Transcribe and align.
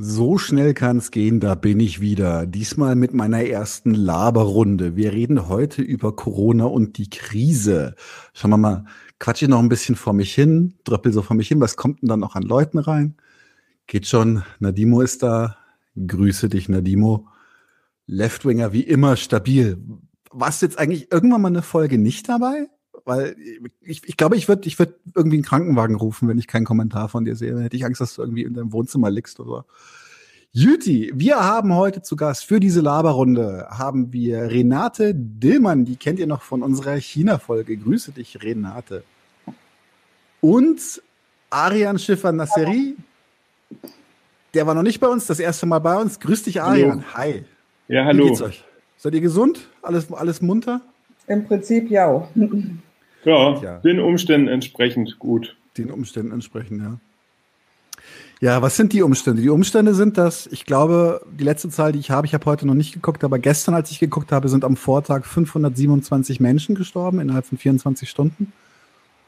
So 0.00 0.38
schnell 0.38 0.74
kann 0.74 0.98
es 0.98 1.10
gehen, 1.10 1.40
da 1.40 1.56
bin 1.56 1.80
ich 1.80 2.00
wieder. 2.00 2.46
Diesmal 2.46 2.94
mit 2.94 3.14
meiner 3.14 3.42
ersten 3.42 3.94
Laberrunde. 3.94 4.94
Wir 4.94 5.12
reden 5.12 5.48
heute 5.48 5.82
über 5.82 6.14
Corona 6.14 6.66
und 6.66 6.98
die 6.98 7.10
Krise. 7.10 7.96
Schauen 8.32 8.52
wir 8.52 8.58
mal, 8.58 8.84
quatsche 9.18 9.46
ich 9.46 9.48
noch 9.48 9.58
ein 9.58 9.68
bisschen 9.68 9.96
vor 9.96 10.12
mich 10.12 10.32
hin, 10.32 10.74
dröppel 10.84 11.12
so 11.12 11.20
vor 11.22 11.34
mich 11.34 11.48
hin. 11.48 11.60
Was 11.60 11.76
kommt 11.76 12.00
denn 12.00 12.08
dann 12.08 12.20
noch 12.20 12.36
an 12.36 12.44
Leuten 12.44 12.78
rein? 12.78 13.16
Geht 13.88 14.06
schon. 14.06 14.44
Nadimo 14.60 15.00
ist 15.00 15.24
da. 15.24 15.56
Grüße 15.96 16.48
dich, 16.48 16.68
Nadimo. 16.68 17.26
Leftwinger 18.06 18.72
wie 18.72 18.82
immer 18.82 19.16
stabil. 19.16 19.82
Warst 20.30 20.62
jetzt 20.62 20.78
eigentlich 20.78 21.10
irgendwann 21.10 21.42
mal 21.42 21.48
eine 21.48 21.62
Folge 21.62 21.98
nicht 21.98 22.28
dabei? 22.28 22.68
Weil 23.08 23.36
ich, 23.80 24.02
ich 24.06 24.18
glaube, 24.18 24.36
ich 24.36 24.48
würde 24.48 24.68
ich 24.68 24.78
würd 24.78 24.94
irgendwie 25.14 25.38
einen 25.38 25.44
Krankenwagen 25.44 25.96
rufen, 25.96 26.28
wenn 26.28 26.36
ich 26.36 26.46
keinen 26.46 26.66
Kommentar 26.66 27.08
von 27.08 27.24
dir 27.24 27.36
sehe. 27.36 27.52
Dann 27.52 27.62
hätte 27.62 27.74
ich 27.74 27.86
Angst, 27.86 28.02
dass 28.02 28.14
du 28.14 28.20
irgendwie 28.20 28.42
in 28.42 28.52
deinem 28.52 28.70
Wohnzimmer 28.70 29.10
liegst 29.10 29.40
oder 29.40 29.48
so. 29.48 29.64
Juti, 30.52 31.10
wir 31.14 31.42
haben 31.42 31.74
heute 31.74 32.02
zu 32.02 32.16
Gast 32.16 32.44
für 32.44 32.60
diese 32.60 32.82
Laberrunde 32.82 33.66
haben 33.70 34.12
wir 34.12 34.50
Renate 34.50 35.14
Dillmann, 35.14 35.86
die 35.86 35.96
kennt 35.96 36.18
ihr 36.18 36.26
noch 36.26 36.42
von 36.42 36.62
unserer 36.62 36.96
China-Folge. 36.96 37.78
Grüße 37.78 38.12
dich, 38.12 38.42
Renate. 38.42 39.04
Und 40.42 41.02
Arian 41.48 41.98
Schiffer-Nasseri, 41.98 42.94
der 44.52 44.66
war 44.66 44.74
noch 44.74 44.82
nicht 44.82 45.00
bei 45.00 45.08
uns, 45.08 45.26
das 45.26 45.40
erste 45.40 45.64
Mal 45.64 45.78
bei 45.78 45.96
uns. 45.96 46.20
Grüß 46.20 46.42
dich, 46.42 46.60
Arian. 46.60 47.06
Hallo. 47.14 47.32
Hi. 47.32 47.44
Ja, 47.88 48.04
hallo. 48.04 48.24
Wie 48.24 48.28
geht's 48.28 48.42
euch? 48.42 48.64
Seid 48.98 49.14
ihr 49.14 49.22
gesund? 49.22 49.66
Alles, 49.80 50.12
alles 50.12 50.42
munter? 50.42 50.82
Im 51.26 51.46
Prinzip 51.46 51.90
ja. 51.90 52.28
Ja, 53.28 53.60
ja, 53.60 53.78
den 53.80 54.00
Umständen 54.00 54.48
entsprechend 54.48 55.18
gut. 55.18 55.56
Den 55.76 55.90
Umständen 55.90 56.32
entsprechend, 56.32 56.82
ja. 56.82 56.98
Ja, 58.40 58.62
was 58.62 58.76
sind 58.76 58.92
die 58.92 59.02
Umstände? 59.02 59.42
Die 59.42 59.48
Umstände 59.48 59.94
sind, 59.94 60.16
dass 60.16 60.46
ich 60.46 60.64
glaube, 60.64 61.20
die 61.30 61.42
letzte 61.42 61.70
Zahl, 61.70 61.90
die 61.90 61.98
ich 61.98 62.12
habe, 62.12 62.26
ich 62.26 62.34
habe 62.34 62.46
heute 62.46 62.66
noch 62.66 62.74
nicht 62.74 62.94
geguckt, 62.94 63.24
aber 63.24 63.38
gestern, 63.40 63.74
als 63.74 63.90
ich 63.90 63.98
geguckt 63.98 64.30
habe, 64.30 64.48
sind 64.48 64.64
am 64.64 64.76
Vortag 64.76 65.24
527 65.24 66.38
Menschen 66.38 66.76
gestorben 66.76 67.18
innerhalb 67.18 67.46
von 67.46 67.58
24 67.58 68.08
Stunden. 68.08 68.52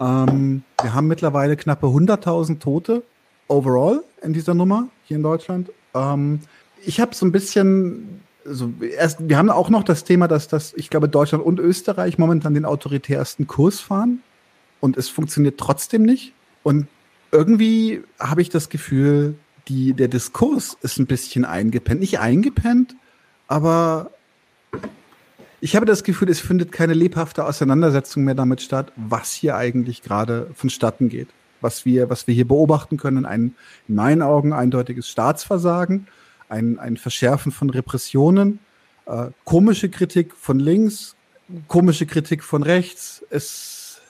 Ähm, 0.00 0.62
wir 0.80 0.94
haben 0.94 1.08
mittlerweile 1.08 1.56
knappe 1.56 1.88
100.000 1.88 2.60
Tote 2.60 3.02
overall 3.48 4.02
in 4.22 4.32
dieser 4.32 4.54
Nummer 4.54 4.88
hier 5.04 5.16
in 5.16 5.24
Deutschland. 5.24 5.70
Ähm, 5.92 6.40
ich 6.86 7.00
habe 7.00 7.14
so 7.14 7.26
ein 7.26 7.32
bisschen 7.32 8.20
also 8.46 8.72
erst, 8.96 9.28
wir 9.28 9.36
haben 9.36 9.50
auch 9.50 9.70
noch 9.70 9.84
das 9.84 10.04
Thema, 10.04 10.28
dass 10.28 10.48
das, 10.48 10.72
ich 10.74 10.90
glaube, 10.90 11.08
Deutschland 11.08 11.44
und 11.44 11.58
Österreich 11.58 12.18
momentan 12.18 12.54
den 12.54 12.64
autoritärsten 12.64 13.46
Kurs 13.46 13.80
fahren 13.80 14.22
und 14.80 14.96
es 14.96 15.08
funktioniert 15.08 15.58
trotzdem 15.58 16.02
nicht. 16.02 16.32
Und 16.62 16.88
irgendwie 17.32 18.02
habe 18.18 18.42
ich 18.42 18.48
das 18.48 18.68
Gefühl, 18.68 19.34
die, 19.68 19.92
der 19.92 20.08
Diskurs 20.08 20.76
ist 20.82 20.98
ein 20.98 21.06
bisschen 21.06 21.44
eingepennt. 21.44 22.00
Nicht 22.00 22.18
eingepennt, 22.18 22.96
aber 23.46 24.10
ich 25.60 25.76
habe 25.76 25.86
das 25.86 26.02
Gefühl, 26.04 26.30
es 26.30 26.40
findet 26.40 26.72
keine 26.72 26.94
lebhafte 26.94 27.44
Auseinandersetzung 27.44 28.24
mehr 28.24 28.34
damit 28.34 28.62
statt, 28.62 28.92
was 28.96 29.32
hier 29.32 29.56
eigentlich 29.56 30.02
gerade 30.02 30.50
vonstatten 30.54 31.08
geht. 31.08 31.28
Was 31.60 31.84
wir, 31.84 32.08
was 32.08 32.26
wir 32.26 32.34
hier 32.34 32.48
beobachten 32.48 32.96
können, 32.96 33.26
ein 33.26 33.54
in 33.86 33.94
meinen 33.94 34.22
Augen 34.22 34.54
eindeutiges 34.54 35.08
Staatsversagen 35.08 36.06
ein, 36.50 36.78
ein 36.78 36.96
Verschärfen 36.96 37.52
von 37.52 37.70
Repressionen, 37.70 38.58
äh, 39.06 39.26
komische 39.44 39.88
Kritik 39.88 40.34
von 40.34 40.58
links, 40.58 41.16
komische 41.68 42.06
Kritik 42.06 42.42
von 42.44 42.62
rechts. 42.62 43.24
Es, 43.30 44.00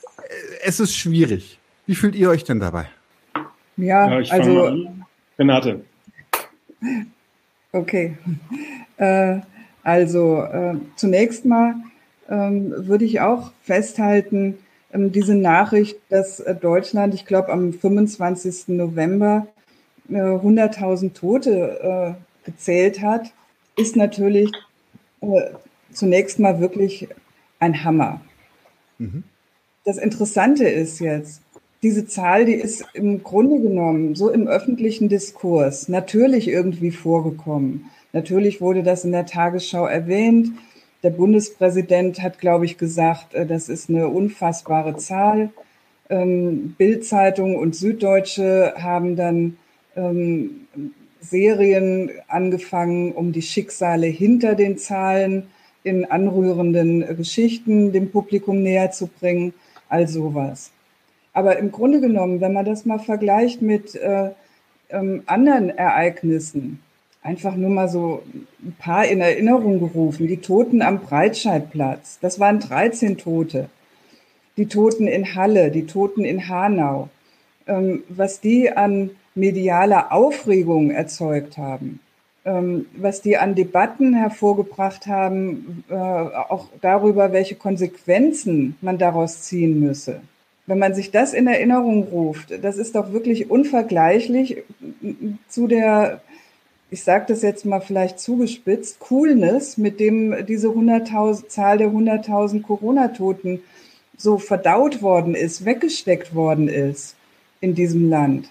es 0.62 0.80
ist 0.80 0.96
schwierig. 0.96 1.58
Wie 1.86 1.94
fühlt 1.94 2.14
ihr 2.14 2.30
euch 2.30 2.44
denn 2.44 2.60
dabei? 2.60 2.86
Ja, 3.76 4.20
ja 4.20 4.32
also. 4.32 4.88
Renate. 5.38 5.84
Okay. 7.72 8.16
Äh, 8.96 9.40
also 9.82 10.42
äh, 10.42 10.74
zunächst 10.96 11.44
mal 11.44 11.74
ähm, 12.28 12.72
würde 12.86 13.04
ich 13.04 13.20
auch 13.20 13.52
festhalten, 13.62 14.58
ähm, 14.92 15.12
diese 15.12 15.34
Nachricht, 15.34 15.96
dass 16.08 16.40
äh, 16.40 16.54
Deutschland, 16.54 17.14
ich 17.14 17.26
glaube, 17.26 17.52
am 17.52 17.72
25. 17.72 18.68
November 18.68 19.46
100.000 20.10 21.06
äh, 21.06 21.10
Tote 21.10 22.16
äh, 22.18 22.29
gezählt 22.44 23.00
hat, 23.00 23.32
ist 23.76 23.96
natürlich 23.96 24.50
äh, 25.20 25.26
zunächst 25.92 26.38
mal 26.38 26.60
wirklich 26.60 27.08
ein 27.58 27.84
Hammer. 27.84 28.20
Mhm. 28.98 29.24
Das 29.84 29.98
Interessante 29.98 30.68
ist 30.68 31.00
jetzt, 31.00 31.42
diese 31.82 32.06
Zahl, 32.06 32.44
die 32.44 32.54
ist 32.54 32.84
im 32.92 33.22
Grunde 33.22 33.60
genommen 33.60 34.14
so 34.14 34.30
im 34.30 34.46
öffentlichen 34.46 35.08
Diskurs 35.08 35.88
natürlich 35.88 36.48
irgendwie 36.48 36.90
vorgekommen. 36.90 37.90
Natürlich 38.12 38.60
wurde 38.60 38.82
das 38.82 39.04
in 39.04 39.12
der 39.12 39.26
Tagesschau 39.26 39.86
erwähnt. 39.86 40.50
Der 41.02 41.10
Bundespräsident 41.10 42.20
hat, 42.20 42.38
glaube 42.38 42.66
ich, 42.66 42.76
gesagt, 42.76 43.34
äh, 43.34 43.46
das 43.46 43.68
ist 43.68 43.88
eine 43.88 44.08
unfassbare 44.08 44.96
Zahl. 44.96 45.50
Ähm, 46.10 46.74
Bildzeitung 46.76 47.56
und 47.56 47.74
Süddeutsche 47.74 48.74
haben 48.76 49.16
dann 49.16 49.56
ähm, 49.96 50.66
Serien 51.20 52.10
angefangen, 52.28 53.12
um 53.12 53.32
die 53.32 53.42
Schicksale 53.42 54.06
hinter 54.06 54.54
den 54.54 54.78
Zahlen 54.78 55.48
in 55.82 56.04
anrührenden 56.04 57.16
Geschichten 57.16 57.92
dem 57.92 58.10
Publikum 58.10 58.62
näher 58.62 58.90
zu 58.90 59.06
bringen, 59.06 59.54
all 59.88 60.08
sowas. 60.08 60.70
Aber 61.32 61.58
im 61.58 61.70
Grunde 61.72 62.00
genommen, 62.00 62.40
wenn 62.40 62.52
man 62.52 62.64
das 62.64 62.84
mal 62.84 62.98
vergleicht 62.98 63.62
mit 63.62 63.94
äh, 63.94 64.30
ähm, 64.90 65.22
anderen 65.26 65.70
Ereignissen, 65.70 66.80
einfach 67.22 67.54
nur 67.54 67.70
mal 67.70 67.88
so 67.88 68.22
ein 68.62 68.74
paar 68.78 69.06
in 69.06 69.20
Erinnerung 69.20 69.78
gerufen, 69.78 70.26
die 70.26 70.38
Toten 70.38 70.82
am 70.82 71.00
Breitscheidplatz, 71.00 72.18
das 72.20 72.40
waren 72.40 72.60
13 72.60 73.18
Tote. 73.18 73.68
Die 74.56 74.66
Toten 74.66 75.06
in 75.06 75.34
Halle, 75.34 75.70
die 75.70 75.86
Toten 75.86 76.24
in 76.24 76.48
Hanau, 76.48 77.08
ähm, 77.66 78.02
was 78.08 78.40
die 78.40 78.70
an 78.70 79.10
mediale 79.34 80.10
Aufregung 80.10 80.90
erzeugt 80.90 81.58
haben, 81.58 82.00
ähm, 82.44 82.86
was 82.96 83.22
die 83.22 83.36
an 83.36 83.54
Debatten 83.54 84.14
hervorgebracht 84.14 85.06
haben, 85.06 85.84
äh, 85.88 85.94
auch 85.94 86.68
darüber, 86.80 87.32
welche 87.32 87.54
Konsequenzen 87.54 88.76
man 88.80 88.98
daraus 88.98 89.42
ziehen 89.42 89.80
müsse. 89.80 90.20
Wenn 90.66 90.78
man 90.78 90.94
sich 90.94 91.10
das 91.10 91.34
in 91.34 91.46
Erinnerung 91.46 92.04
ruft, 92.04 92.52
das 92.62 92.76
ist 92.76 92.94
doch 92.94 93.12
wirklich 93.12 93.50
unvergleichlich 93.50 94.62
zu 95.48 95.66
der, 95.66 96.20
ich 96.90 97.02
sage 97.02 97.24
das 97.28 97.42
jetzt 97.42 97.66
mal 97.66 97.80
vielleicht 97.80 98.20
zugespitzt, 98.20 99.00
Coolness, 99.00 99.78
mit 99.78 99.98
dem 99.98 100.46
diese 100.46 100.68
100.000, 100.68 101.48
Zahl 101.48 101.78
der 101.78 101.88
100.000 101.88 102.62
Corona-Toten 102.62 103.60
so 104.16 104.38
verdaut 104.38 105.02
worden 105.02 105.34
ist, 105.34 105.64
weggesteckt 105.64 106.34
worden 106.34 106.68
ist 106.68 107.16
in 107.60 107.74
diesem 107.74 108.08
Land. 108.08 108.48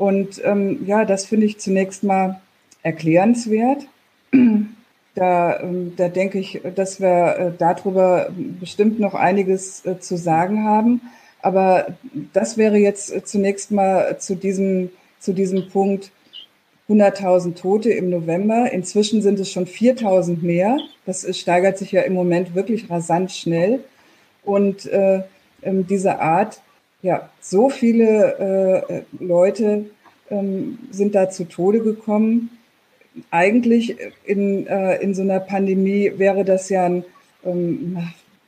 Und 0.00 0.40
ähm, 0.46 0.86
ja, 0.86 1.04
das 1.04 1.26
finde 1.26 1.44
ich 1.44 1.60
zunächst 1.60 2.04
mal 2.04 2.40
erklärenswert. 2.82 3.86
Da, 5.16 5.58
ähm, 5.58 5.94
da 5.96 6.08
denke 6.08 6.38
ich, 6.38 6.60
dass 6.76 7.00
wir 7.00 7.36
äh, 7.36 7.52
darüber 7.58 8.30
bestimmt 8.60 9.00
noch 9.00 9.14
einiges 9.14 9.84
äh, 9.84 9.98
zu 9.98 10.16
sagen 10.16 10.64
haben. 10.64 11.00
Aber 11.42 11.88
das 12.32 12.56
wäre 12.56 12.76
jetzt 12.76 13.12
äh, 13.12 13.24
zunächst 13.24 13.72
mal 13.72 14.18
zu 14.20 14.36
diesem, 14.36 14.90
zu 15.18 15.32
diesem 15.32 15.68
Punkt 15.68 16.12
100.000 16.88 17.56
Tote 17.56 17.90
im 17.90 18.08
November. 18.08 18.70
Inzwischen 18.70 19.20
sind 19.20 19.40
es 19.40 19.50
schon 19.50 19.66
4.000 19.66 20.42
mehr. 20.42 20.78
Das 21.06 21.26
steigert 21.36 21.76
sich 21.76 21.90
ja 21.90 22.02
im 22.02 22.14
Moment 22.14 22.54
wirklich 22.54 22.88
rasant 22.88 23.32
schnell. 23.32 23.80
Und 24.44 24.86
äh, 24.86 25.24
ähm, 25.62 25.88
diese 25.88 26.20
Art 26.20 26.60
ja, 27.02 27.30
so 27.40 27.70
viele 27.70 28.84
äh, 28.88 29.02
Leute 29.22 29.86
ähm, 30.30 30.78
sind 30.90 31.14
da 31.14 31.30
zu 31.30 31.44
Tode 31.44 31.80
gekommen. 31.80 32.50
Eigentlich 33.30 33.96
in, 34.24 34.66
äh, 34.66 34.96
in 35.02 35.14
so 35.14 35.22
einer 35.22 35.40
Pandemie 35.40 36.12
wäre 36.16 36.44
das 36.44 36.68
ja 36.68 36.84
ein, 36.86 37.04
ähm, 37.44 37.98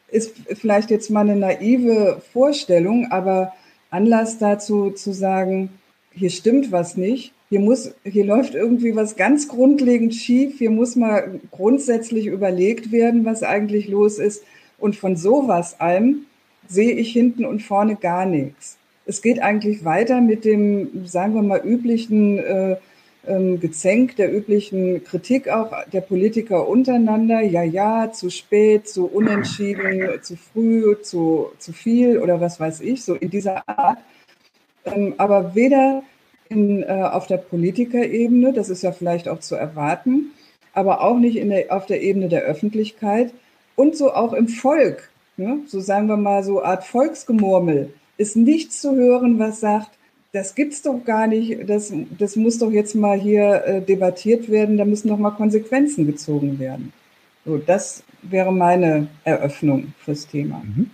ist 0.08 0.34
vielleicht 0.54 0.90
jetzt 0.90 1.10
mal 1.10 1.22
eine 1.22 1.37
naive 1.37 2.20
Vorstellung, 2.32 3.10
aber 3.10 3.52
Anlass 3.90 4.38
dazu 4.38 4.90
zu 4.90 5.12
sagen, 5.12 5.70
hier 6.12 6.31
stimmt 6.31 6.70
was 6.72 6.96
nicht, 6.96 7.32
hier 7.49 7.60
muss, 7.60 7.94
hier 8.04 8.25
läuft 8.25 8.54
irgendwie 8.54 8.94
was 8.94 9.16
ganz 9.16 9.49
grundlegend 9.49 10.14
schief, 10.14 10.58
hier 10.58 10.70
muss 10.70 10.96
mal 10.96 11.40
grundsätzlich 11.50 12.26
überlegt 12.26 12.93
werden, 12.93 13.25
was 13.25 13.43
eigentlich 13.43 13.88
los 13.88 14.19
ist. 14.19 14.44
Und 14.78 14.96
von 14.96 15.16
sowas 15.16 15.78
allem 15.78 16.26
sehe 16.72 16.92
ich 16.92 17.12
hinten 17.12 17.44
und 17.44 17.62
vorne 17.62 17.96
gar 17.96 18.26
nichts. 18.26 18.78
Es 19.04 19.20
geht 19.20 19.40
eigentlich 19.40 19.84
weiter 19.84 20.20
mit 20.20 20.44
dem, 20.44 21.06
sagen 21.06 21.34
wir 21.34 21.42
mal, 21.42 21.60
üblichen 21.64 22.38
äh, 22.38 22.76
ähm, 23.26 23.60
Gezänk, 23.60 24.16
der 24.16 24.34
üblichen 24.34 25.04
Kritik 25.04 25.48
auch 25.48 25.72
der 25.92 26.00
Politiker 26.00 26.69
untereinander. 26.69 27.40
Ja, 27.40 27.62
ja, 27.62 28.12
zu 28.12 28.30
spät, 28.30 28.88
zu 28.88 29.06
unentschieden, 29.06 30.22
zu 30.22 30.36
früh, 30.36 30.96
zu, 31.02 31.50
zu 31.58 31.72
viel 31.72 32.19
oder 32.19 32.40
was 32.40 32.58
weiß 32.58 32.80
ich, 32.80 33.04
so 33.04 33.14
in 33.14 33.30
dieser 33.30 33.68
Art. 33.68 33.98
Ähm, 34.84 35.14
aber 35.18 35.54
weder 35.54 36.02
in, 36.48 36.82
äh, 36.82 36.86
auf 36.86 37.26
der 37.26 37.38
Politikerebene, 37.38 38.52
das 38.52 38.68
ist 38.68 38.82
ja 38.82 38.92
vielleicht 38.92 39.28
auch 39.28 39.40
zu 39.40 39.54
erwarten, 39.54 40.32
aber 40.72 41.02
auch 41.02 41.18
nicht 41.18 41.36
in 41.36 41.50
der, 41.50 41.75
auf 41.75 41.86
der 41.86 42.02
Ebene 42.02 42.28
der 42.28 42.42
Öffentlichkeit 42.42 43.32
und 43.76 43.96
so 43.96 44.12
auch 44.12 44.32
im 44.32 44.48
Volk. 44.48 45.12
Ne? 45.37 45.61
So 45.67 45.81
sagen 45.81 46.08
wir 46.08 46.17
mal, 46.17 46.44
so 46.44 46.62
Art 46.62 46.84
Volksgemurmel 46.84 47.93
ist 48.19 48.37
nichts 48.37 48.81
zu 48.81 48.94
hören, 48.94 49.38
was 49.38 49.61
sagt, 49.61 49.90
das 50.32 50.55
gibt's 50.55 50.82
doch 50.82 51.05
gar 51.05 51.26
nicht, 51.26 51.69
das, 51.69 51.93
das 52.19 52.37
muss 52.37 52.58
doch 52.58 52.70
jetzt 52.70 52.94
mal 52.94 53.19
hier 53.19 53.64
äh, 53.67 53.82
debattiert 53.82 54.50
werden, 54.50 54.79
da 54.79 54.84
müssen 54.84 55.08
doch 55.08 55.19
mal 55.19 55.32
Konsequenzen 55.32 56.06
gezogen 56.06 56.58
werden. 56.58 56.93
So, 57.44 57.58
das 57.58 58.02
wäre 58.23 58.52
meine 58.52 59.08
Eröffnung 59.25 59.93
fürs 59.99 60.26
Thema. 60.26 60.62
Mhm. 60.64 60.90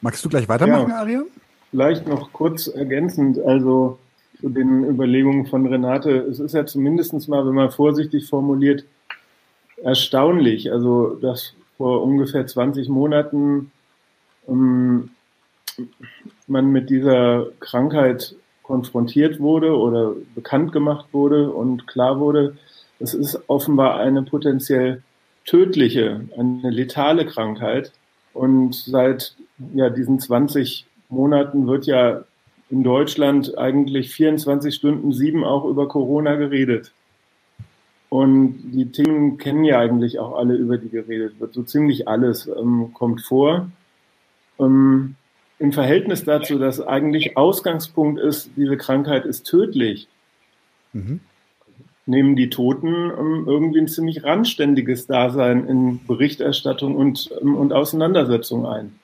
Magst 0.00 0.24
du 0.24 0.28
gleich 0.28 0.48
weitermachen, 0.48 0.88
ja, 0.88 1.00
Aria? 1.00 1.22
Vielleicht 1.70 2.08
noch 2.08 2.32
kurz 2.32 2.68
ergänzend, 2.68 3.38
also 3.38 3.98
zu 4.40 4.48
den 4.48 4.84
Überlegungen 4.84 5.46
von 5.46 5.66
Renate. 5.66 6.10
Es 6.10 6.40
ist 6.40 6.54
ja 6.54 6.64
zumindest 6.64 7.28
mal, 7.28 7.46
wenn 7.46 7.54
man 7.54 7.70
vorsichtig 7.70 8.28
formuliert, 8.28 8.84
erstaunlich. 9.82 10.72
Also, 10.72 11.16
dass 11.16 11.54
vor 11.80 12.02
ungefähr 12.02 12.46
20 12.46 12.90
Monaten 12.90 13.72
ähm, 14.46 15.12
man 16.46 16.66
mit 16.66 16.90
dieser 16.90 17.46
Krankheit 17.58 18.34
konfrontiert 18.62 19.40
wurde 19.40 19.74
oder 19.74 20.12
bekannt 20.34 20.72
gemacht 20.72 21.06
wurde 21.12 21.50
und 21.50 21.86
klar 21.86 22.20
wurde, 22.20 22.58
es 22.98 23.14
ist 23.14 23.40
offenbar 23.46 23.98
eine 23.98 24.22
potenziell 24.24 25.02
tödliche, 25.46 26.20
eine 26.36 26.68
letale 26.68 27.24
Krankheit. 27.24 27.92
Und 28.34 28.74
seit 28.74 29.34
ja, 29.72 29.88
diesen 29.88 30.20
20 30.20 30.84
Monaten 31.08 31.66
wird 31.66 31.86
ja 31.86 32.24
in 32.68 32.84
Deutschland 32.84 33.56
eigentlich 33.56 34.10
24 34.10 34.74
Stunden 34.74 35.14
sieben 35.14 35.44
auch 35.44 35.64
über 35.64 35.88
Corona 35.88 36.34
geredet. 36.34 36.92
Und 38.10 38.72
die 38.72 38.90
Themen 38.90 39.38
kennen 39.38 39.64
ja 39.64 39.78
eigentlich 39.78 40.18
auch 40.18 40.36
alle, 40.36 40.54
über 40.54 40.76
die 40.78 40.88
geredet 40.88 41.38
wird. 41.38 41.54
So 41.54 41.62
ziemlich 41.62 42.08
alles 42.08 42.48
ähm, 42.48 42.90
kommt 42.92 43.22
vor. 43.22 43.70
Ähm, 44.58 45.14
Im 45.60 45.72
Verhältnis 45.72 46.24
dazu, 46.24 46.58
dass 46.58 46.84
eigentlich 46.84 47.36
Ausgangspunkt 47.36 48.20
ist, 48.20 48.50
diese 48.56 48.76
Krankheit 48.76 49.26
ist 49.26 49.44
tödlich, 49.44 50.08
mhm. 50.92 51.20
nehmen 52.04 52.34
die 52.34 52.50
Toten 52.50 52.88
ähm, 52.88 53.44
irgendwie 53.46 53.78
ein 53.78 53.88
ziemlich 53.88 54.24
randständiges 54.24 55.06
Dasein 55.06 55.68
in 55.68 56.04
Berichterstattung 56.04 56.96
und, 56.96 57.30
ähm, 57.40 57.54
und 57.54 57.72
Auseinandersetzung 57.72 58.66
ein. 58.66 58.98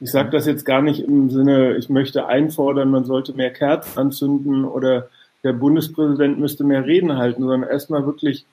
Ich 0.00 0.10
sage 0.10 0.30
das 0.30 0.46
jetzt 0.46 0.64
gar 0.64 0.80
nicht 0.80 1.00
im 1.00 1.28
Sinne, 1.28 1.76
ich 1.76 1.90
möchte 1.90 2.26
einfordern, 2.26 2.90
man 2.90 3.04
sollte 3.04 3.34
mehr 3.34 3.52
Kerzen 3.52 3.98
anzünden 3.98 4.64
oder 4.64 5.10
der 5.44 5.52
Bundespräsident 5.52 6.38
müsste 6.38 6.64
mehr 6.64 6.86
Reden 6.86 7.16
halten, 7.16 7.42
sondern 7.42 7.68
erstmal 7.68 8.06
wirklich 8.06 8.46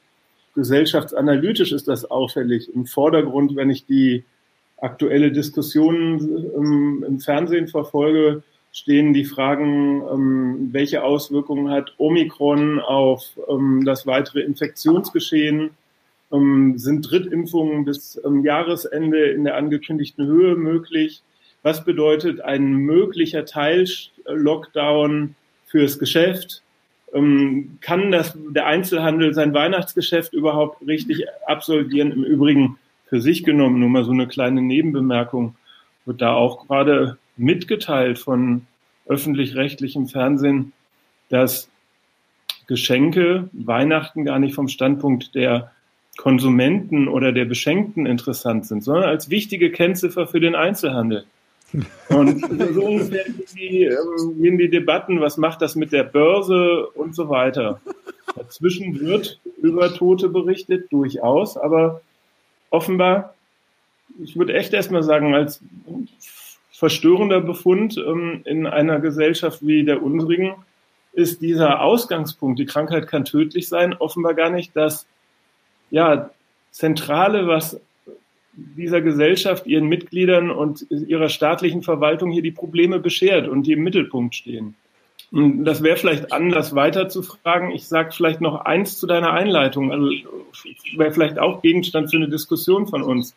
gesellschaftsanalytisch 0.55 1.71
ist 1.71 1.87
das 1.87 2.05
auffällig. 2.05 2.73
Im 2.73 2.85
Vordergrund, 2.85 3.55
wenn 3.55 3.69
ich 3.69 3.85
die 3.85 4.23
aktuelle 4.77 5.31
Diskussion 5.31 6.19
im, 6.55 7.03
im 7.07 7.19
Fernsehen 7.19 7.67
verfolge, 7.67 8.43
stehen 8.71 9.13
die 9.13 9.25
Fragen, 9.25 10.01
ähm, 10.11 10.69
welche 10.71 11.03
Auswirkungen 11.03 11.69
hat 11.69 11.93
Omikron 11.97 12.79
auf 12.79 13.23
ähm, 13.47 13.83
das 13.85 14.07
weitere 14.07 14.41
Infektionsgeschehen? 14.41 15.69
Ähm, 16.31 16.77
sind 16.77 17.09
Drittimpfungen 17.09 17.85
bis 17.85 18.19
ähm, 18.25 18.43
Jahresende 18.43 19.25
in 19.29 19.43
der 19.43 19.55
angekündigten 19.55 20.25
Höhe 20.25 20.55
möglich? 20.55 21.21
Was 21.61 21.85
bedeutet 21.85 22.41
ein 22.41 22.73
möglicher 22.73 23.45
Teil-Lockdown 23.45 25.35
fürs 25.67 25.99
Geschäft? 25.99 26.62
Ähm, 27.13 27.77
kann 27.81 28.11
das, 28.11 28.37
der 28.49 28.65
Einzelhandel 28.65 29.33
sein 29.33 29.53
Weihnachtsgeschäft 29.53 30.33
überhaupt 30.33 30.85
richtig 30.87 31.25
absolvieren? 31.45 32.11
Im 32.11 32.23
Übrigen 32.23 32.77
für 33.05 33.21
sich 33.21 33.43
genommen, 33.43 33.79
nur 33.79 33.89
mal 33.89 34.03
so 34.03 34.11
eine 34.11 34.27
kleine 34.27 34.61
Nebenbemerkung, 34.61 35.55
wird 36.05 36.21
da 36.21 36.33
auch 36.33 36.67
gerade 36.67 37.17
mitgeteilt 37.37 38.19
von 38.19 38.65
öffentlich-rechtlichem 39.05 40.07
Fernsehen, 40.07 40.73
dass 41.29 41.69
Geschenke 42.67 43.49
Weihnachten 43.51 44.25
gar 44.25 44.39
nicht 44.39 44.55
vom 44.55 44.67
Standpunkt 44.67 45.35
der 45.35 45.71
Konsumenten 46.17 47.07
oder 47.07 47.31
der 47.31 47.45
Beschenkten 47.45 48.05
interessant 48.05 48.65
sind, 48.65 48.83
sondern 48.83 49.05
als 49.05 49.29
wichtige 49.29 49.71
Kennziffer 49.71 50.27
für 50.27 50.39
den 50.39 50.55
Einzelhandel. 50.55 51.25
Und 52.09 52.39
so 52.73 52.85
ungefähr 52.85 53.23
gehen 53.23 53.45
die, 53.55 53.97
gehen 54.41 54.57
die 54.57 54.69
Debatten, 54.69 55.21
was 55.21 55.37
macht 55.37 55.61
das 55.61 55.75
mit 55.75 55.91
der 55.91 56.03
Börse 56.03 56.87
und 56.87 57.15
so 57.15 57.29
weiter. 57.29 57.81
Dazwischen 58.35 58.99
wird 58.99 59.39
über 59.61 59.93
Tote 59.93 60.29
berichtet, 60.29 60.91
durchaus, 60.91 61.57
aber 61.57 62.01
offenbar, 62.69 63.33
ich 64.23 64.37
würde 64.37 64.53
echt 64.53 64.73
erstmal 64.73 65.03
sagen, 65.03 65.33
als 65.33 65.61
verstörender 66.71 67.41
Befund 67.41 67.97
ähm, 67.97 68.41
in 68.45 68.67
einer 68.67 68.99
Gesellschaft 68.99 69.65
wie 69.65 69.83
der 69.83 70.03
unsrigen 70.03 70.55
ist 71.13 71.41
dieser 71.41 71.81
Ausgangspunkt, 71.81 72.59
die 72.59 72.65
Krankheit 72.65 73.07
kann 73.07 73.23
tödlich 73.23 73.69
sein, 73.69 73.93
offenbar 73.93 74.33
gar 74.33 74.49
nicht 74.49 74.75
das 74.75 75.05
ja, 75.91 76.31
Zentrale, 76.71 77.47
was 77.47 77.79
dieser 78.55 79.01
Gesellschaft, 79.01 79.65
ihren 79.65 79.87
Mitgliedern 79.87 80.51
und 80.51 80.85
ihrer 80.89 81.29
staatlichen 81.29 81.81
Verwaltung 81.81 82.31
hier 82.31 82.43
die 82.43 82.51
Probleme 82.51 82.99
beschert 82.99 83.47
und 83.47 83.63
die 83.63 83.73
im 83.73 83.83
Mittelpunkt 83.83 84.35
stehen. 84.35 84.75
Und 85.31 85.65
das 85.65 85.81
wäre 85.81 85.97
vielleicht 85.97 86.31
anders 86.31 86.75
weiter 86.75 87.09
zu 87.09 87.23
fragen. 87.23 87.71
Ich 87.71 87.87
sage 87.87 88.11
vielleicht 88.11 88.41
noch 88.41 88.65
eins 88.65 88.99
zu 88.99 89.07
deiner 89.07 89.33
Einleitung. 89.33 89.91
Also 89.91 90.11
wäre 90.95 91.11
vielleicht 91.11 91.39
auch 91.39 91.63
Gegenstand 91.63 92.11
für 92.11 92.17
eine 92.17 92.29
Diskussion 92.29 92.87
von 92.87 93.01
uns. 93.01 93.35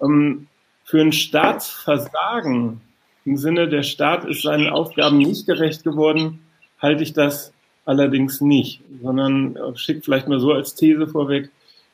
Ähm, 0.00 0.46
für 0.84 1.00
ein 1.00 1.12
Staatsversagen 1.12 2.80
im 3.26 3.36
Sinne, 3.36 3.68
der 3.68 3.82
Staat 3.82 4.24
ist 4.24 4.42
seinen 4.42 4.68
Aufgaben 4.68 5.18
nicht 5.18 5.46
gerecht 5.46 5.84
geworden, 5.84 6.40
halte 6.78 7.02
ich 7.02 7.12
das 7.12 7.52
allerdings 7.84 8.40
nicht, 8.40 8.82
sondern 9.02 9.56
äh, 9.56 9.76
schickt 9.76 10.04
vielleicht 10.04 10.28
mal 10.28 10.40
so 10.40 10.52
als 10.52 10.74
These 10.74 11.06
vorweg, 11.06 11.50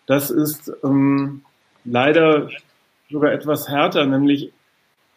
das 0.07 0.31
ist 0.31 0.73
ähm, 0.83 1.43
leider 1.85 2.51
sogar 3.11 3.33
etwas 3.33 3.69
härter, 3.69 4.07
nämlich 4.07 4.53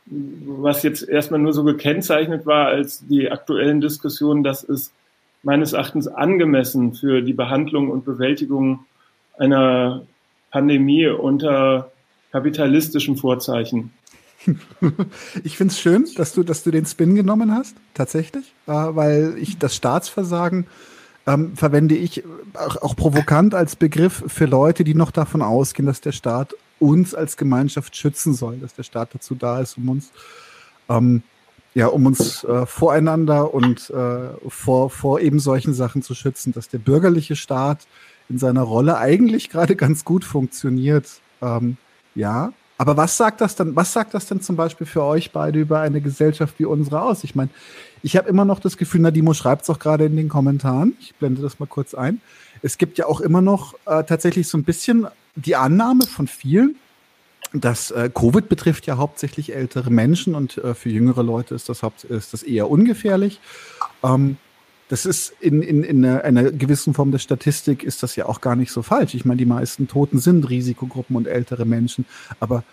was 0.06 0.84
jetzt 0.84 1.08
erstmal 1.08 1.40
nur 1.40 1.54
so 1.54 1.64
gekennzeichnet 1.64 2.46
war 2.46 2.68
als 2.68 3.06
die 3.08 3.32
aktuellen 3.32 3.80
Diskussionen, 3.80 4.44
das 4.44 4.64
ist 4.64 4.92
meines 5.44 5.74
Erachtens 5.74 6.08
angemessen 6.08 6.94
für 6.94 7.22
die 7.22 7.34
Behandlung 7.34 7.90
und 7.90 8.06
Bewältigung 8.06 8.86
einer 9.38 10.06
Pandemie 10.52 11.08
unter 11.08 11.92
kapitalistischen 12.32 13.18
Vorzeichen. 13.18 13.92
Ich 15.46 15.56
finde 15.56 15.72
es 15.72 15.80
schön, 15.80 16.06
dass 16.18 16.34
du, 16.34 16.44
dass 16.44 16.64
du 16.64 16.72
den 16.72 16.86
Spin 16.86 17.16
genommen 17.16 17.56
hast, 17.56 17.78
tatsächlich, 17.94 18.44
äh, 18.68 18.72
weil 18.72 19.36
ich 19.40 19.58
das 19.58 19.74
Staatsversagen 19.74 20.68
ähm, 21.26 21.56
verwende 21.56 21.96
ich 21.96 22.24
auch, 22.54 22.78
auch 22.78 22.96
provokant 22.96 23.56
als 23.56 23.76
Begriff 23.76 24.24
für 24.28 24.46
Leute, 24.46 24.84
die 24.84 24.96
noch 24.96 25.12
davon 25.12 25.42
ausgehen, 25.42 25.86
dass 25.86 26.02
der 26.02 26.12
Staat 26.12 26.56
uns 26.80 27.16
als 27.16 27.38
Gemeinschaft 27.38 27.96
schützen 27.96 28.34
soll, 28.34 28.58
dass 28.58 28.74
der 28.74 28.84
Staat 28.84 29.10
dazu 29.14 29.36
da 29.36 29.60
ist, 29.62 29.78
um 29.78 29.90
uns 29.90 30.12
ähm, 30.90 31.24
ja, 31.76 31.88
um 31.88 32.06
uns 32.06 32.44
äh, 32.44 32.66
voreinander 32.66 33.54
und 33.54 33.90
äh, 33.90 34.30
vor, 34.48 34.90
vor 34.90 35.20
eben 35.20 35.40
solchen 35.40 35.74
Sachen 35.74 36.04
zu 36.04 36.14
schützen, 36.14 36.54
dass 36.54 36.70
der 36.70 36.78
bürgerliche 36.78 37.36
Staat 37.36 37.88
in 38.30 38.38
seiner 38.38 38.62
Rolle 38.62 38.98
eigentlich 38.98 39.50
gerade 39.50 39.76
ganz 39.78 40.06
gut 40.06 40.24
funktioniert. 40.24 41.08
Ähm, 41.42 41.78
ja, 42.16 42.54
aber 42.78 42.98
was 42.98 43.18
sagt 43.18 43.42
das 43.42 43.56
dann, 43.56 43.76
was 43.76 43.94
sagt 43.94 44.14
das 44.14 44.26
denn 44.26 44.42
zum 44.42 44.56
Beispiel 44.56 44.88
für 44.88 45.04
euch 45.04 45.32
beide 45.32 45.60
über 45.60 45.80
eine 45.80 46.02
Gesellschaft 46.02 46.56
wie 46.58 46.66
unsere 46.66 47.02
aus? 47.02 47.24
Ich 47.24 47.36
meine, 47.36 47.50
ich 48.02 48.18
habe 48.18 48.28
immer 48.28 48.46
noch 48.46 48.60
das 48.60 48.78
Gefühl, 48.78 49.02
Nadimo 49.02 49.34
schreibt 49.34 49.64
es 49.64 49.70
auch 49.70 49.80
gerade 49.80 50.06
in 50.06 50.16
den 50.16 50.30
Kommentaren, 50.30 50.96
ich 51.00 51.16
blende 51.16 51.42
das 51.42 51.60
mal 51.60 51.68
kurz 51.68 51.94
ein. 51.94 52.22
Es 52.62 52.78
gibt 52.78 52.98
ja 52.98 53.06
auch 53.06 53.22
immer 53.22 53.42
noch 53.42 53.76
äh, 53.86 54.04
tatsächlich 54.04 54.48
so 54.48 54.58
ein 54.58 54.64
bisschen 54.64 55.08
die 55.36 55.56
Annahme 55.56 56.06
von 56.06 56.28
vielen, 56.28 56.76
dass 57.54 57.92
äh, 57.92 58.10
Covid 58.14 58.50
betrifft 58.50 58.88
ja 58.88 58.98
hauptsächlich 58.98 59.54
ältere 59.56 59.92
Menschen 59.92 60.34
und 60.34 60.58
äh, 60.58 60.74
für 60.74 60.90
jüngere 60.90 61.24
Leute 61.24 61.56
ist 61.56 61.70
das, 61.70 61.84
haupt, 61.84 62.04
ist 62.04 62.34
das 62.34 62.44
eher 62.44 62.70
ungefährlich. 62.70 63.40
Ähm, 64.04 64.38
das 64.94 65.08
ist 65.08 65.34
in, 65.40 65.64
in, 65.64 65.84
in 65.84 66.06
einer, 66.06 66.24
einer 66.24 66.52
gewissen 66.52 66.94
Form 66.94 67.10
der 67.10 67.18
Statistik 67.18 67.84
ist 67.84 68.04
das 68.04 68.16
ja 68.16 68.28
auch 68.28 68.42
gar 68.42 68.56
nicht 68.56 68.72
so 68.72 68.84
falsch. 68.84 69.16
Ich 69.16 69.26
meine, 69.26 69.40
die 69.40 69.48
meisten 69.48 69.88
Toten 69.88 70.20
sind 70.20 70.48
Risikogruppen 70.48 71.16
und 71.16 71.26
ältere 71.26 71.66
Menschen. 71.66 72.06
Aber 72.40 72.64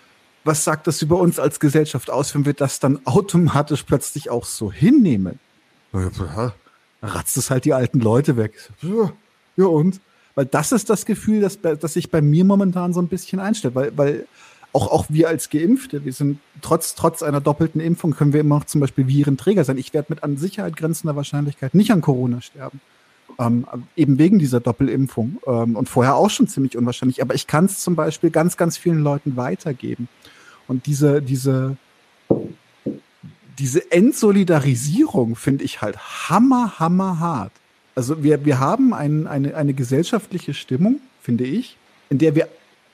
was 0.43 0.63
sagt 0.63 0.85
das 0.85 1.01
über 1.01 1.17
uns 1.17 1.39
als 1.39 1.59
Gesellschaft 1.59 2.11
aus, 2.11 2.35
wenn 2.35 2.45
wir 2.45 2.53
das 2.53 2.79
dann 2.79 2.99
automatisch 3.05 3.81
plötzlich 3.81 4.29
auch 4.29 4.45
so 4.45 4.71
hinnehmen? 4.71 5.39
Ja, 5.93 6.53
ratzt 7.01 7.37
es 7.37 7.49
halt 7.49 7.65
die 7.65 7.73
alten 7.73 7.99
Leute 7.99 8.37
weg. 8.37 8.53
Ja, 9.55 9.65
und? 9.65 9.99
Weil 10.35 10.45
das 10.45 10.71
ist 10.73 10.91
das 10.91 11.07
Gefühl, 11.07 11.41
das, 11.41 11.57
das 11.59 11.93
sich 11.93 12.11
bei 12.11 12.21
mir 12.21 12.45
momentan 12.45 12.93
so 12.93 13.01
ein 13.01 13.07
bisschen 13.07 13.39
einstellt. 13.39 13.73
Weil, 13.73 13.97
weil 13.97 14.27
auch, 14.73 14.91
auch 14.91 15.05
wir 15.09 15.27
als 15.27 15.49
Geimpfte, 15.49 16.05
wir 16.05 16.13
sind 16.13 16.39
trotz, 16.61 16.95
trotz 16.95 17.23
einer 17.23 17.41
doppelten 17.41 17.81
Impfung 17.81 18.11
können 18.11 18.33
wir 18.33 18.39
immer 18.39 18.59
noch 18.59 18.65
zum 18.65 18.81
Beispiel 18.81 19.07
Virenträger 19.07 19.63
sein. 19.63 19.77
Ich 19.77 19.93
werde 19.93 20.07
mit 20.09 20.23
an 20.23 20.37
Sicherheit 20.37 20.77
grenzender 20.77 21.15
Wahrscheinlichkeit 21.15 21.73
nicht 21.75 21.91
an 21.91 22.01
Corona 22.01 22.41
sterben. 22.41 22.79
Ähm, 23.39 23.65
eben 23.95 24.17
wegen 24.17 24.39
dieser 24.39 24.59
Doppelimpfung. 24.59 25.39
Ähm, 25.45 25.75
und 25.75 25.89
vorher 25.89 26.15
auch 26.15 26.29
schon 26.29 26.47
ziemlich 26.47 26.77
unwahrscheinlich. 26.77 27.21
Aber 27.21 27.33
ich 27.33 27.47
kann 27.47 27.65
es 27.65 27.79
zum 27.79 27.95
Beispiel 27.95 28.29
ganz, 28.29 28.57
ganz 28.57 28.77
vielen 28.77 28.99
Leuten 28.99 29.35
weitergeben. 29.35 30.07
Und 30.67 30.85
diese, 30.85 31.21
diese, 31.21 31.75
diese 33.59 33.91
Entsolidarisierung 33.91 35.35
finde 35.35 35.63
ich 35.63 35.81
halt 35.81 35.97
hammer, 36.29 36.79
hammer 36.79 37.19
hart. 37.19 37.51
Also 37.95 38.23
wir, 38.23 38.45
wir 38.45 38.59
haben 38.59 38.93
ein, 38.93 39.27
eine, 39.27 39.55
eine 39.55 39.73
gesellschaftliche 39.73 40.53
Stimmung, 40.53 40.99
finde 41.21 41.43
ich, 41.43 41.77
in 42.09 42.17
der 42.19 42.35
wir 42.35 42.47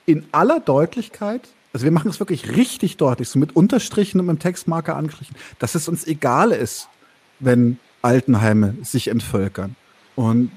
in 0.05 0.25
aller 0.31 0.59
Deutlichkeit, 0.59 1.49
also 1.77 1.85
wir 1.85 1.91
machen 1.91 2.09
es 2.09 2.19
wirklich 2.19 2.55
richtig 2.55 2.97
deutlich, 2.97 3.29
so 3.29 3.37
mit 3.37 3.55
Unterstrichen 3.55 4.19
und 4.19 4.25
mit 4.25 4.37
dem 4.37 4.39
Textmarker 4.39 4.95
angestrichen, 4.95 5.35
dass 5.59 5.75
es 5.75 5.87
uns 5.87 6.07
egal 6.07 6.51
ist, 6.51 6.89
wenn 7.39 7.77
Altenheime 8.01 8.73
sich 8.81 9.09
entvölkern. 9.09 9.75
Und 10.15 10.49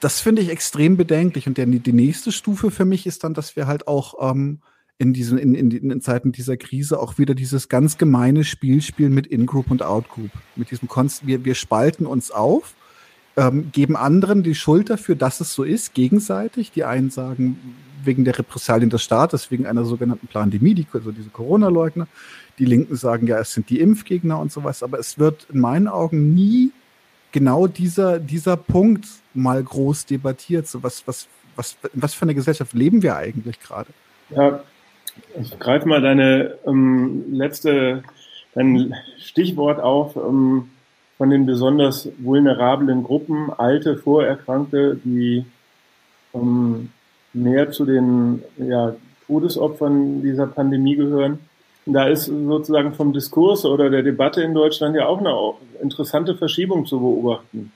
das 0.00 0.18
finde 0.18 0.42
ich 0.42 0.48
extrem 0.48 0.96
bedenklich. 0.96 1.46
Und 1.46 1.56
der, 1.56 1.66
die 1.66 1.92
nächste 1.92 2.32
Stufe 2.32 2.72
für 2.72 2.84
mich 2.84 3.06
ist 3.06 3.22
dann, 3.22 3.32
dass 3.32 3.54
wir 3.54 3.68
halt 3.68 3.86
auch 3.86 4.14
ähm, 4.28 4.58
in 4.98 5.12
diesen, 5.12 5.38
in, 5.38 5.54
in, 5.54 5.70
in 5.70 6.00
Zeiten 6.00 6.32
dieser 6.32 6.56
Krise 6.56 6.98
auch 6.98 7.16
wieder 7.16 7.36
dieses 7.36 7.68
ganz 7.68 7.96
gemeine 7.96 8.42
Spiel 8.42 8.82
spielen 8.82 9.14
mit 9.14 9.28
In-Group 9.28 9.70
und 9.70 9.84
Out-Group. 9.84 10.32
Mit 10.56 10.72
diesem 10.72 10.88
Konst, 10.88 11.28
wir, 11.28 11.44
wir 11.44 11.54
spalten 11.54 12.06
uns 12.06 12.32
auf 12.32 12.74
ähm, 13.36 13.70
geben 13.70 13.94
anderen 13.94 14.42
die 14.42 14.56
Schuld 14.56 14.90
dafür, 14.90 15.14
dass 15.14 15.40
es 15.40 15.54
so 15.54 15.62
ist, 15.62 15.94
gegenseitig. 15.94 16.72
Die 16.72 16.82
einen 16.82 17.10
sagen, 17.10 17.56
wegen 18.04 18.24
der 18.24 18.38
Repressalien 18.38 18.90
des 18.90 19.02
Staates, 19.02 19.50
wegen 19.50 19.66
einer 19.66 19.84
sogenannten 19.84 20.26
Plandemie, 20.26 20.74
die, 20.74 20.86
also 20.92 21.12
diese 21.12 21.30
Corona-Leugner. 21.30 22.06
Die 22.58 22.64
Linken 22.64 22.96
sagen, 22.96 23.26
ja, 23.26 23.38
es 23.38 23.52
sind 23.52 23.70
die 23.70 23.80
Impfgegner 23.80 24.38
und 24.38 24.52
sowas. 24.52 24.82
Aber 24.82 24.98
es 24.98 25.18
wird 25.18 25.46
in 25.52 25.60
meinen 25.60 25.88
Augen 25.88 26.34
nie 26.34 26.72
genau 27.32 27.66
dieser, 27.66 28.18
dieser 28.18 28.56
Punkt 28.56 29.06
mal 29.34 29.62
groß 29.62 30.06
debattiert. 30.06 30.66
So 30.66 30.82
was, 30.82 31.06
was, 31.06 31.28
was, 31.56 31.76
was 31.94 32.14
für 32.14 32.22
eine 32.22 32.34
Gesellschaft 32.34 32.72
leben 32.74 33.02
wir 33.02 33.16
eigentlich 33.16 33.60
gerade? 33.60 33.90
Ja, 34.30 34.62
ich 35.40 35.58
greife 35.58 35.88
mal 35.88 36.00
deine 36.00 36.56
ähm, 36.66 37.24
letzte, 37.32 38.02
dein 38.54 38.94
Stichwort 39.18 39.80
auf. 39.80 40.16
Ähm, 40.16 40.70
von 41.20 41.28
den 41.28 41.44
besonders 41.44 42.08
vulnerablen 42.16 43.02
Gruppen, 43.02 43.50
alte, 43.58 43.98
Vorerkrankte, 43.98 44.98
die 45.04 45.44
ähm, 46.32 46.88
mehr 47.32 47.70
zu 47.70 47.84
den 47.84 48.42
ja, 48.56 48.94
Todesopfern 49.26 50.22
dieser 50.22 50.46
Pandemie 50.46 50.96
gehören. 50.96 51.38
Da 51.86 52.06
ist 52.06 52.26
sozusagen 52.26 52.92
vom 52.94 53.12
Diskurs 53.12 53.64
oder 53.64 53.90
der 53.90 54.02
Debatte 54.02 54.42
in 54.42 54.54
Deutschland 54.54 54.96
ja 54.96 55.06
auch 55.06 55.18
eine 55.18 55.32
interessante 55.82 56.36
Verschiebung 56.36 56.86
zu 56.86 57.00
beobachten. 57.00 57.72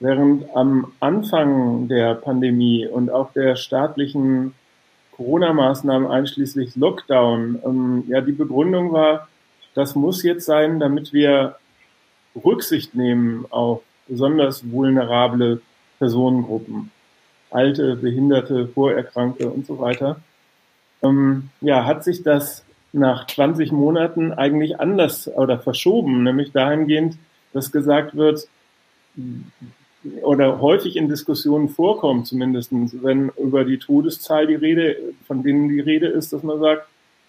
Während 0.00 0.44
am 0.54 0.92
Anfang 1.00 1.88
der 1.88 2.14
Pandemie 2.14 2.86
und 2.86 3.10
auch 3.10 3.32
der 3.32 3.56
staatlichen 3.56 4.54
Corona-Maßnahmen 5.12 6.10
einschließlich 6.10 6.76
Lockdown, 6.76 7.60
ähm, 7.64 8.04
ja, 8.08 8.20
die 8.20 8.32
Begründung 8.32 8.92
war, 8.92 9.28
das 9.74 9.94
muss 9.94 10.22
jetzt 10.22 10.44
sein, 10.44 10.80
damit 10.80 11.12
wir 11.12 11.56
Rücksicht 12.44 12.94
nehmen 12.94 13.46
auf 13.50 13.82
besonders 14.08 14.70
vulnerable 14.70 15.60
Personengruppen, 15.98 16.90
alte, 17.50 17.96
behinderte, 17.96 18.68
Vorerkrankte 18.68 19.48
und 19.48 19.66
so 19.66 19.78
weiter, 19.78 20.20
ähm, 21.02 21.50
ja, 21.60 21.84
hat 21.84 22.04
sich 22.04 22.22
das 22.22 22.64
nach 22.92 23.26
20 23.26 23.72
Monaten 23.72 24.32
eigentlich 24.32 24.80
anders 24.80 25.28
oder 25.28 25.58
verschoben, 25.58 26.22
nämlich 26.22 26.52
dahingehend, 26.52 27.16
dass 27.52 27.72
gesagt 27.72 28.16
wird, 28.16 28.48
oder 30.22 30.60
häufig 30.60 30.96
in 30.96 31.08
Diskussionen 31.08 31.68
vorkommt, 31.68 32.26
zumindest 32.26 32.70
wenn 32.72 33.30
über 33.36 33.64
die 33.64 33.78
Todeszahl 33.78 34.46
die 34.46 34.54
Rede, 34.54 34.96
von 35.26 35.42
denen 35.42 35.68
die 35.68 35.80
Rede 35.80 36.06
ist, 36.06 36.32
dass 36.32 36.42
man 36.42 36.60
sagt, 36.60 36.86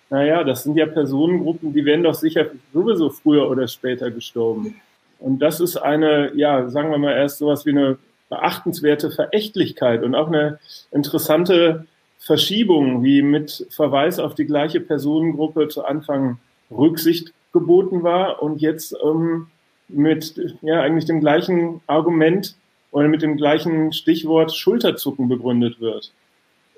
naja, 0.09 0.43
das 0.43 0.63
sind 0.63 0.77
ja 0.77 0.85
Personengruppen, 0.85 1.73
die 1.73 1.83
werden 1.83 2.03
doch 2.03 2.13
sicher 2.13 2.45
sowieso 2.73 3.09
früher 3.09 3.49
oder 3.49 3.67
später 3.67 4.09
gestorben. 4.11 4.79
Und 5.19 5.39
das 5.39 5.59
ist 5.59 5.77
eine, 5.77 6.31
ja, 6.35 6.69
sagen 6.69 6.91
wir 6.91 6.97
mal 6.97 7.13
erst 7.13 7.39
sowas 7.39 7.65
wie 7.65 7.71
eine 7.71 7.97
beachtenswerte 8.29 9.11
Verächtlichkeit 9.11 10.03
und 10.03 10.15
auch 10.15 10.27
eine 10.27 10.59
interessante 10.91 11.85
Verschiebung, 12.19 13.03
wie 13.03 13.21
mit 13.21 13.67
Verweis 13.69 14.19
auf 14.19 14.35
die 14.35 14.45
gleiche 14.45 14.81
Personengruppe 14.81 15.69
zu 15.69 15.85
Anfang 15.85 16.39
Rücksicht 16.69 17.31
geboten 17.53 18.03
war 18.03 18.41
und 18.41 18.61
jetzt 18.61 18.95
ähm, 19.03 19.47
mit 19.87 20.35
ja 20.61 20.81
eigentlich 20.81 21.05
dem 21.05 21.21
gleichen 21.21 21.81
Argument 21.87 22.55
oder 22.91 23.07
mit 23.07 23.21
dem 23.21 23.37
gleichen 23.37 23.93
Stichwort 23.93 24.55
Schulterzucken 24.55 25.29
begründet 25.29 25.79
wird. 25.79 26.11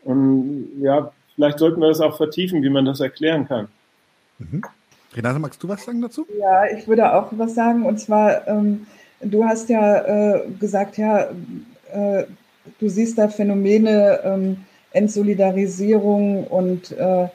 Und 0.03 0.69
ja, 0.81 1.11
vielleicht 1.35 1.59
sollten 1.59 1.81
wir 1.81 1.87
das 1.87 2.01
auch 2.01 2.17
vertiefen, 2.17 2.61
wie 2.63 2.69
man 2.69 2.85
das 2.85 2.99
erklären 2.99 3.47
kann. 3.47 3.67
Mhm. 4.37 4.63
Renate, 5.15 5.39
magst 5.39 5.61
du 5.63 5.67
was 5.67 5.83
sagen 5.83 6.01
dazu? 6.01 6.25
Ja, 6.37 6.65
ich 6.65 6.87
würde 6.87 7.13
auch 7.13 7.29
was 7.31 7.55
sagen. 7.55 7.85
Und 7.85 7.99
zwar, 7.99 8.47
ähm, 8.47 8.85
du 9.21 9.45
hast 9.45 9.69
ja 9.69 10.35
äh, 10.35 10.49
gesagt, 10.59 10.97
ja, 10.97 11.29
äh, 11.91 12.25
du 12.79 12.89
siehst 12.89 13.17
da 13.17 13.27
Phänomene, 13.27 14.19
ähm, 14.23 14.65
Entsolidarisierung 14.91 16.45
und 16.47 16.91
äh, 16.91 17.27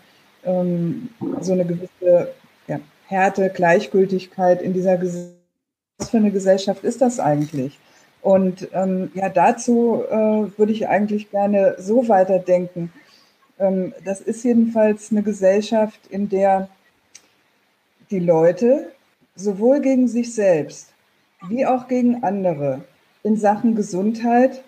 ähm, 0.45 1.11
so 1.41 1.53
eine 1.53 1.65
gewisse 1.65 2.33
ja, 2.67 2.81
Härte, 3.07 3.51
Gleichgültigkeit 3.51 4.61
in 4.63 4.73
dieser 4.73 4.97
Gesellschaft. 4.97 5.35
Was 5.99 6.11
für 6.11 6.17
eine 6.17 6.33
Gesellschaft 6.33 6.83
ist 6.83 7.01
das 7.01 7.21
eigentlich? 7.21 7.79
Und 8.21 8.69
ähm, 8.73 9.13
ja, 9.15 9.29
dazu 9.29 10.03
äh, 10.11 10.59
würde 10.59 10.73
ich 10.73 10.89
eigentlich 10.89 11.31
gerne 11.31 11.77
so 11.79 12.09
weiterdenken. 12.09 12.93
Ähm, 13.61 13.95
das 14.05 14.21
ist 14.21 14.43
jedenfalls 14.45 15.13
eine 15.13 15.23
Gesellschaft, 15.23 16.01
in 16.09 16.29
der 16.29 16.69
die 18.11 18.19
Leute 18.19 18.91
sowohl 19.37 19.81
gegen 19.81 20.09
sich 20.09 20.35
selbst 20.35 20.94
wie 21.49 21.67
auch 21.67 21.89
gegen 21.89 22.23
andere 22.23 22.81
in 23.23 23.37
Sachen 23.37 23.75
Gesundheit 23.75 24.63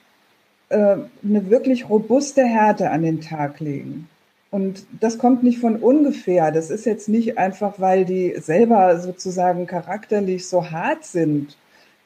äh, 0.69 0.97
eine 1.23 1.51
wirklich 1.51 1.89
robuste 1.89 2.45
Härte 2.45 2.91
an 2.91 3.03
den 3.03 3.21
Tag 3.21 3.61
legen. 3.61 4.09
Und 4.51 4.87
das 5.01 5.19
kommt 5.19 5.43
nicht 5.43 5.59
von 5.59 5.77
ungefähr. 5.77 6.51
Das 6.51 6.71
ist 6.71 6.87
jetzt 6.87 7.09
nicht 7.09 7.37
einfach, 7.37 7.75
weil 7.79 8.05
die 8.05 8.35
selber 8.39 8.99
sozusagen 8.99 9.67
charakterlich 9.67 10.49
so 10.49 10.71
hart 10.71 11.05
sind, 11.05 11.57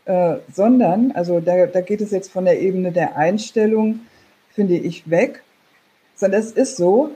äh, 0.06 0.36
sondern, 0.52 1.12
also 1.12 1.40
da, 1.40 1.66
da 1.66 1.80
geht 1.80 2.00
es 2.00 2.10
jetzt 2.10 2.32
von 2.32 2.44
der 2.44 2.60
Ebene 2.60 2.92
der 2.92 3.16
Einstellung, 3.16 4.00
finde 4.50 4.76
ich, 4.76 5.08
weg, 5.08 5.42
sondern 6.16 6.40
es 6.40 6.52
ist 6.52 6.76
so, 6.76 7.10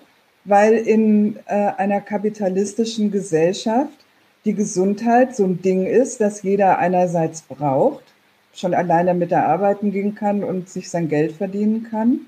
weil 0.44 0.74
in 0.74 1.36
äh, 1.46 1.72
einer 1.76 2.00
kapitalistischen 2.00 3.10
Gesellschaft 3.10 4.03
die 4.44 4.54
Gesundheit 4.54 5.34
so 5.34 5.44
ein 5.44 5.62
Ding 5.62 5.86
ist, 5.86 6.20
das 6.20 6.42
jeder 6.42 6.78
einerseits 6.78 7.42
braucht, 7.42 8.04
schon 8.52 8.74
allein 8.74 9.06
damit 9.06 9.32
er 9.32 9.46
arbeiten 9.46 9.90
gehen 9.90 10.14
kann 10.14 10.44
und 10.44 10.68
sich 10.68 10.90
sein 10.90 11.08
Geld 11.08 11.32
verdienen 11.32 11.84
kann. 11.90 12.20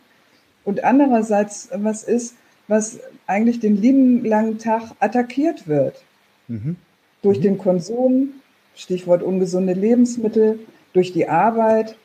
Und 0.64 0.82
andererseits 0.82 1.68
was 1.72 2.02
ist, 2.02 2.34
was 2.68 2.98
eigentlich 3.26 3.60
den 3.60 3.76
lieben 3.76 4.24
langen 4.24 4.58
Tag 4.58 4.92
attackiert 4.98 5.68
wird. 5.68 6.02
Mhm. 6.48 6.76
Durch 7.22 7.38
mhm. 7.38 7.42
den 7.42 7.58
Konsum, 7.58 8.28
Stichwort 8.74 9.22
ungesunde 9.22 9.74
Lebensmittel, 9.74 10.58
durch 10.92 11.12
die 11.12 11.28
Arbeit, 11.28 11.96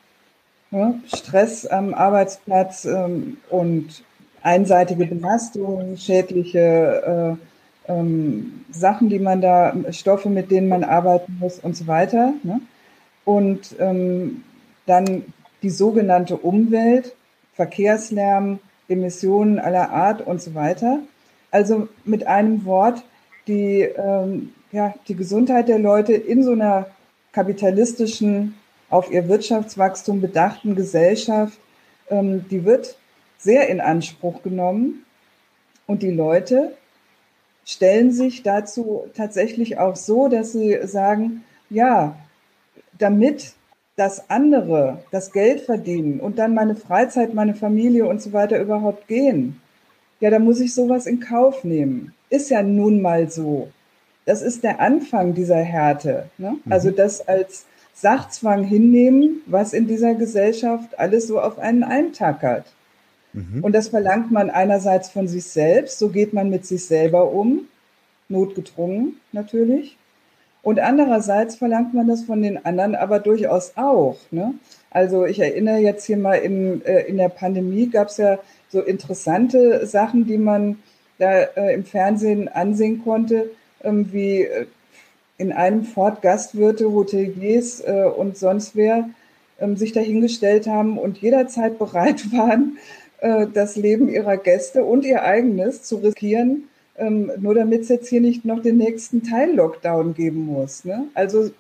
ne, 0.70 1.02
Stress 1.08 1.66
am 1.66 1.94
Arbeitsplatz 1.94 2.86
ähm, 2.86 3.38
und 3.50 4.04
einseitige 4.44 5.06
Belastung, 5.06 5.98
schädliche 5.98 7.38
äh, 7.40 7.46
ähm, 7.88 8.66
Sachen, 8.72 9.10
die 9.10 9.20
man 9.20 9.42
da, 9.42 9.74
Stoffe, 9.92 10.30
mit 10.30 10.52
denen 10.52 10.70
man 10.70 10.84
arbeiten 10.84 11.38
muss 11.40 11.60
und 11.60 11.76
so 11.76 11.88
weiter. 11.88 12.34
Ne? 12.44 12.62
Und 13.26 13.76
ähm, 13.80 14.44
dann 14.86 15.26
die 15.62 15.70
sogenannte 15.70 16.38
Umwelt, 16.38 17.16
Verkehrslärm, 17.54 18.60
Emissionen 18.88 19.60
aller 19.60 19.92
Art 19.92 20.26
und 20.26 20.42
so 20.42 20.54
weiter. 20.56 21.00
Also 21.52 21.88
mit 22.06 22.28
einem 22.28 22.66
Wort, 22.66 23.04
die, 23.48 23.82
ähm, 23.82 24.54
ja, 24.72 24.94
die 25.08 25.16
Gesundheit 25.16 25.68
der 25.68 25.80
Leute 25.80 26.14
in 26.14 26.44
so 26.44 26.52
einer 26.52 26.88
kapitalistischen, 27.32 28.56
auf 28.90 29.12
ihr 29.12 29.30
Wirtschaftswachstum 29.30 30.20
bedachten 30.20 30.76
Gesellschaft, 30.76 31.58
ähm, 32.10 32.46
die 32.50 32.66
wird 32.66 32.98
sehr 33.38 33.70
in 33.70 33.80
Anspruch 33.82 34.44
genommen. 34.44 35.06
Und 35.88 36.04
die 36.04 36.12
Leute 36.12 36.74
stellen 37.66 38.12
sich 38.12 38.44
dazu 38.44 39.06
tatsächlich 39.16 39.78
auch 39.78 39.96
so, 39.96 40.28
dass 40.28 40.52
sie 40.52 40.78
sagen, 40.84 41.44
ja, 41.70 42.16
damit 42.98 43.54
das 43.96 44.30
andere, 44.30 45.04
das 45.12 45.32
Geld 45.32 45.62
verdienen 45.62 46.20
und 46.20 46.40
dann 46.40 46.54
meine 46.54 46.76
Freizeit, 46.76 47.34
meine 47.34 47.56
Familie 47.56 48.08
und 48.08 48.22
so 48.22 48.34
weiter 48.34 48.60
überhaupt 48.60 49.08
gehen, 49.08 49.62
ja, 50.20 50.30
da 50.30 50.40
muss 50.40 50.60
ich 50.60 50.74
sowas 50.74 51.08
in 51.08 51.20
Kauf 51.20 51.64
nehmen. 51.64 52.14
ist 52.30 52.50
ja 52.50 52.64
nun 52.64 53.02
mal 53.02 53.30
so. 53.30 53.70
Das 54.26 54.42
ist 54.42 54.64
der 54.64 54.80
Anfang 54.80 55.34
dieser 55.34 55.58
Härte. 55.58 56.30
Ne? 56.38 56.58
Mhm. 56.64 56.72
Also 56.72 56.92
das 56.92 57.28
als 57.28 57.66
Sachzwang 57.94 58.64
hinnehmen, 58.64 59.42
was 59.48 59.74
in 59.74 59.88
dieser 59.88 60.16
Gesellschaft 60.16 60.98
alles 60.98 61.28
so 61.28 61.40
auf 61.42 61.60
einen 61.60 61.84
eintackert. 61.84 62.66
Mhm. 63.34 63.64
Und 63.64 63.74
das 63.74 63.90
verlangt 63.90 64.32
man 64.32 64.50
einerseits 64.50 65.10
von 65.10 65.28
sich 65.28 65.46
selbst, 65.46 66.00
so 66.00 66.10
geht 66.10 66.34
man 66.34 66.50
mit 66.50 66.66
sich 66.66 66.86
selber 66.86 67.32
um, 67.32 67.68
notgedrungen 68.30 69.18
natürlich. 69.32 69.98
Und 70.64 70.80
andererseits 70.80 71.56
verlangt 71.56 71.94
man 71.94 72.08
das 72.08 72.24
von 72.24 72.42
den 72.42 72.64
anderen 72.66 72.96
aber 72.96 73.20
durchaus 73.20 73.74
auch. 73.78 74.18
Ne? 74.30 74.54
Also 74.92 75.26
ich 75.26 75.40
erinnere 75.40 75.80
jetzt 75.80 76.06
hier 76.06 76.18
mal, 76.18 76.36
in, 76.36 76.86
äh, 76.86 77.02
in 77.02 77.18
der 77.18 77.30
Pandemie 77.30 77.88
gab 77.88 78.10
es 78.10 78.18
ja 78.18 78.38
so 78.70 78.82
interessante 78.82 79.86
Sachen, 79.88 80.28
die 80.28 80.38
man 80.38 80.78
da 81.18 81.32
äh, 81.32 81.74
im 81.74 81.84
Fernsehen 81.84 82.48
ansehen 82.48 83.04
konnte, 83.04 83.50
ähm, 83.84 84.12
wie 84.12 84.44
äh, 84.44 84.66
in 85.38 85.52
einem 85.52 85.84
Fort 85.84 86.22
Gastwirte, 86.22 86.92
Hoteliers 86.92 87.82
äh, 87.82 88.06
und 88.16 88.38
sonst 88.38 88.76
wer 88.76 89.10
ähm, 89.60 89.78
sich 89.78 89.92
dahingestellt 89.92 90.68
haben 90.68 91.00
und 91.00 91.18
jederzeit 91.20 91.80
bereit 91.80 92.32
waren, 92.38 92.78
das 93.22 93.76
Leben 93.76 94.10
ihrer 94.10 94.38
Gäste 94.38 94.84
und 94.84 95.06
ihr 95.06 95.22
eigenes 95.22 95.84
zu 95.84 95.98
riskieren, 95.98 96.70
ähm, 96.96 97.32
nur 97.38 97.54
damit 97.54 97.82
es 97.82 97.90
jetzt 97.90 98.10
hier 98.10 98.22
nicht 98.22 98.46
noch 98.46 98.62
den 98.62 98.78
nächsten 98.78 99.24
Teil-Lockdown 99.24 100.14
geben 100.14 100.46
muss. 100.46 100.86
Ne? 100.86 101.08
Also 101.14 101.52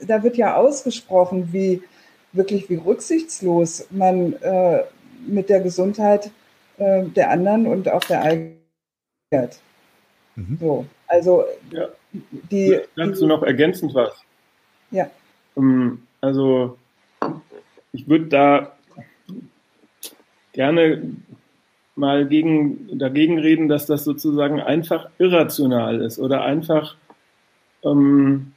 da 0.00 0.22
wird 0.22 0.36
ja 0.36 0.56
ausgesprochen, 0.56 1.48
wie 1.52 1.82
wirklich 2.32 2.70
wie 2.70 2.76
rücksichtslos 2.76 3.86
man 3.90 4.34
äh, 4.34 4.84
mit 5.26 5.48
der 5.48 5.60
Gesundheit 5.60 6.30
äh, 6.78 7.04
der 7.04 7.30
anderen 7.30 7.66
und 7.66 7.88
auch 7.88 8.04
der 8.04 8.22
eigenen 8.22 8.56
mhm. 10.36 10.58
So, 10.60 10.86
also 11.06 11.44
ja. 11.70 11.88
die. 12.50 12.80
Kannst 12.96 13.20
du 13.20 13.26
noch 13.26 13.42
ergänzend 13.42 13.94
was? 13.94 14.12
Ja. 14.90 15.10
Ähm, 15.56 16.02
also 16.20 16.78
ich 17.92 18.08
würde 18.08 18.26
da 18.26 18.76
gerne 20.52 21.02
mal 21.94 22.26
gegen, 22.26 22.98
dagegen 22.98 23.38
reden, 23.38 23.68
dass 23.68 23.86
das 23.86 24.04
sozusagen 24.04 24.60
einfach 24.60 25.08
irrational 25.18 26.00
ist 26.00 26.18
oder 26.18 26.42
einfach 26.42 26.96
ähm, 27.84 28.52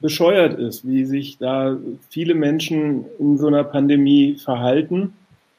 bescheuert 0.00 0.58
ist, 0.58 0.86
wie 0.86 1.04
sich 1.04 1.38
da 1.38 1.76
viele 2.10 2.34
Menschen 2.34 3.06
in 3.18 3.38
so 3.38 3.46
einer 3.46 3.64
Pandemie 3.64 4.36
verhalten. 4.36 5.14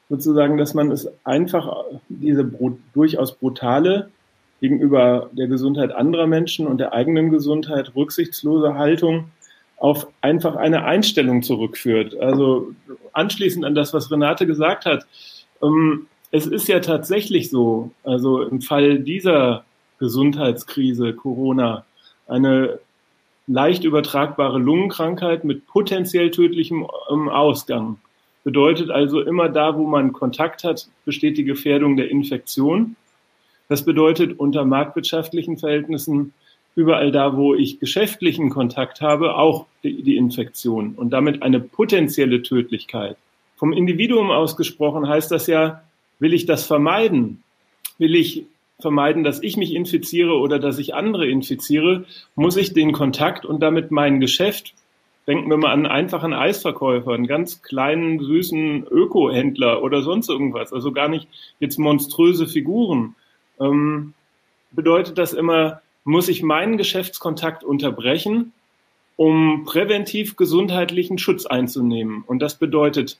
Sozusagen, 0.08 0.56
dass 0.56 0.72
man 0.72 0.92
es 0.92 1.08
einfach, 1.24 1.84
diese 2.08 2.48
durchaus 2.94 3.34
brutale 3.34 4.10
gegenüber 4.60 5.30
der 5.32 5.48
Gesundheit 5.48 5.92
anderer 5.92 6.26
Menschen 6.26 6.66
und 6.66 6.78
der 6.78 6.92
eigenen 6.92 7.30
Gesundheit 7.30 7.94
rücksichtslose 7.94 8.74
Haltung 8.74 9.30
auf 9.78 10.06
einfach 10.22 10.56
eine 10.56 10.84
Einstellung 10.84 11.42
zurückführt. 11.42 12.16
Also 12.18 12.72
anschließend 13.12 13.64
an 13.64 13.74
das, 13.74 13.92
was 13.92 14.10
Renate 14.10 14.46
gesagt 14.46 14.86
hat, 14.86 15.06
es 16.30 16.46
ist 16.46 16.68
ja 16.68 16.80
tatsächlich 16.80 17.50
so, 17.50 17.90
also 18.04 18.42
im 18.42 18.60
Fall 18.60 18.98
dieser 18.98 19.64
Gesundheitskrise 19.98 21.14
Corona, 21.14 21.84
eine 22.26 22.78
leicht 23.46 23.84
übertragbare 23.84 24.58
Lungenkrankheit 24.58 25.44
mit 25.44 25.66
potenziell 25.66 26.30
tödlichem 26.30 26.86
ähm, 27.10 27.28
Ausgang. 27.28 27.98
Bedeutet 28.44 28.90
also 28.90 29.20
immer 29.20 29.48
da, 29.48 29.76
wo 29.76 29.86
man 29.86 30.12
Kontakt 30.12 30.64
hat, 30.64 30.88
besteht 31.04 31.38
die 31.38 31.44
Gefährdung 31.44 31.96
der 31.96 32.10
Infektion. 32.10 32.96
Das 33.68 33.84
bedeutet 33.84 34.38
unter 34.38 34.64
marktwirtschaftlichen 34.64 35.58
Verhältnissen 35.58 36.32
überall 36.74 37.10
da, 37.10 37.36
wo 37.36 37.54
ich 37.54 37.80
geschäftlichen 37.80 38.50
Kontakt 38.50 39.00
habe, 39.00 39.36
auch 39.36 39.66
die, 39.82 40.02
die 40.02 40.16
Infektion 40.16 40.94
und 40.94 41.10
damit 41.10 41.42
eine 41.42 41.58
potenzielle 41.58 42.42
Tödlichkeit. 42.42 43.16
Vom 43.56 43.72
Individuum 43.72 44.30
ausgesprochen 44.30 45.08
heißt 45.08 45.30
das 45.30 45.46
ja, 45.46 45.82
will 46.18 46.34
ich 46.34 46.46
das 46.46 46.66
vermeiden? 46.66 47.42
Will 47.98 48.14
ich 48.14 48.46
vermeiden, 48.80 49.24
dass 49.24 49.42
ich 49.42 49.56
mich 49.56 49.74
infiziere 49.74 50.34
oder 50.38 50.58
dass 50.58 50.78
ich 50.78 50.94
andere 50.94 51.26
infiziere, 51.26 52.04
muss 52.34 52.56
ich 52.56 52.74
den 52.74 52.92
Kontakt 52.92 53.46
und 53.46 53.60
damit 53.60 53.90
mein 53.90 54.20
Geschäft, 54.20 54.74
denken 55.26 55.48
wir 55.48 55.56
mal 55.56 55.72
an 55.72 55.86
einen 55.86 55.92
einfachen 55.92 56.34
Eisverkäufer, 56.34 57.12
einen 57.12 57.26
ganz 57.26 57.62
kleinen, 57.62 58.20
süßen 58.20 58.86
Öko-Händler 58.86 59.82
oder 59.82 60.02
sonst 60.02 60.28
irgendwas, 60.28 60.72
also 60.72 60.92
gar 60.92 61.08
nicht 61.08 61.26
jetzt 61.58 61.78
monströse 61.78 62.46
Figuren, 62.46 63.14
ähm, 63.58 64.12
bedeutet 64.70 65.16
das 65.16 65.32
immer, 65.32 65.80
muss 66.04 66.28
ich 66.28 66.42
meinen 66.42 66.76
Geschäftskontakt 66.76 67.64
unterbrechen, 67.64 68.52
um 69.16 69.64
präventiv 69.64 70.36
gesundheitlichen 70.36 71.16
Schutz 71.16 71.46
einzunehmen. 71.46 72.22
Und 72.26 72.40
das 72.40 72.58
bedeutet 72.58 73.18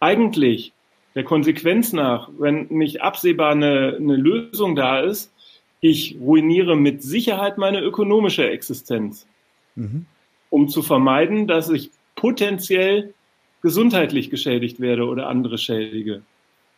eigentlich 0.00 0.72
der 1.14 1.24
Konsequenz 1.24 1.92
nach, 1.92 2.28
wenn 2.38 2.66
nicht 2.68 3.02
absehbar 3.02 3.52
eine, 3.52 3.96
eine 3.96 4.16
Lösung 4.16 4.76
da 4.76 5.00
ist, 5.00 5.32
ich 5.80 6.16
ruiniere 6.20 6.76
mit 6.76 7.02
Sicherheit 7.02 7.58
meine 7.58 7.80
ökonomische 7.80 8.48
Existenz, 8.48 9.26
mhm. 9.74 10.06
um 10.50 10.68
zu 10.68 10.82
vermeiden, 10.82 11.46
dass 11.46 11.70
ich 11.70 11.90
potenziell 12.14 13.14
gesundheitlich 13.62 14.30
geschädigt 14.30 14.80
werde 14.80 15.06
oder 15.06 15.28
andere 15.28 15.58
schädige. 15.58 16.22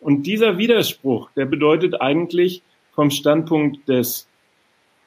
Und 0.00 0.26
dieser 0.26 0.58
Widerspruch, 0.58 1.30
der 1.36 1.46
bedeutet 1.46 2.00
eigentlich 2.00 2.62
vom 2.92 3.10
Standpunkt 3.10 3.88
des, 3.88 4.28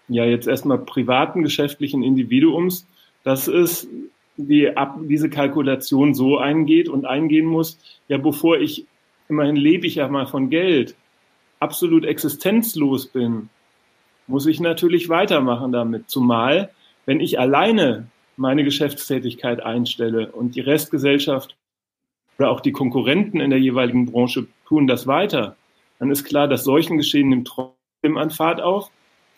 ja 0.08 0.26
jetzt 0.26 0.47
erstmal 0.47 0.80
privaten 0.80 1.43
geschäftlichen 1.43 2.04
Individuums, 2.04 2.86
dass 3.24 3.47
es 3.47 3.88
die, 4.37 4.71
diese 5.03 5.29
Kalkulation 5.29 6.13
so 6.13 6.37
eingeht 6.37 6.89
und 6.89 7.05
eingehen 7.05 7.45
muss, 7.45 7.79
ja, 8.07 8.17
bevor 8.17 8.57
ich 8.57 8.85
immerhin 9.29 9.55
lebe 9.55 9.87
ich 9.87 9.95
ja 9.95 10.07
mal 10.07 10.27
von 10.27 10.49
Geld, 10.49 10.95
absolut 11.59 12.05
existenzlos 12.05 13.07
bin, 13.07 13.49
muss 14.27 14.45
ich 14.45 14.59
natürlich 14.59 15.09
weitermachen 15.09 15.71
damit. 15.71 16.09
Zumal, 16.09 16.71
wenn 17.05 17.19
ich 17.19 17.39
alleine 17.39 18.07
meine 18.37 18.63
Geschäftstätigkeit 18.63 19.61
einstelle 19.61 20.31
und 20.31 20.55
die 20.55 20.61
Restgesellschaft 20.61 21.55
oder 22.37 22.49
auch 22.49 22.61
die 22.61 22.71
Konkurrenten 22.71 23.39
in 23.39 23.49
der 23.49 23.59
jeweiligen 23.59 24.05
Branche 24.05 24.47
tun 24.67 24.87
das 24.87 25.07
weiter, 25.07 25.55
dann 25.99 26.11
ist 26.11 26.23
klar, 26.23 26.47
dass 26.47 26.63
solchen 26.63 26.97
Geschehen 26.97 27.29
nimmt 27.29 27.47
trotzdem 27.47 28.17
an 28.17 28.31
Fahrt 28.31 28.61
auf 28.61 28.89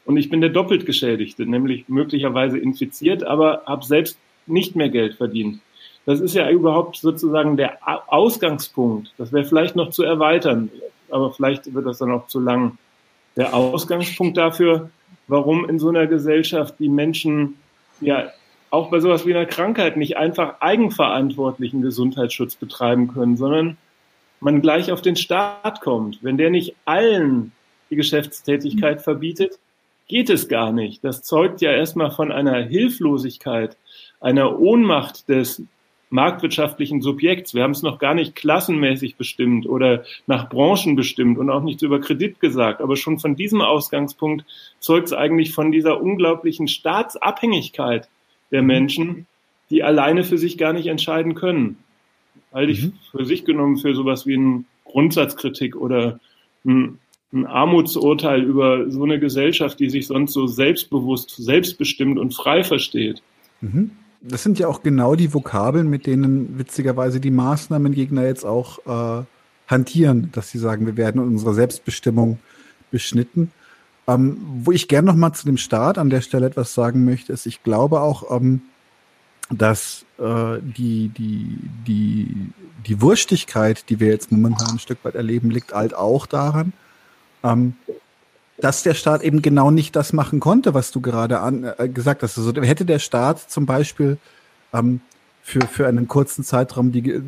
und 0.06 0.18
ich 0.18 0.30
bin 0.30 0.42
der 0.42 0.50
doppelt 0.50 0.86
Geschädigte, 0.86 1.46
nämlich 1.46 1.90
möglicherweise 1.90 2.58
infiziert, 2.58 3.24
aber 3.24 3.64
habe 3.66 3.86
selbst 3.86 4.18
nicht 4.46 4.76
mehr 4.76 4.90
Geld 4.90 5.16
verdient. 5.16 5.60
Das 6.06 6.20
ist 6.20 6.36
ja 6.36 6.50
überhaupt 6.50 6.98
sozusagen 6.98 7.56
der 7.56 7.78
Ausgangspunkt. 8.08 9.14
Das 9.18 9.32
wäre 9.32 9.46
vielleicht 9.46 9.76
noch 9.76 9.92
zu 9.92 10.04
erweitern, 10.04 10.70
aber 11.10 11.32
vielleicht 11.32 11.74
wird 11.74 11.86
das 11.86 12.00
dann 12.00 12.12
auch 12.12 12.28
zu 12.28 12.40
lang. 12.40 12.78
Der 13.36 13.54
Ausgangspunkt 13.54 14.38
dafür, 14.38 14.90
warum 15.28 15.68
in 15.68 15.80
so 15.80 15.90
einer 15.90 16.08
Gesellschaft 16.08 16.76
die 16.80 16.90
Menschen 16.90 17.56
ja 18.02 18.32
auch 18.70 18.90
bei 18.90 19.00
sowas 19.00 19.26
wie 19.26 19.34
einer 19.34 19.46
Krankheit 19.46 19.98
nicht 19.98 20.18
einfach 20.18 20.60
eigenverantwortlichen 20.60 21.82
Gesundheitsschutz 21.82 22.56
betreiben 22.56 23.08
können, 23.08 23.38
sondern 23.38 23.78
man 24.40 24.62
gleich 24.62 24.92
auf 24.92 25.02
den 25.02 25.16
Staat 25.16 25.82
kommt. 25.82 26.20
Wenn 26.24 26.38
der 26.38 26.50
nicht 26.50 26.76
allen 26.86 27.52
die 27.90 27.96
Geschäftstätigkeit 27.96 29.02
verbietet, 29.02 29.60
geht 30.08 30.30
es 30.30 30.48
gar 30.48 30.72
nicht. 30.72 31.04
Das 31.04 31.24
zeugt 31.24 31.62
ja 31.62 31.72
erstmal 31.72 32.12
von 32.12 32.32
einer 32.32 32.64
Hilflosigkeit, 32.64 33.78
einer 34.24 34.58
Ohnmacht 34.60 35.28
des 35.30 35.62
marktwirtschaftlichen 36.10 37.02
Subjekts. 37.02 37.54
Wir 37.54 37.64
haben 37.64 37.72
es 37.72 37.82
noch 37.82 38.00
gar 38.00 38.14
nicht 38.14 38.36
klassenmäßig 38.36 39.16
bestimmt 39.16 39.68
oder 39.68 40.06
nach 40.28 40.48
Branchen 40.48 40.96
bestimmt 40.96 41.38
und 41.38 41.50
auch 41.50 41.64
nichts 41.64 41.82
über 41.82 42.00
Kredit 42.00 42.40
gesagt. 42.40 42.82
Aber 42.82 42.96
schon 42.96 43.20
von 43.20 43.36
diesem 43.36 43.62
Ausgangspunkt 43.62 44.46
zeugt 44.80 45.08
es 45.08 45.14
eigentlich 45.14 45.54
von 45.54 45.72
dieser 45.72 46.02
unglaublichen 46.02 46.68
Staatsabhängigkeit 46.68 48.08
der 48.52 48.62
mhm. 48.62 48.68
Menschen, 48.68 49.28
die 49.70 49.84
alleine 49.84 50.24
für 50.24 50.38
sich 50.38 50.58
gar 50.58 50.72
nicht 50.72 50.88
entscheiden 50.88 51.36
können. 51.36 51.78
Halte 52.54 52.72
ich 52.72 52.84
mhm. 52.84 52.94
für 53.12 53.26
sich 53.26 53.44
genommen 53.44 53.78
für 53.78 53.94
sowas 53.94 54.26
wie 54.26 54.36
eine 54.36 54.64
Grundsatzkritik 54.86 55.76
oder 55.76 56.20
ein, 56.64 57.00
ein 57.34 57.48
Armutsurteil 57.48 58.44
über 58.44 58.90
so 58.90 59.04
eine 59.04 59.20
Gesellschaft, 59.20 59.80
die 59.80 59.90
sich 59.90 60.06
sonst 60.06 60.34
so 60.34 60.46
selbstbewusst, 60.46 61.36
selbstbestimmt 61.38 62.20
und 62.20 62.36
frei 62.36 62.64
versteht. 62.64 63.24
Mhm 63.60 63.92
das 64.24 64.42
sind 64.42 64.58
ja 64.58 64.68
auch 64.68 64.82
genau 64.82 65.16
die 65.16 65.34
Vokabeln, 65.34 65.90
mit 65.90 66.08
denen 66.08 66.58
witzigerweise 66.58 67.20
die 67.20 67.32
Maßnahmengegner 67.32 68.26
jetzt 68.26 68.46
auch 68.46 68.80
äh, 69.20 69.26
hantieren, 69.68 70.30
dass 70.32 70.50
sie 70.50 70.60
sagen, 70.60 70.86
wir 70.86 70.98
werden 70.98 71.22
unsere 71.22 71.54
Selbstbestimmung 71.54 72.40
beschnitten. 72.90 73.52
Ähm, 74.08 74.38
wo 74.64 74.72
ich 74.72 74.88
gerne 74.88 75.08
noch 75.08 75.16
mal 75.16 75.34
zu 75.34 75.46
dem 75.46 75.58
Staat 75.58 75.98
an 75.98 76.10
der 76.10 76.22
Stelle 76.22 76.48
etwas 76.48 76.74
sagen 76.74 77.06
möchte, 77.06 77.34
ist, 77.34 77.46
ich 77.46 77.64
glaube 77.64 78.00
auch, 78.00 78.36
ähm, 78.36 78.62
dass 79.50 80.06
äh, 80.20 80.60
die, 80.62 81.10
die, 81.10 81.60
die, 81.86 82.52
die 82.88 83.02
Wurstigkeit, 83.02 83.90
die 83.90 84.00
wir 84.00 84.08
jetzt 84.08 84.32
momentan 84.32 84.72
ein 84.72 84.80
Stück 84.80 85.04
weit 85.04 85.16
erleben, 85.16 85.52
liegt 85.52 85.74
halt 85.74 85.94
auch 85.94 86.26
daran, 86.26 86.74
ähm, 87.44 87.76
dass 88.58 88.84
der 88.84 88.94
Staat 88.94 89.24
eben 89.24 89.42
genau 89.42 89.72
nicht 89.72 89.96
das 89.96 90.14
machen 90.14 90.40
konnte, 90.40 90.74
was 90.74 90.92
du 90.92 91.02
gerade 91.02 91.40
an, 91.40 91.66
äh, 91.78 91.90
gesagt 91.90 92.24
hast. 92.24 92.38
Also 92.38 92.54
hätte 92.62 92.86
der 92.86 93.00
Staat 93.00 93.40
zum 93.40 93.66
Beispiel 93.66 94.18
ähm, 94.74 95.02
für, 95.42 95.62
für 95.62 95.88
einen 95.88 96.08
kurzen 96.08 96.44
Zeitraum 96.44 96.92
die, 96.92 97.22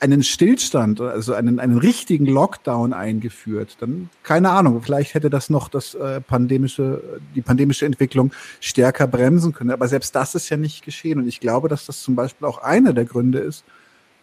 einen 0.00 0.22
Stillstand, 0.22 1.00
also 1.00 1.32
einen, 1.32 1.58
einen 1.58 1.78
richtigen 1.78 2.26
Lockdown 2.26 2.92
eingeführt, 2.92 3.78
dann 3.80 4.10
keine 4.22 4.50
Ahnung, 4.50 4.82
vielleicht 4.82 5.14
hätte 5.14 5.30
das 5.30 5.48
noch 5.48 5.68
das 5.68 5.94
äh, 5.94 6.20
pandemische, 6.20 7.02
die 7.34 7.40
pandemische 7.40 7.86
Entwicklung 7.86 8.32
stärker 8.60 9.06
bremsen 9.06 9.54
können. 9.54 9.70
Aber 9.70 9.88
selbst 9.88 10.14
das 10.14 10.34
ist 10.34 10.50
ja 10.50 10.58
nicht 10.58 10.84
geschehen. 10.84 11.18
Und 11.20 11.28
ich 11.28 11.40
glaube, 11.40 11.68
dass 11.68 11.86
das 11.86 12.02
zum 12.02 12.16
Beispiel 12.16 12.46
auch 12.46 12.58
einer 12.58 12.92
der 12.92 13.06
Gründe 13.06 13.38
ist, 13.38 13.64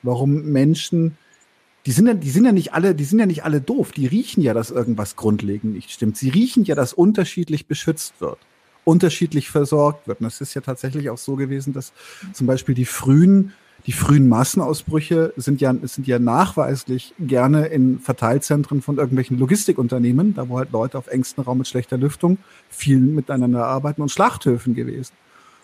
warum 0.03 0.43
Menschen 0.51 1.17
die 1.85 1.91
sind 1.91 2.07
ja, 2.07 2.13
die 2.13 2.29
sind 2.29 2.45
ja 2.45 2.51
nicht 2.51 2.73
alle, 2.73 2.93
die 2.93 3.03
sind 3.03 3.19
ja 3.19 3.25
nicht 3.25 3.43
alle 3.43 3.61
doof. 3.61 3.91
Die 3.91 4.05
riechen 4.05 4.43
ja, 4.43 4.53
dass 4.53 4.69
irgendwas 4.71 5.15
grundlegend 5.15 5.73
nicht 5.73 5.91
stimmt. 5.91 6.17
Sie 6.17 6.29
riechen 6.29 6.63
ja, 6.63 6.75
dass 6.75 6.93
unterschiedlich 6.93 7.65
beschützt 7.65 8.13
wird, 8.19 8.37
unterschiedlich 8.83 9.49
versorgt 9.49 10.07
wird. 10.07 10.21
Und 10.21 10.27
es 10.27 10.41
ist 10.41 10.53
ja 10.53 10.61
tatsächlich 10.61 11.09
auch 11.09 11.17
so 11.17 11.35
gewesen, 11.35 11.73
dass 11.73 11.91
zum 12.33 12.45
Beispiel 12.45 12.75
die 12.75 12.85
frühen, 12.85 13.53
die 13.87 13.93
frühen 13.93 14.29
Massenausbrüche 14.29 15.33
sind 15.37 15.59
ja, 15.59 15.73
sind 15.81 16.05
ja 16.05 16.19
nachweislich 16.19 17.15
gerne 17.17 17.65
in 17.65 17.99
Verteilzentren 17.99 18.83
von 18.83 18.97
irgendwelchen 18.97 19.39
Logistikunternehmen, 19.39 20.35
da 20.35 20.49
wo 20.49 20.59
halt 20.59 20.71
Leute 20.71 20.99
auf 20.99 21.07
engstem 21.07 21.45
Raum 21.45 21.57
mit 21.59 21.67
schlechter 21.67 21.97
Lüftung 21.97 22.37
viel 22.69 22.99
miteinander 22.99 23.65
arbeiten 23.65 24.03
und 24.03 24.11
Schlachthöfen 24.11 24.75
gewesen. 24.75 25.13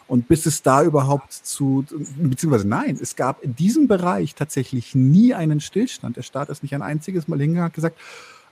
Und 0.08 0.28
bis 0.28 0.46
es 0.46 0.62
da 0.62 0.84
überhaupt 0.84 1.34
zu, 1.34 1.86
beziehungsweise 2.17 2.67
nein, 2.67 2.98
es 3.02 3.15
gab 3.15 3.43
in 3.43 3.56
diesem 3.56 3.88
Bereich 3.88 4.36
tatsächlich 4.36 4.96
nie 4.96 5.34
einen 5.34 5.60
Stillstand. 5.60 6.15
Der 6.15 6.24
Staat 6.24 6.50
ist 6.50 6.63
nicht 6.63 6.74
ein 6.74 6.82
einziges 6.82 7.28
Mal 7.28 7.39
hingegangen 7.39 7.70
und 7.70 7.74
gesagt, 7.74 7.98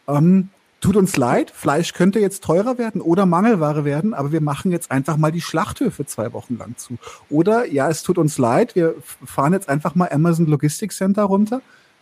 ähm, 0.08 0.50
tut 0.82 0.98
uns 0.98 1.18
leid, 1.18 1.50
Fleisch 1.52 1.94
könnte 1.94 2.20
jetzt 2.20 2.44
teurer 2.44 2.78
werden 2.78 3.02
oder 3.02 3.26
Mangelware 3.26 3.86
werden, 3.86 4.14
aber 4.14 4.32
wir 4.32 4.42
machen 4.42 4.72
jetzt 4.72 4.92
einfach 4.92 5.18
mal 5.18 5.32
die 5.32 5.42
Schlachthöfe 5.42 6.06
zwei 6.06 6.34
Wochen 6.34 6.58
lang 6.58 6.78
zu. 6.78 6.98
Oder 7.30 7.66
ja, 7.66 7.90
es 7.90 8.04
tut 8.04 8.18
uns 8.18 8.38
leid, 8.38 8.76
wir 8.76 8.96
fahren 9.26 9.54
jetzt 9.54 9.70
einfach 9.70 9.96
mal 9.96 10.10
Amazon 10.12 10.46
Logistics 10.46 10.98
Center 10.98 11.24
runter, 11.24 11.62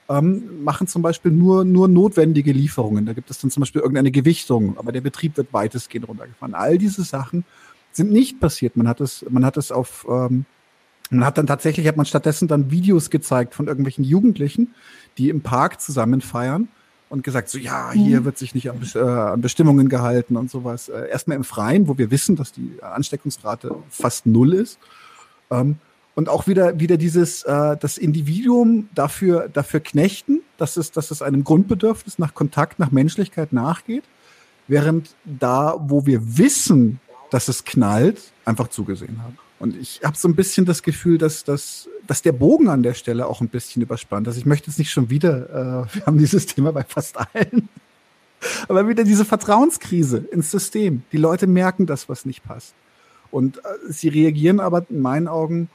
ähm, 0.10 0.64
machen 0.64 0.88
zum 0.88 1.02
Beispiel 1.02 1.32
nur, 1.32 1.64
nur 1.64 1.88
notwendige 1.88 2.52
Lieferungen. 2.52 3.06
Da 3.06 3.14
gibt 3.14 3.30
es 3.30 3.40
dann 3.40 3.52
zum 3.52 3.62
Beispiel 3.62 3.82
irgendeine 3.82 4.12
Gewichtung, 4.12 4.78
aber 4.78 4.92
der 4.92 5.02
Betrieb 5.02 5.38
wird 5.38 5.54
weitestgehend 5.54 6.08
runtergefahren. 6.10 6.54
All 6.54 6.78
diese 6.78 7.04
Sachen 7.04 7.46
sind 7.96 8.12
nicht 8.12 8.40
passiert. 8.40 8.76
Man 8.76 8.88
hat 8.88 9.02
es, 9.02 9.26
man 9.30 9.46
hat 9.46 9.58
es 9.58 9.72
auf, 9.72 10.06
ähm, 10.10 10.46
man 11.10 11.26
hat 11.26 11.38
dann 11.38 11.48
tatsächlich, 11.48 11.88
hat 11.88 11.98
man 11.98 12.06
stattdessen 12.06 12.48
dann 12.48 12.72
Videos 12.72 13.10
gezeigt 13.10 13.54
von 13.54 13.68
irgendwelchen 13.68 14.04
Jugendlichen, 14.04 14.74
die 15.18 15.30
im 15.30 15.42
Park 15.42 15.82
zusammen 15.82 16.22
feiern 16.22 16.68
und 17.10 17.24
gesagt, 17.24 17.50
so 17.50 17.60
ja, 17.60 17.92
hier 17.92 18.22
mhm. 18.22 18.26
wird 18.26 18.38
sich 18.40 18.56
nicht 18.56 18.72
an, 18.72 18.82
äh, 18.96 19.00
an 19.00 19.42
Bestimmungen 19.42 19.90
gehalten 19.90 20.36
und 20.36 20.50
sowas. 20.50 20.90
Äh, 20.90 21.10
erstmal 21.10 21.38
im 21.38 21.44
Freien, 21.44 21.88
wo 21.88 21.98
wir 21.98 22.10
wissen, 22.10 22.36
dass 22.36 22.52
die 22.52 22.78
Ansteckungsrate 22.82 23.76
fast 23.90 24.26
null 24.26 24.54
ist. 24.54 24.80
Ähm, 25.52 25.76
und 26.16 26.30
auch 26.30 26.48
wieder, 26.48 26.80
wieder 26.80 26.98
dieses, 26.98 27.44
äh, 27.44 27.78
das 27.78 27.98
Individuum 27.98 28.90
dafür, 28.94 29.50
dafür 29.50 29.80
knechten, 29.80 30.42
dass 30.58 30.78
es, 30.78 30.92
dass 30.92 31.12
es 31.12 31.22
einem 31.22 31.44
Grundbedürfnis 31.44 32.20
nach 32.20 32.34
Kontakt, 32.34 32.80
nach 32.80 32.92
Menschlichkeit 32.92 33.54
nachgeht. 33.54 34.04
Während 34.68 35.16
da, 35.26 35.76
wo 35.80 36.06
wir 36.06 36.38
wissen, 36.38 37.00
dass 37.34 37.48
es 37.48 37.66
knallt, 37.66 38.22
einfach 38.46 38.68
zugesehen 38.68 39.22
haben. 39.24 39.38
Und 39.58 39.76
ich 39.76 40.02
habe 40.04 40.16
so 40.16 40.28
ein 40.28 40.36
bisschen 40.36 40.66
das 40.66 40.84
Gefühl, 40.84 41.18
dass, 41.18 41.44
dass, 41.44 41.90
dass 42.06 42.22
der 42.22 42.34
Bogen 42.34 42.70
an 42.70 42.84
der 42.84 42.94
Stelle 42.94 43.26
auch 43.26 43.42
ein 43.42 43.48
bisschen 43.48 43.82
überspannt 43.82 44.28
ist. 44.28 44.38
Ich 44.38 44.46
möchte 44.46 44.70
jetzt 44.70 44.78
nicht 44.78 44.92
schon 44.92 45.10
wieder, 45.10 45.50
äh, 45.90 45.96
wir 45.96 46.06
haben 46.06 46.18
dieses 46.18 46.46
Thema 46.46 46.72
bei 46.72 46.84
fast 46.84 47.18
allen, 47.18 47.70
aber 48.68 48.88
wieder 48.88 49.04
diese 49.04 49.26
Vertrauenskrise 49.26 50.18
ins 50.18 50.52
System. 50.52 51.04
Die 51.12 51.18
Leute 51.18 51.48
merken 51.48 51.86
das, 51.86 52.08
was 52.08 52.26
nicht 52.26 52.44
passt. 52.44 52.74
Und 53.32 53.58
äh, 53.58 53.62
sie 53.90 54.10
reagieren 54.10 54.60
aber 54.60 54.86
in 54.90 55.02
meinen 55.02 55.28
Augen 55.28 55.70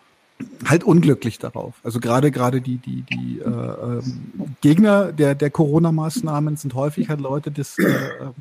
halt 0.65 0.85
unglücklich 0.85 1.39
darauf. 1.39 1.75
Also 1.83 1.99
gerade 1.99 2.31
gerade 2.31 2.61
die 2.61 2.77
die 2.77 3.03
die 3.03 3.41
äh, 3.41 3.49
ähm, 3.49 4.55
Gegner 4.61 5.13
der 5.13 5.35
der 5.35 5.51
Corona-Maßnahmen 5.51 6.57
sind 6.57 6.75
häufig 6.75 7.09
halt 7.09 7.21
Leute, 7.21 7.51
das 7.51 7.77
äh, 7.79 7.85
ähm, 8.21 8.35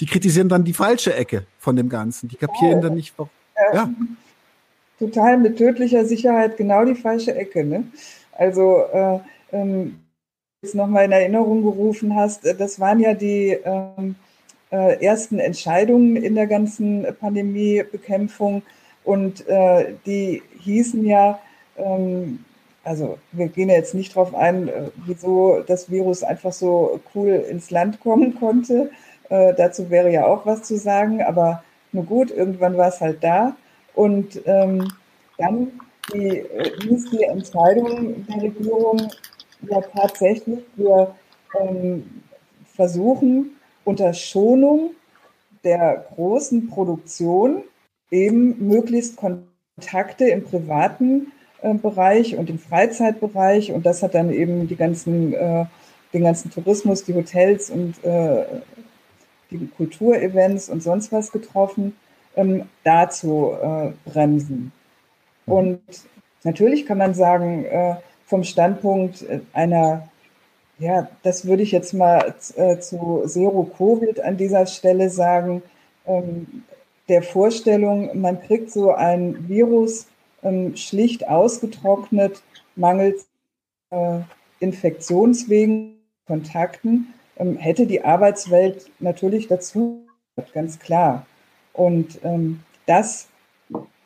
die 0.00 0.06
kritisieren 0.06 0.48
dann 0.48 0.64
die 0.64 0.72
falsche 0.72 1.14
Ecke 1.14 1.44
von 1.58 1.76
dem 1.76 1.88
Ganzen. 1.88 2.28
Die 2.28 2.36
kapieren 2.36 2.76
ja. 2.76 2.80
dann 2.80 2.94
nicht, 2.94 3.14
warum. 3.16 3.30
Ja. 3.72 3.90
Total 4.98 5.38
mit 5.38 5.58
tödlicher 5.58 6.04
Sicherheit 6.04 6.56
genau 6.56 6.84
die 6.84 6.94
falsche 6.94 7.34
Ecke. 7.34 7.64
Ne? 7.64 7.84
Also, 8.32 8.84
äh, 8.92 9.18
ähm, 9.52 10.00
jetzt 10.62 10.74
nochmal 10.74 11.06
in 11.06 11.12
Erinnerung 11.12 11.62
gerufen 11.62 12.14
hast, 12.14 12.44
äh, 12.44 12.54
das 12.54 12.80
waren 12.80 13.00
ja 13.00 13.14
die 13.14 13.58
ähm, 13.64 14.16
äh, 14.70 15.04
ersten 15.04 15.38
Entscheidungen 15.38 16.16
in 16.16 16.34
der 16.34 16.46
ganzen 16.46 17.06
Pandemiebekämpfung 17.18 18.62
und 19.04 19.46
äh, 19.48 19.94
die 20.06 20.42
hießen 20.60 21.04
ja, 21.06 21.40
ähm, 21.76 22.44
also 22.84 23.18
wir 23.32 23.48
gehen 23.48 23.68
ja 23.68 23.76
jetzt 23.76 23.94
nicht 23.94 24.14
darauf 24.14 24.34
ein, 24.34 24.68
äh, 24.68 24.90
wieso 25.06 25.62
das 25.66 25.90
Virus 25.90 26.22
einfach 26.22 26.52
so 26.52 27.00
cool 27.14 27.44
ins 27.48 27.70
Land 27.70 28.00
kommen 28.00 28.38
konnte, 28.38 28.90
äh, 29.30 29.54
dazu 29.54 29.90
wäre 29.90 30.12
ja 30.12 30.26
auch 30.26 30.44
was 30.44 30.62
zu 30.62 30.76
sagen, 30.76 31.22
aber 31.22 31.62
nur 31.92 32.04
gut, 32.04 32.30
irgendwann 32.30 32.76
war 32.76 32.88
es 32.88 33.00
halt 33.00 33.24
da. 33.24 33.56
Und 33.94 34.40
ähm, 34.44 34.88
dann 35.38 35.72
die, 36.12 36.38
äh, 36.38 36.70
hieß 36.82 37.10
die 37.10 37.24
Entscheidung 37.24 38.26
der 38.26 38.42
Regierung 38.42 39.08
ja 39.68 39.80
tatsächlich, 39.80 40.60
wir 40.76 41.14
ähm, 41.60 42.22
versuchen 42.74 43.52
unter 43.84 44.12
Schonung 44.12 44.90
der 45.64 46.06
großen 46.14 46.68
Produktion 46.68 47.62
eben 48.10 48.66
möglichst 48.66 49.16
Kontakte 49.16 50.28
im 50.28 50.44
privaten 50.44 51.32
äh, 51.62 51.74
Bereich 51.74 52.36
und 52.36 52.50
im 52.50 52.58
Freizeitbereich 52.58 53.72
und 53.72 53.84
das 53.86 54.02
hat 54.02 54.14
dann 54.14 54.32
eben 54.32 54.66
die 54.66 54.76
ganzen, 54.76 55.34
äh, 55.34 55.66
den 56.12 56.22
ganzen 56.22 56.50
Tourismus, 56.50 57.04
die 57.04 57.14
Hotels 57.14 57.70
und 57.70 58.02
äh, 58.04 58.44
die 59.50 59.68
Kulturevents 59.76 60.68
und 60.68 60.82
sonst 60.82 61.12
was 61.12 61.32
getroffen, 61.32 61.96
ähm, 62.36 62.64
da 62.84 63.08
zu 63.10 63.52
äh, 63.52 63.92
bremsen. 64.04 64.72
Mhm. 65.46 65.52
Und 65.52 65.80
natürlich 66.44 66.86
kann 66.86 66.98
man 66.98 67.14
sagen, 67.14 67.64
äh, 67.64 67.96
vom 68.26 68.44
Standpunkt 68.44 69.22
äh, 69.22 69.40
einer, 69.52 70.08
ja, 70.78 71.08
das 71.22 71.46
würde 71.46 71.62
ich 71.62 71.72
jetzt 71.72 71.92
mal 71.92 72.34
äh, 72.56 72.78
zu 72.78 73.24
Zero 73.26 73.64
Covid 73.76 74.20
an 74.20 74.36
dieser 74.36 74.66
Stelle 74.66 75.10
sagen, 75.10 75.62
ähm, 76.06 76.64
der 77.08 77.22
Vorstellung, 77.22 78.20
man 78.20 78.40
kriegt 78.40 78.70
so 78.70 78.92
ein 78.92 79.48
Virus 79.48 80.06
ähm, 80.42 80.76
schlicht 80.76 81.28
ausgetrocknet, 81.28 82.42
mangels 82.76 83.26
äh, 83.90 84.20
Infektionswegen, 84.60 85.96
Kontakten, 86.26 87.12
ähm, 87.36 87.56
hätte 87.56 87.86
die 87.86 88.04
Arbeitswelt 88.04 88.90
natürlich 88.98 89.48
dazu, 89.48 90.06
ganz 90.52 90.78
klar. 90.78 91.26
Und 91.72 92.18
ähm, 92.24 92.60
das 92.86 93.28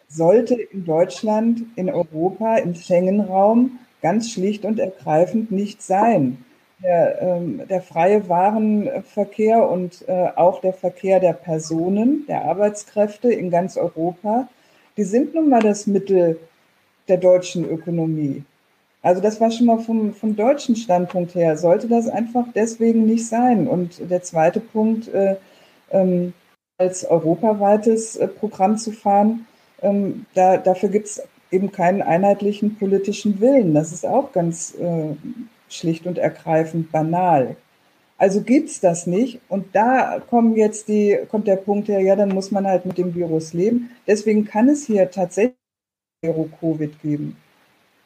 sollte 0.08 0.54
in 0.54 0.84
Deutschland, 0.84 1.62
in 1.76 1.90
Europa, 1.90 2.56
im 2.56 2.74
Schengen-Raum 2.74 3.78
ganz 4.02 4.30
schlicht 4.30 4.64
und 4.64 4.78
ergreifend 4.78 5.50
nicht 5.50 5.82
sein. 5.82 6.44
Der, 6.82 7.22
ähm, 7.22 7.62
der 7.68 7.80
freie 7.80 8.28
Warenverkehr 8.28 9.68
und 9.68 10.06
äh, 10.06 10.28
auch 10.36 10.60
der 10.60 10.74
Verkehr 10.74 11.18
der 11.20 11.32
Personen, 11.32 12.26
der 12.28 12.44
Arbeitskräfte 12.44 13.32
in 13.32 13.50
ganz 13.50 13.76
Europa, 13.76 14.48
die 14.96 15.04
sind 15.04 15.34
nun 15.34 15.48
mal 15.48 15.62
das 15.62 15.86
Mittel 15.86 16.38
der 17.08 17.16
deutschen 17.16 17.64
Ökonomie. 17.64 18.44
Also 19.04 19.20
das 19.20 19.38
war 19.38 19.50
schon 19.50 19.66
mal 19.66 19.80
vom, 19.80 20.14
vom 20.14 20.34
deutschen 20.34 20.76
Standpunkt 20.76 21.34
her, 21.34 21.58
sollte 21.58 21.88
das 21.88 22.08
einfach 22.08 22.46
deswegen 22.54 23.04
nicht 23.04 23.28
sein. 23.28 23.68
Und 23.68 24.10
der 24.10 24.22
zweite 24.22 24.60
Punkt, 24.60 25.08
äh, 25.08 25.36
ähm, 25.90 26.32
als 26.78 27.04
europaweites 27.04 28.16
äh, 28.16 28.26
Programm 28.26 28.78
zu 28.78 28.92
fahren, 28.92 29.46
ähm, 29.82 30.24
da, 30.32 30.56
dafür 30.56 30.88
gibt 30.88 31.06
es 31.08 31.22
eben 31.50 31.70
keinen 31.70 32.00
einheitlichen 32.00 32.76
politischen 32.76 33.40
Willen. 33.40 33.74
Das 33.74 33.92
ist 33.92 34.06
auch 34.06 34.32
ganz 34.32 34.74
äh, 34.76 35.14
schlicht 35.68 36.06
und 36.06 36.16
ergreifend 36.16 36.90
banal. 36.90 37.56
Also 38.16 38.40
gibt 38.40 38.70
es 38.70 38.80
das 38.80 39.06
nicht. 39.06 39.38
Und 39.50 39.66
da 39.76 40.18
kommen 40.30 40.56
jetzt 40.56 40.88
die, 40.88 41.18
kommt 41.28 41.46
der 41.46 41.56
Punkt 41.56 41.88
her, 41.88 42.00
ja, 42.00 42.16
dann 42.16 42.30
muss 42.30 42.50
man 42.50 42.66
halt 42.66 42.86
mit 42.86 42.96
dem 42.96 43.14
Virus 43.14 43.52
leben. 43.52 43.90
Deswegen 44.06 44.46
kann 44.46 44.70
es 44.70 44.86
hier 44.86 45.10
tatsächlich 45.10 45.58
Zero-Covid 46.24 47.02
geben 47.02 47.36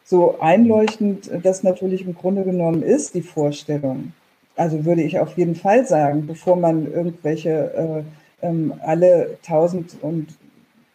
so 0.08 0.40
einleuchtend 0.40 1.30
das 1.42 1.62
natürlich 1.62 2.00
im 2.06 2.14
Grunde 2.14 2.42
genommen 2.42 2.82
ist, 2.82 3.14
die 3.14 3.20
Vorstellung. 3.20 4.14
Also 4.56 4.86
würde 4.86 5.02
ich 5.02 5.18
auf 5.18 5.36
jeden 5.36 5.54
Fall 5.54 5.86
sagen, 5.86 6.26
bevor 6.26 6.56
man 6.56 6.90
irgendwelche 6.90 8.04
äh, 8.40 8.46
ähm, 8.46 8.72
alle 8.80 9.36
tausend 9.42 9.98
und 10.00 10.28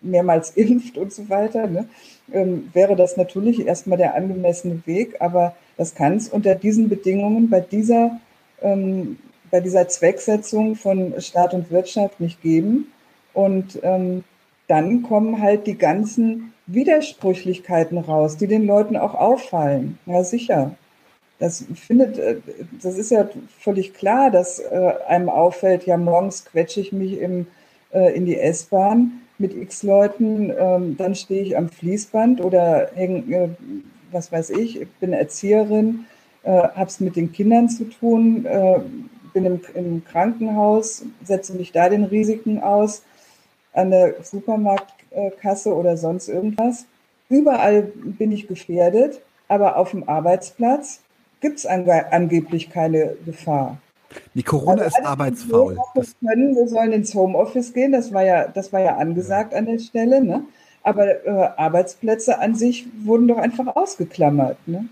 mehrmals 0.02 0.49
impft 0.56 0.97
und 0.97 1.13
so 1.13 1.30
weiter, 1.30 1.67
ne, 1.67 1.88
ähm, 2.32 2.71
wäre 2.73 2.95
das 2.95 3.15
natürlich 3.15 3.67
erstmal 3.67 3.99
der 3.99 4.15
angemessene 4.15 4.82
Weg, 4.88 5.17
aber 5.19 5.56
das 5.78 5.93
kann 5.93 6.17
es 6.17 6.30
unter 6.30 6.56
diesen 6.56 6.89
Bedingungen 6.89 7.52
bei 7.52 7.60
dieser 7.60 8.19
ähm, 8.63 9.19
bei 9.52 9.60
dieser 9.60 9.88
Zwecksetzung 9.88 10.76
von 10.76 11.13
Staat 11.21 11.54
und 11.54 11.69
Wirtschaft 11.69 12.19
nicht 12.19 12.41
geben. 12.41 12.91
Und 13.36 13.78
ähm, 13.84 14.23
dann 14.67 15.04
kommen 15.04 15.41
halt 15.41 15.67
die 15.67 15.78
ganzen 15.78 16.54
Widersprüchlichkeiten 16.67 17.97
raus, 17.97 18.38
die 18.38 18.47
den 18.47 18.65
Leuten 18.65 18.95
auch 18.95 19.15
auffallen. 19.15 19.97
Ja, 20.06 20.23
sicher. 20.23 20.76
Das 21.39 21.65
findet, 21.76 22.17
äh, 22.19 22.38
das 22.82 22.97
ist 22.97 23.12
ja 23.12 23.28
völlig 23.60 23.93
klar, 23.93 24.32
dass 24.32 24.60
äh, 24.60 24.93
einem 25.08 25.30
auffällt, 25.30 25.86
ja, 25.86 25.97
morgens 25.97 26.45
quetsche 26.45 26.80
ich 26.80 26.93
mich 26.93 27.19
im, 27.19 27.47
äh, 27.91 28.15
in 28.15 28.26
die 28.26 28.38
S-Bahn 28.38 29.21
mit 29.39 29.54
x 29.54 29.84
Leuten, 29.84 30.54
ähm, 30.58 30.95
dann 30.95 31.15
stehe 31.15 31.41
ich 31.41 31.58
am 31.58 31.67
Fließband 31.67 32.39
oder 32.39 32.91
hänge, 32.93 33.58
was 34.12 34.32
weiß 34.32 34.52
ich, 34.52 34.80
ich 34.80 34.88
bin 35.02 35.12
Erzieherin, 35.12 36.06
habe 36.45 36.88
es 36.88 36.99
mit 36.99 37.15
den 37.15 37.32
Kindern 37.32 37.69
zu 37.69 37.86
tun, 37.86 38.45
bin 39.34 39.45
im, 39.45 39.62
im 39.73 40.04
Krankenhaus, 40.04 41.06
setze 41.23 41.54
mich 41.54 41.71
da 41.71 41.89
den 41.89 42.04
Risiken 42.04 42.62
aus, 42.62 43.04
an 43.73 43.91
der 43.91 44.15
Supermarktkasse 44.23 45.73
oder 45.73 45.97
sonst 45.97 46.29
irgendwas. 46.29 46.86
Überall 47.29 47.83
bin 47.83 48.31
ich 48.31 48.47
gefährdet, 48.47 49.21
aber 49.47 49.77
auf 49.77 49.91
dem 49.91 50.07
Arbeitsplatz 50.07 51.01
gibt 51.41 51.59
es 51.59 51.65
ange 51.65 52.12
angeblich 52.12 52.69
keine 52.69 53.15
Gefahr. 53.25 53.77
Die 54.33 54.43
Corona 54.43 54.83
also 54.83 54.97
ist 54.97 55.05
arbeitsfaul. 55.05 55.77
Können, 56.25 56.55
wir 56.55 56.67
sollen 56.67 56.91
ins 56.91 57.13
Homeoffice 57.13 57.73
gehen, 57.73 57.91
das 57.91 58.13
war 58.13 58.23
ja, 58.23 58.47
das 58.47 58.71
war 58.71 58.81
ja 58.81 58.97
angesagt 58.97 59.53
ja. 59.53 59.59
an 59.59 59.65
der 59.65 59.79
Stelle. 59.79 60.23
Ne? 60.23 60.43
Aber 60.83 61.25
äh, 61.25 61.49
Arbeitsplätze 61.57 62.39
an 62.39 62.55
sich 62.55 62.86
wurden 63.03 63.27
doch 63.27 63.38
einfach 63.38 63.75
ausgeklammert. 63.75 64.57
Ne? 64.67 64.88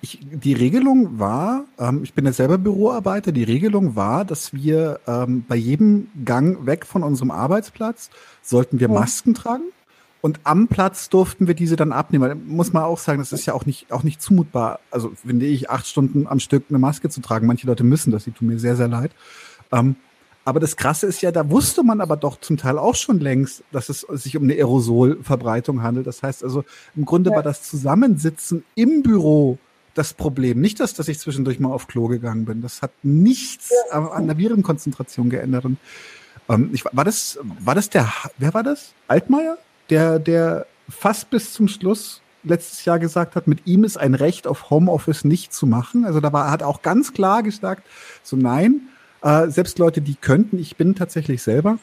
Ich, 0.00 0.20
die 0.22 0.54
Regelung 0.54 1.18
war, 1.18 1.64
ähm, 1.78 2.02
ich 2.04 2.14
bin 2.14 2.24
ja 2.24 2.32
selber 2.32 2.56
Büroarbeiter, 2.56 3.32
die 3.32 3.44
Regelung 3.44 3.96
war, 3.96 4.24
dass 4.24 4.54
wir 4.54 5.00
ähm, 5.06 5.44
bei 5.46 5.56
jedem 5.56 6.08
Gang 6.24 6.64
weg 6.64 6.86
von 6.86 7.02
unserem 7.02 7.30
Arbeitsplatz 7.30 8.08
sollten 8.40 8.80
wir 8.80 8.88
Masken 8.88 9.34
tragen 9.34 9.64
und 10.24 10.40
am 10.44 10.68
Platz 10.68 11.10
durften 11.10 11.48
wir 11.48 11.54
diese 11.54 11.76
dann 11.76 11.92
abnehmen. 11.92 12.48
Muss 12.48 12.72
man 12.72 12.84
auch 12.84 12.98
sagen, 12.98 13.18
das 13.18 13.30
ist 13.32 13.44
ja 13.44 13.52
auch 13.52 13.66
nicht, 13.66 13.92
auch 13.92 14.04
nicht 14.04 14.22
zumutbar. 14.22 14.80
Also 14.90 15.12
finde 15.14 15.44
ich, 15.44 15.68
acht 15.68 15.86
Stunden 15.86 16.26
am 16.26 16.40
Stück 16.40 16.64
eine 16.70 16.78
Maske 16.78 17.10
zu 17.10 17.20
tragen. 17.20 17.46
Manche 17.46 17.66
Leute 17.66 17.84
müssen 17.84 18.10
das, 18.10 18.24
die 18.24 18.32
tun 18.32 18.48
mir 18.48 18.58
sehr, 18.58 18.74
sehr 18.74 18.88
leid. 18.88 19.10
Ähm, 19.70 19.96
aber 20.46 20.60
das 20.60 20.76
Krasse 20.76 21.06
ist 21.06 21.20
ja, 21.20 21.30
da 21.30 21.50
wusste 21.50 21.82
man 21.82 22.00
aber 22.00 22.16
doch 22.16 22.40
zum 22.40 22.56
Teil 22.56 22.78
auch 22.78 22.94
schon 22.94 23.20
längst, 23.20 23.64
dass 23.70 23.90
es 23.90 24.00
sich 24.00 24.34
um 24.38 24.44
eine 24.44 24.54
Aerosolverbreitung 24.54 25.82
handelt. 25.82 26.06
Das 26.06 26.22
heißt 26.22 26.42
also, 26.42 26.64
im 26.96 27.04
Grunde 27.04 27.28
ja. 27.28 27.36
war 27.36 27.42
das 27.42 27.62
Zusammensitzen 27.62 28.64
im 28.76 29.02
Büro 29.02 29.58
das 29.94 30.14
Problem. 30.14 30.60
Nicht, 30.60 30.80
dass, 30.80 30.94
dass 30.94 31.08
ich 31.08 31.18
zwischendurch 31.18 31.60
mal 31.60 31.72
auf 31.72 31.86
Klo 31.86 32.08
gegangen 32.08 32.44
bin. 32.44 32.62
Das 32.62 32.82
hat 32.82 32.90
nichts 33.02 33.70
an 33.92 34.26
der 34.26 34.36
Virenkonzentration 34.36 35.30
geändert. 35.30 35.64
Und, 35.64 35.78
ähm, 36.48 36.70
ich, 36.72 36.84
war 36.84 37.04
das, 37.04 37.38
war 37.60 37.74
das 37.74 37.90
der, 37.90 38.12
wer 38.38 38.52
war 38.54 38.62
das? 38.62 38.92
Altmaier? 39.08 39.56
der, 39.90 40.18
der 40.18 40.66
fast 40.88 41.30
bis 41.30 41.52
zum 41.52 41.68
Schluss 41.68 42.20
letztes 42.42 42.84
Jahr 42.84 42.98
gesagt 42.98 43.36
hat, 43.36 43.46
mit 43.46 43.66
ihm 43.66 43.84
ist 43.84 43.96
ein 43.96 44.14
Recht 44.14 44.46
auf 44.46 44.70
Homeoffice 44.70 45.24
nicht 45.24 45.52
zu 45.52 45.66
machen. 45.66 46.04
Also 46.04 46.20
da 46.20 46.32
war, 46.32 46.50
hat 46.50 46.62
auch 46.62 46.82
ganz 46.82 47.12
klar 47.14 47.42
gesagt, 47.42 47.86
so 48.22 48.36
nein, 48.36 48.88
äh, 49.22 49.48
selbst 49.48 49.78
Leute, 49.78 50.02
die 50.02 50.14
könnten, 50.14 50.58
ich 50.58 50.76
bin 50.76 50.94
tatsächlich 50.94 51.42
selber 51.42 51.78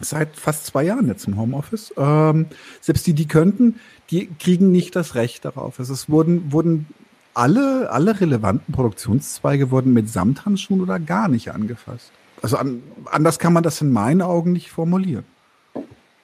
seit 0.00 0.36
fast 0.36 0.66
zwei 0.66 0.84
Jahren 0.84 1.08
jetzt 1.08 1.26
im 1.26 1.36
Homeoffice, 1.36 1.92
ähm, 1.96 2.46
selbst 2.80 3.06
die, 3.06 3.14
die 3.14 3.28
könnten, 3.28 3.80
die 4.10 4.26
kriegen 4.26 4.70
nicht 4.70 4.94
das 4.96 5.14
Recht 5.14 5.44
darauf. 5.44 5.78
Also 5.78 5.92
es 5.92 6.08
wurden, 6.08 6.52
wurden 6.52 6.86
alle, 7.34 7.90
alle 7.90 8.20
relevanten 8.20 8.72
Produktionszweige 8.72 9.70
wurden 9.70 9.92
mit 9.92 10.08
Samthandschuhen 10.08 10.80
oder 10.80 10.98
gar 10.98 11.28
nicht 11.28 11.52
angefasst. 11.52 12.10
Also 12.42 12.56
an, 12.56 12.82
anders 13.10 13.38
kann 13.38 13.52
man 13.52 13.62
das 13.62 13.80
in 13.80 13.92
meinen 13.92 14.22
Augen 14.22 14.52
nicht 14.52 14.70
formulieren. 14.70 15.24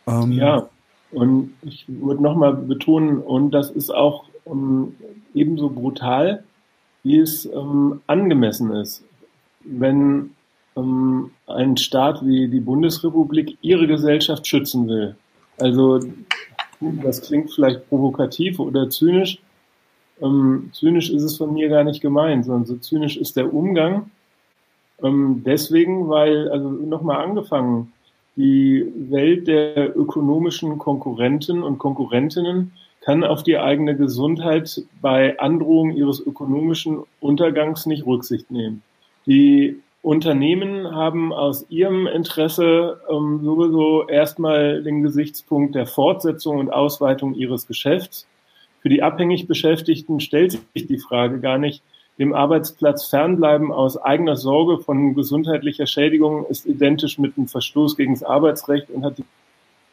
Ähm, 0.06 0.32
ja, 0.32 0.68
und 1.12 1.54
ich 1.62 1.84
würde 1.88 2.22
nochmal 2.22 2.54
betonen, 2.54 3.18
und 3.18 3.50
das 3.50 3.70
ist 3.70 3.90
auch 3.90 4.24
ähm, 4.46 4.94
ebenso 5.34 5.68
brutal, 5.68 6.44
wie 7.02 7.18
es 7.18 7.46
ähm, 7.46 8.00
angemessen 8.06 8.70
ist. 8.72 9.02
Wenn 9.64 10.30
ähm, 10.76 11.30
ein 11.46 11.76
Staat 11.76 12.24
wie 12.24 12.48
die 12.48 12.60
Bundesrepublik 12.60 13.58
ihre 13.60 13.86
Gesellschaft 13.86 14.46
schützen 14.46 14.88
will. 14.88 15.16
Also, 15.58 16.00
das 16.80 17.22
klingt 17.22 17.52
vielleicht 17.52 17.88
provokativ 17.88 18.58
oder 18.58 18.88
zynisch. 18.88 19.38
Ähm, 20.22 20.70
zynisch 20.72 21.10
ist 21.10 21.22
es 21.22 21.36
von 21.36 21.52
mir 21.52 21.68
gar 21.68 21.84
nicht 21.84 22.00
gemeint, 22.00 22.44
sondern 22.44 22.66
so 22.66 22.76
zynisch 22.76 23.16
ist 23.16 23.36
der 23.36 23.52
Umgang. 23.52 24.10
Ähm, 25.02 25.42
deswegen, 25.44 26.08
weil, 26.08 26.48
also 26.50 26.68
nochmal 26.68 27.24
angefangen, 27.24 27.92
die 28.36 28.86
Welt 29.10 29.48
der 29.48 29.96
ökonomischen 29.96 30.78
Konkurrenten 30.78 31.62
und 31.62 31.78
Konkurrentinnen 31.78 32.72
kann 33.00 33.24
auf 33.24 33.42
die 33.42 33.58
eigene 33.58 33.96
Gesundheit 33.96 34.82
bei 35.00 35.38
Androhung 35.38 35.92
ihres 35.92 36.20
ökonomischen 36.20 37.02
Untergangs 37.18 37.86
nicht 37.86 38.06
Rücksicht 38.06 38.50
nehmen. 38.50 38.82
Die 39.26 39.80
Unternehmen 40.02 40.94
haben 40.94 41.32
aus 41.32 41.66
ihrem 41.68 42.06
Interesse 42.06 43.00
ähm, 43.10 43.40
sowieso 43.42 44.06
erstmal 44.08 44.82
den 44.82 45.02
Gesichtspunkt 45.02 45.74
der 45.74 45.86
Fortsetzung 45.86 46.58
und 46.58 46.72
Ausweitung 46.72 47.34
ihres 47.34 47.66
Geschäfts. 47.66 48.26
Für 48.80 48.88
die 48.88 49.02
abhängig 49.02 49.46
Beschäftigten 49.46 50.20
stellt 50.20 50.52
sich 50.52 50.86
die 50.86 50.98
Frage 50.98 51.40
gar 51.40 51.58
nicht, 51.58 51.82
dem 52.18 52.34
Arbeitsplatz 52.34 53.06
fernbleiben 53.06 53.72
aus 53.72 53.96
eigener 53.96 54.36
Sorge 54.36 54.82
von 54.82 55.14
gesundheitlicher 55.14 55.86
Schädigung 55.86 56.44
ist 56.46 56.66
identisch 56.66 57.18
mit 57.18 57.36
einem 57.36 57.48
Verstoß 57.48 57.96
gegen 57.96 58.12
das 58.12 58.22
Arbeitsrecht 58.22 58.90
und 58.90 59.04
hat 59.04 59.16
die 59.16 59.24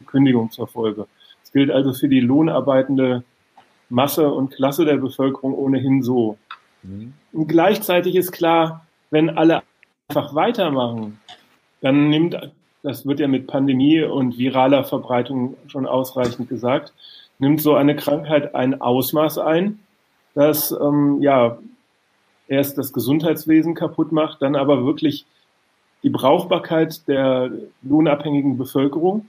Kündigung 0.04 0.50
zur 0.50 0.68
Folge. 0.68 1.06
Das 1.42 1.52
gilt 1.52 1.70
also 1.70 1.94
für 1.94 2.08
die 2.08 2.20
lohnarbeitende 2.20 3.24
Masse 3.88 4.30
und 4.30 4.52
Klasse 4.54 4.84
der 4.84 4.98
Bevölkerung 4.98 5.54
ohnehin 5.54 6.02
so. 6.02 6.36
Mhm. 6.82 7.14
Und 7.32 7.46
gleichzeitig 7.46 8.14
ist 8.14 8.32
klar, 8.32 8.86
wenn 9.10 9.30
alle 9.30 9.62
einfach 10.08 10.34
weitermachen, 10.34 11.18
dann 11.80 12.10
nimmt, 12.10 12.38
das 12.82 13.06
wird 13.06 13.20
ja 13.20 13.28
mit 13.28 13.46
Pandemie 13.46 14.02
und 14.02 14.36
viraler 14.36 14.84
Verbreitung 14.84 15.56
schon 15.68 15.86
ausreichend 15.86 16.50
gesagt, 16.50 16.92
nimmt 17.38 17.60
so 17.60 17.74
eine 17.74 17.96
Krankheit 17.96 18.54
ein 18.54 18.80
Ausmaß 18.80 19.38
ein, 19.38 19.80
das 20.34 20.72
ähm, 20.72 21.20
ja 21.20 21.58
erst 22.48 22.78
das 22.78 22.92
Gesundheitswesen 22.92 23.74
kaputt 23.74 24.12
macht, 24.12 24.42
dann 24.42 24.56
aber 24.56 24.84
wirklich 24.84 25.26
die 26.02 26.10
Brauchbarkeit 26.10 27.06
der 27.08 27.50
lohnabhängigen 27.82 28.56
Bevölkerung 28.56 29.26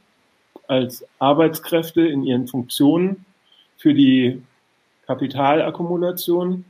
als 0.68 1.06
Arbeitskräfte 1.18 2.02
in 2.02 2.24
ihren 2.24 2.48
Funktionen 2.48 3.26
für 3.78 3.94
die 3.94 4.42
Kapitalakkumulation 5.08 6.66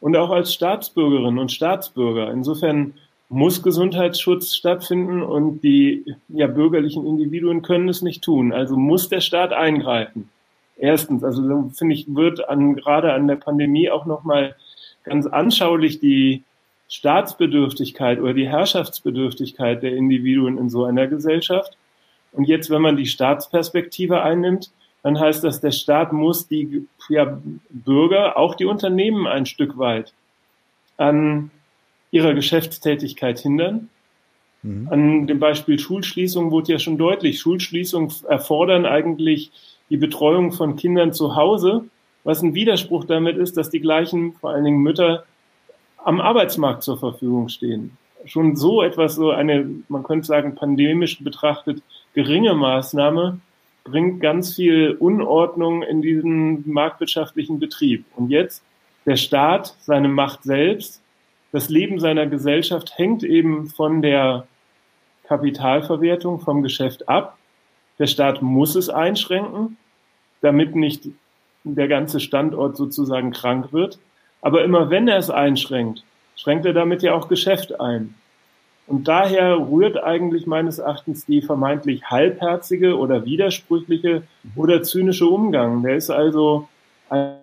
und 0.00 0.16
auch 0.16 0.30
als 0.30 0.52
Staatsbürgerinnen 0.52 1.38
und 1.38 1.52
Staatsbürger. 1.52 2.30
Insofern 2.32 2.94
muss 3.28 3.62
Gesundheitsschutz 3.62 4.56
stattfinden 4.56 5.22
und 5.22 5.60
die 5.60 6.16
ja, 6.28 6.48
bürgerlichen 6.48 7.06
Individuen 7.06 7.62
können 7.62 7.88
es 7.88 8.02
nicht 8.02 8.24
tun. 8.24 8.52
Also 8.52 8.76
muss 8.76 9.08
der 9.08 9.20
Staat 9.20 9.52
eingreifen. 9.52 10.28
Erstens, 10.80 11.22
also 11.22 11.70
finde 11.74 11.94
ich, 11.94 12.06
wird 12.14 12.48
an, 12.48 12.74
gerade 12.74 13.12
an 13.12 13.28
der 13.28 13.36
Pandemie 13.36 13.90
auch 13.90 14.06
nochmal 14.06 14.56
ganz 15.04 15.26
anschaulich 15.26 16.00
die 16.00 16.42
Staatsbedürftigkeit 16.88 18.18
oder 18.18 18.32
die 18.32 18.48
Herrschaftsbedürftigkeit 18.48 19.82
der 19.82 19.94
Individuen 19.94 20.56
in 20.58 20.70
so 20.70 20.84
einer 20.84 21.06
Gesellschaft. 21.06 21.76
Und 22.32 22.44
jetzt, 22.44 22.70
wenn 22.70 22.82
man 22.82 22.96
die 22.96 23.06
Staatsperspektive 23.06 24.22
einnimmt, 24.22 24.70
dann 25.02 25.18
heißt 25.18 25.44
das, 25.44 25.60
der 25.60 25.70
Staat 25.70 26.12
muss 26.12 26.48
die 26.48 26.86
ja, 27.08 27.38
Bürger, 27.68 28.36
auch 28.38 28.54
die 28.54 28.64
Unternehmen 28.66 29.26
ein 29.26 29.46
Stück 29.46 29.78
weit 29.78 30.12
an 30.96 31.50
ihrer 32.10 32.34
Geschäftstätigkeit 32.34 33.38
hindern. 33.38 33.90
Mhm. 34.62 34.88
An 34.90 35.26
dem 35.26 35.38
Beispiel 35.38 35.78
Schulschließung 35.78 36.50
wurde 36.50 36.72
ja 36.72 36.78
schon 36.78 36.98
deutlich, 36.98 37.40
Schulschließungen 37.40 38.12
erfordern 38.28 38.86
eigentlich 38.86 39.52
die 39.90 39.96
Betreuung 39.96 40.52
von 40.52 40.76
Kindern 40.76 41.12
zu 41.12 41.36
Hause 41.36 41.84
was 42.24 42.42
ein 42.42 42.54
Widerspruch 42.54 43.04
damit 43.04 43.36
ist, 43.36 43.56
dass 43.56 43.70
die 43.70 43.80
gleichen, 43.80 44.34
vor 44.34 44.50
allen 44.50 44.64
Dingen 44.64 44.82
Mütter, 44.82 45.24
am 45.96 46.20
Arbeitsmarkt 46.20 46.82
zur 46.82 46.98
Verfügung 46.98 47.48
stehen. 47.48 47.96
Schon 48.24 48.56
so 48.56 48.82
etwas, 48.82 49.14
so 49.14 49.30
eine, 49.30 49.68
man 49.88 50.02
könnte 50.02 50.26
sagen, 50.26 50.54
pandemisch 50.54 51.22
betrachtet 51.22 51.82
geringe 52.14 52.54
Maßnahme 52.54 53.40
bringt 53.84 54.20
ganz 54.20 54.54
viel 54.54 54.96
Unordnung 54.98 55.82
in 55.82 56.02
diesen 56.02 56.70
marktwirtschaftlichen 56.70 57.58
Betrieb. 57.58 58.04
Und 58.16 58.30
jetzt 58.30 58.62
der 59.06 59.16
Staat, 59.16 59.74
seine 59.80 60.08
Macht 60.08 60.42
selbst, 60.42 61.02
das 61.52 61.70
Leben 61.70 61.98
seiner 61.98 62.26
Gesellschaft 62.26 62.92
hängt 62.98 63.22
eben 63.24 63.68
von 63.68 64.02
der 64.02 64.46
Kapitalverwertung, 65.24 66.40
vom 66.40 66.62
Geschäft 66.62 67.08
ab. 67.08 67.38
Der 68.00 68.08
Staat 68.08 68.42
muss 68.42 68.74
es 68.74 68.88
einschränken, 68.88 69.76
damit 70.40 70.74
nicht 70.74 71.06
der 71.64 71.86
ganze 71.86 72.18
Standort 72.18 72.76
sozusagen 72.76 73.30
krank 73.30 73.72
wird. 73.72 73.98
Aber 74.40 74.64
immer 74.64 74.90
wenn 74.90 75.06
er 75.06 75.18
es 75.18 75.30
einschränkt, 75.30 76.02
schränkt 76.34 76.64
er 76.64 76.72
damit 76.72 77.02
ja 77.02 77.14
auch 77.14 77.28
Geschäft 77.28 77.78
ein. 77.78 78.14
Und 78.86 79.06
daher 79.06 79.56
rührt 79.56 80.02
eigentlich 80.02 80.46
meines 80.46 80.78
Erachtens 80.78 81.26
die 81.26 81.42
vermeintlich 81.42 82.02
halbherzige 82.04 82.98
oder 82.98 83.24
widersprüchliche 83.24 84.22
oder 84.56 84.82
zynische 84.82 85.26
Umgang. 85.26 85.82
Der 85.82 85.94
ist 85.94 86.10
also 86.10 86.68
ein 87.10 87.36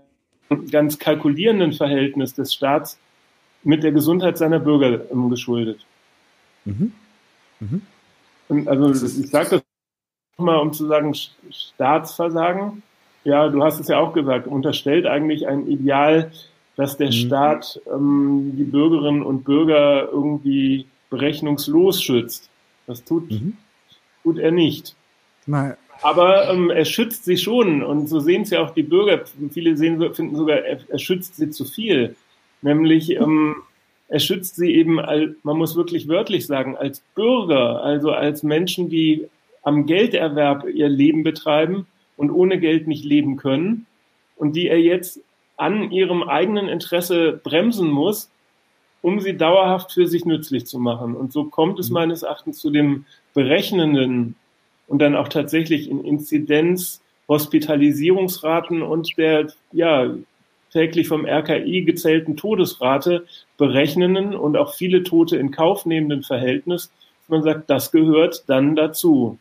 ganz 0.72 0.98
kalkulierenden 0.98 1.72
Verhältnis 1.72 2.34
des 2.34 2.54
Staats 2.54 2.98
mit 3.63 3.84
der 3.84 3.91
Gesundheit 3.91 4.38
seiner 4.38 4.60
Bürger 4.60 5.00
geschuldet. 5.30 5.86
Mhm. 6.65 6.91
Mhm. 7.60 8.67
Also 8.67 8.91
ich 8.91 9.30
sage 9.30 9.50
das 9.52 9.66
mal, 10.38 10.58
um 10.58 10.73
zu 10.73 10.88
sagen, 10.88 11.15
Staatsversagen. 11.50 12.84
Ja, 13.23 13.50
du 13.50 13.63
hast 13.63 13.80
es 13.80 13.88
ja 13.88 14.00
auch 14.00 14.13
gesagt, 14.13 14.47
unterstellt 14.47 15.06
eigentlich 15.06 15.47
ein 15.47 15.67
Ideal, 15.67 16.32
dass 16.76 16.97
der 16.97 17.08
mhm. 17.08 17.13
Staat 17.13 17.82
ähm, 17.91 18.54
die 18.56 18.63
Bürgerinnen 18.63 19.23
und 19.23 19.43
Bürger 19.43 20.08
irgendwie 20.12 20.86
berechnungslos 21.10 22.02
schützt. 22.02 22.50
Das 22.86 23.04
tut, 23.04 23.30
mhm. 23.32 23.58
tut 24.23 24.38
er 24.38 24.52
nicht. 24.52 24.95
Nein. 25.45 25.76
Aber 26.04 26.50
ähm, 26.50 26.69
er 26.69 26.86
schützt 26.86 27.26
sie 27.26 27.38
schon 27.38 27.82
und 27.82 28.08
so 28.08 28.19
sehen 28.19 28.43
es 28.43 28.52
ja 28.52 28.62
auch 28.62 28.69
die 28.69 28.84
Bürger. 28.84 29.23
Viele 29.52 29.76
sehen, 29.76 30.13
finden 30.13 30.36
sogar, 30.36 30.58
er, 30.58 30.80
er 30.88 31.00
schützt 31.00 31.36
sie 31.38 31.50
zu 31.50 31.65
viel. 31.65 32.15
Nämlich, 32.62 33.10
ähm, 33.10 33.56
er 34.08 34.19
schützt 34.19 34.56
sie 34.56 34.76
eben, 34.76 35.00
als, 35.00 35.32
man 35.41 35.58
muss 35.58 35.76
wirklich 35.76 36.08
wörtlich 36.08 36.45
sagen, 36.45 36.78
als 36.78 37.02
Bürger, 37.15 37.82
also 37.82 38.12
als 38.12 38.43
Menschen, 38.43 38.89
die 38.89 39.28
am 39.67 39.86
Gelderwerb 39.86 40.65
ihr 40.73 40.88
Leben 40.88 41.23
betreiben 41.23 41.88
und 42.15 42.32
ohne 42.32 42.58
Geld 42.58 42.88
nicht 42.88 43.03
leben 43.03 43.36
können 43.36 43.86
und 44.38 44.56
die 44.56 44.69
er 44.69 44.80
jetzt 44.80 45.19
an 45.58 45.91
ihrem 45.91 46.23
eigenen 46.23 46.69
Interesse 46.69 47.41
bremsen 47.43 47.89
muss, 47.89 48.32
um 49.01 49.19
sie 49.19 49.36
dauerhaft 49.36 49.91
für 49.91 50.08
sich 50.08 50.23
nützlich 50.23 50.65
zu 50.67 50.80
machen. 50.80 51.17
Und 51.17 51.34
so 51.34 51.43
kommt 51.43 51.80
es 51.80 51.89
mhm. 51.89 51.95
meines 51.95 52.23
Erachtens 52.23 52.60
zu 52.60 52.69
dem 52.69 53.03
berechnenden 53.34 54.36
und 54.88 54.99
dann 54.99 55.17
auch 55.17 55.27
tatsächlich 55.27 55.89
in 55.89 56.01
Inzidenz, 56.01 57.01
Hospitalisierungsraten 57.27 58.82
und 58.82 59.17
der 59.17 59.51
ja 59.73 60.15
täglich 60.71 61.10
vom 61.10 61.25
RKI 61.25 61.82
gezählten 61.82 62.38
Todesrate 62.38 63.25
berechnenden 63.58 64.34
und 64.34 64.56
auch 64.56 64.75
viele 64.75 65.03
Tote 65.03 65.36
in 65.36 65.51
Kauf 65.51 65.86
nehmenden 65.86 66.23
Verhältnis. 66.23 66.89
Man 67.27 67.43
sagt, 67.43 67.69
das 67.69 67.91
gehört 67.91 68.45
dann 68.47 68.77
dazu. 68.77 69.38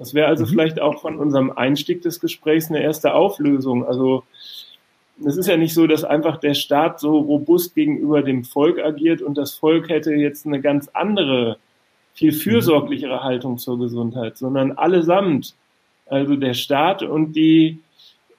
Das 0.00 0.14
wäre 0.14 0.28
also 0.28 0.46
mhm. 0.46 0.48
vielleicht 0.48 0.80
auch 0.80 1.02
von 1.02 1.18
unserem 1.18 1.50
Einstieg 1.50 2.00
des 2.00 2.20
Gesprächs 2.20 2.70
eine 2.70 2.82
erste 2.82 3.12
Auflösung. 3.12 3.84
Also 3.84 4.24
es 5.22 5.36
ist 5.36 5.46
ja 5.46 5.58
nicht 5.58 5.74
so, 5.74 5.86
dass 5.86 6.04
einfach 6.04 6.38
der 6.38 6.54
Staat 6.54 7.00
so 7.00 7.18
robust 7.18 7.74
gegenüber 7.74 8.22
dem 8.22 8.44
Volk 8.44 8.78
agiert 8.78 9.20
und 9.20 9.36
das 9.36 9.52
Volk 9.52 9.90
hätte 9.90 10.14
jetzt 10.14 10.46
eine 10.46 10.62
ganz 10.62 10.88
andere, 10.94 11.58
viel 12.14 12.32
fürsorglichere 12.32 13.22
Haltung 13.22 13.58
zur 13.58 13.78
Gesundheit, 13.78 14.38
sondern 14.38 14.72
allesamt, 14.72 15.54
also 16.06 16.34
der 16.34 16.54
Staat 16.54 17.02
und 17.02 17.34
die 17.34 17.80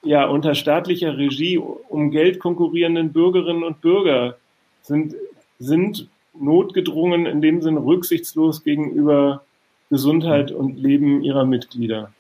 ja 0.02 0.26
unter 0.26 0.56
staatlicher 0.56 1.16
Regie 1.16 1.60
um 1.60 2.10
Geld 2.10 2.40
konkurrierenden 2.40 3.14
Bürgerinnen 3.14 3.64
und 3.64 3.82
Bürger 3.82 4.38
sind, 4.82 5.14
sind 5.60 6.08
notgedrungen, 6.34 7.28
in 7.28 7.40
dem 7.40 7.62
Sinn 7.62 7.78
rücksichtslos 7.78 8.64
gegenüber 8.64 9.44
Gesundheit 9.92 10.52
und 10.52 10.80
Leben 10.80 11.22
ihrer 11.22 11.46
Mitglieder. 11.46 12.12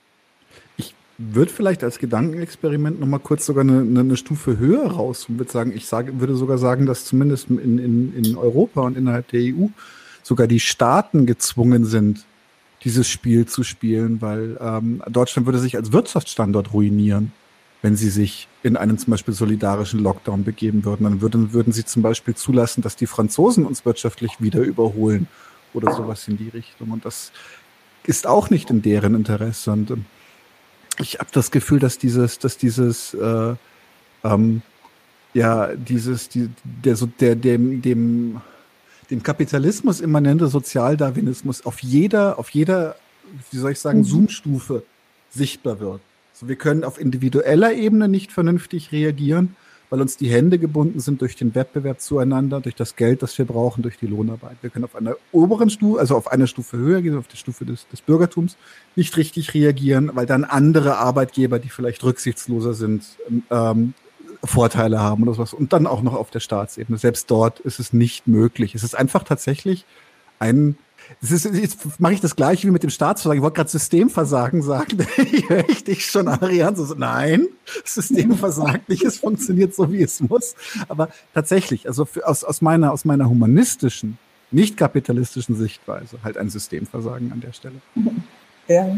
Ich 0.75 0.93
würde 1.17 1.51
vielleicht 1.51 1.83
als 1.83 1.99
Gedankenexperiment 1.99 2.99
noch 2.99 3.07
mal 3.07 3.19
kurz 3.19 3.45
sogar 3.45 3.63
eine, 3.63 3.79
eine 3.79 4.17
Stufe 4.17 4.59
höher 4.59 4.85
raus 4.91 5.25
und 5.29 5.39
würde 5.39 5.51
sagen, 5.51 5.71
ich 5.73 5.87
sage, 5.87 6.19
würde 6.19 6.35
sogar 6.35 6.57
sagen, 6.57 6.85
dass 6.85 7.05
zumindest 7.05 7.49
in, 7.49 7.79
in, 7.79 8.15
in 8.15 8.35
Europa 8.35 8.81
und 8.81 8.97
innerhalb 8.97 9.29
der 9.29 9.41
EU 9.41 9.67
sogar 10.21 10.47
die 10.47 10.59
Staaten 10.59 11.25
gezwungen 11.25 11.85
sind, 11.85 12.25
dieses 12.83 13.07
Spiel 13.07 13.45
zu 13.45 13.63
spielen, 13.63 14.21
weil 14.21 14.57
ähm, 14.59 15.01
Deutschland 15.09 15.45
würde 15.45 15.59
sich 15.59 15.77
als 15.77 15.93
Wirtschaftsstandort 15.93 16.73
ruinieren, 16.73 17.31
wenn 17.81 17.95
sie 17.95 18.09
sich 18.09 18.49
in 18.63 18.75
einen 18.75 18.97
zum 18.97 19.11
Beispiel 19.11 19.33
solidarischen 19.33 20.01
Lockdown 20.01 20.43
begeben 20.43 20.83
würden. 20.83 21.05
Dann 21.05 21.21
würden, 21.21 21.53
würden 21.53 21.71
sie 21.71 21.85
zum 21.85 22.01
Beispiel 22.01 22.35
zulassen, 22.35 22.81
dass 22.81 22.97
die 22.97 23.07
Franzosen 23.07 23.65
uns 23.65 23.85
wirtschaftlich 23.85 24.41
wieder 24.41 24.59
überholen 24.59 25.27
oder 25.73 25.93
sowas 25.93 26.27
in 26.27 26.37
die 26.37 26.49
Richtung. 26.49 26.91
Und 26.91 27.05
das 27.05 27.31
ist 28.05 28.27
auch 28.27 28.49
nicht 28.49 28.69
in 28.69 28.81
deren 28.81 29.15
Interesse. 29.15 29.71
Und 29.71 29.91
ähm, 29.91 30.05
ich 30.99 31.19
habe 31.19 31.29
das 31.31 31.51
Gefühl, 31.51 31.79
dass 31.79 31.97
dieses, 31.97 32.39
dass 32.39 32.57
dieses, 32.57 33.13
äh, 33.13 33.55
ähm, 34.23 34.61
ja, 35.33 35.73
dieses, 35.75 36.29
die, 36.29 36.49
der, 36.63 36.95
so, 36.95 37.05
der, 37.05 37.35
dem, 37.35 37.81
dem, 37.81 38.41
dem 39.09 39.23
Kapitalismus 39.23 39.99
immanente 40.01 40.47
Sozialdarwinismus 40.47 41.65
auf 41.65 41.81
jeder, 41.81 42.39
auf 42.39 42.49
jeder, 42.49 42.95
wie 43.51 43.57
soll 43.57 43.71
ich 43.71 43.79
sagen, 43.79 43.99
mhm. 43.99 44.05
Zoom-Stufe 44.05 44.83
sichtbar 45.29 45.79
wird. 45.79 46.01
So, 46.33 46.47
wir 46.47 46.55
können 46.55 46.83
auf 46.83 46.99
individueller 46.99 47.73
Ebene 47.73 48.07
nicht 48.07 48.31
vernünftig 48.31 48.91
reagieren 48.91 49.55
weil 49.91 50.01
uns 50.01 50.15
die 50.15 50.29
Hände 50.29 50.57
gebunden 50.57 51.01
sind 51.01 51.21
durch 51.21 51.35
den 51.35 51.53
Wettbewerb 51.53 51.99
zueinander, 51.99 52.61
durch 52.61 52.75
das 52.75 52.95
Geld, 52.95 53.21
das 53.21 53.37
wir 53.37 53.43
brauchen, 53.43 53.83
durch 53.83 53.97
die 53.97 54.07
Lohnarbeit. 54.07 54.55
Wir 54.61 54.69
können 54.69 54.85
auf 54.85 54.95
einer 54.95 55.17
oberen 55.33 55.69
Stufe, 55.69 55.99
also 55.99 56.15
auf 56.15 56.31
einer 56.31 56.47
Stufe 56.47 56.77
höher 56.77 57.01
gehen, 57.01 57.17
auf 57.17 57.27
die 57.27 57.35
Stufe 57.35 57.65
des, 57.65 57.85
des 57.89 57.99
Bürgertums, 57.99 58.55
nicht 58.95 59.17
richtig 59.17 59.53
reagieren, 59.53 60.09
weil 60.13 60.25
dann 60.25 60.45
andere 60.45 60.97
Arbeitgeber, 60.97 61.59
die 61.59 61.67
vielleicht 61.67 62.05
rücksichtsloser 62.05 62.73
sind, 62.73 63.03
ähm, 63.51 63.93
Vorteile 64.45 65.01
haben 65.01 65.23
oder 65.23 65.33
sowas. 65.33 65.53
Und 65.53 65.73
dann 65.73 65.85
auch 65.85 66.01
noch 66.01 66.13
auf 66.13 66.31
der 66.31 66.39
Staatsebene. 66.39 66.97
Selbst 66.97 67.29
dort 67.29 67.59
ist 67.59 67.79
es 67.79 67.91
nicht 67.91 68.27
möglich. 68.27 68.73
Es 68.75 68.83
ist 68.83 68.95
einfach 68.95 69.23
tatsächlich 69.23 69.85
ein 70.39 70.77
das 71.21 71.31
ist, 71.31 71.45
jetzt 71.55 71.99
mache 71.99 72.13
ich 72.13 72.21
das 72.21 72.35
gleiche 72.35 72.67
wie 72.67 72.71
mit 72.71 72.83
dem 72.83 72.89
Staatsversagen. 72.89 73.39
Ich 73.39 73.43
wollte 73.43 73.55
gerade 73.55 73.69
Systemversagen 73.69 74.61
sagen. 74.61 75.05
ich 75.17 75.49
höre 75.49 75.69
ich 75.69 75.83
dich 75.83 76.05
schon, 76.05 76.27
Ariane, 76.27 76.75
so, 76.75 76.93
nein, 76.95 77.47
System 77.83 78.35
versagt 78.35 78.89
nicht, 78.89 79.03
es 79.03 79.17
funktioniert 79.17 79.75
so, 79.75 79.91
wie 79.91 80.01
es 80.01 80.19
muss. 80.21 80.55
Aber 80.87 81.09
tatsächlich, 81.33 81.87
also 81.87 82.05
für, 82.05 82.27
aus, 82.27 82.43
aus, 82.43 82.61
meiner, 82.61 82.91
aus 82.91 83.05
meiner 83.05 83.29
humanistischen, 83.29 84.17
nicht 84.51 84.77
kapitalistischen 84.77 85.55
Sichtweise, 85.55 86.17
halt 86.23 86.37
ein 86.37 86.49
Systemversagen 86.49 87.31
an 87.31 87.41
der 87.41 87.53
Stelle. 87.53 87.75
Ja. 88.67 88.97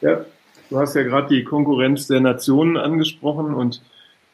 Ja, 0.00 0.24
du 0.70 0.78
hast 0.78 0.94
ja 0.94 1.02
gerade 1.02 1.28
die 1.28 1.44
Konkurrenz 1.44 2.06
der 2.06 2.20
Nationen 2.20 2.76
angesprochen 2.76 3.54
und 3.54 3.82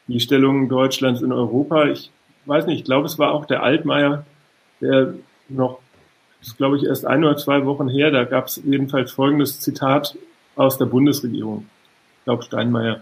die 0.07 0.19
Stellung 0.19 0.69
Deutschlands 0.69 1.21
in 1.21 1.31
Europa. 1.31 1.85
Ich 1.85 2.11
weiß 2.45 2.65
nicht, 2.65 2.79
ich 2.79 2.85
glaube, 2.85 3.05
es 3.05 3.19
war 3.19 3.31
auch 3.31 3.45
der 3.45 3.63
Altmaier, 3.63 4.25
der 4.81 5.13
noch 5.47 5.79
das 6.41 6.49
ist, 6.49 6.57
glaube 6.57 6.77
ich, 6.77 6.83
erst 6.83 7.05
ein 7.05 7.23
oder 7.23 7.37
zwei 7.37 7.65
Wochen 7.65 7.87
her, 7.87 8.09
da 8.09 8.23
gab 8.23 8.47
es 8.47 8.59
jedenfalls 8.65 9.11
folgendes 9.11 9.59
Zitat 9.59 10.17
aus 10.55 10.79
der 10.79 10.85
Bundesregierung. 10.87 11.67
Ich 12.17 12.23
glaube, 12.25 12.41
Steinmeier, 12.43 13.01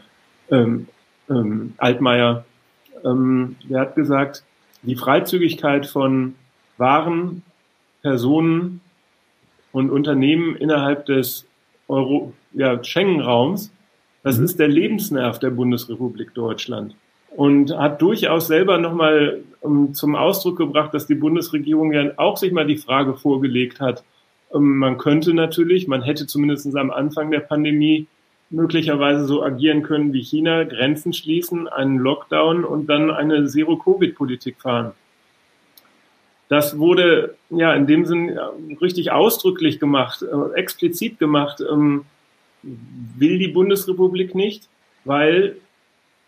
ähm, 0.52 0.88
ähm, 1.30 1.74
Altmaier, 1.78 2.44
ähm, 3.06 3.56
der 3.64 3.80
hat 3.80 3.96
gesagt, 3.96 4.44
die 4.82 4.98
Freizügigkeit 4.98 5.88
von 5.88 6.36
Waren, 6.78 7.44
Personen 8.02 8.82
und 9.72 9.90
Unternehmen 9.90 10.58
innerhalb 10.58 11.06
des 11.06 11.48
Euro, 11.88 12.34
ja, 12.52 12.84
Schengen-Raums, 12.84 13.72
das 14.22 14.38
mhm. 14.38 14.46
ist 14.46 14.60
der 14.60 14.68
Lebensnerv 14.68 15.40
der 15.40 15.52
Bundesrepublik 15.52 16.34
Deutschland 16.34 16.94
und 17.36 17.78
hat 17.78 18.02
durchaus 18.02 18.48
selber 18.48 18.78
nochmal 18.78 19.42
ähm, 19.64 19.94
zum 19.94 20.16
Ausdruck 20.16 20.58
gebracht, 20.58 20.94
dass 20.94 21.08
die 21.08 21.16
Bundesregierung 21.16 21.94
ja 21.94 22.12
auch 22.18 22.38
sich 22.38 22.52
mal 22.52 22.66
die 22.66 22.78
Frage 22.78 23.16
vorgelegt 23.16 23.80
hat, 23.80 24.04
ähm, 24.54 24.78
man 24.78 24.98
könnte 24.98 25.34
natürlich, 25.34 25.88
man 25.88 26.02
hätte 26.02 26.28
zumindest 26.28 26.76
am 26.76 26.92
Anfang 26.92 27.32
der 27.32 27.42
Pandemie 27.42 28.08
möglicherweise 28.50 29.26
so 29.26 29.44
agieren 29.44 29.84
können 29.84 30.12
wie 30.14 30.24
China, 30.24 30.64
Grenzen 30.64 31.14
schließen, 31.14 31.68
einen 31.68 31.98
Lockdown 31.98 32.64
und 32.64 32.88
dann 32.88 33.12
eine 33.12 33.46
Zero-Covid-Politik 33.46 34.60
fahren. 34.60 34.94
Das 36.48 36.80
wurde 36.80 37.36
ja 37.52 37.74
in 37.74 37.86
dem 37.86 38.06
Sinn 38.06 38.40
richtig 38.82 39.12
ausdrücklich 39.12 39.80
gemacht, 39.80 40.24
äh, 40.24 40.58
explizit 40.58 41.20
gemacht, 41.20 41.62
ähm, 41.62 42.06
will 42.64 43.38
die 43.38 43.50
Bundesrepublik 43.50 44.34
nicht, 44.34 44.68
weil 45.06 45.58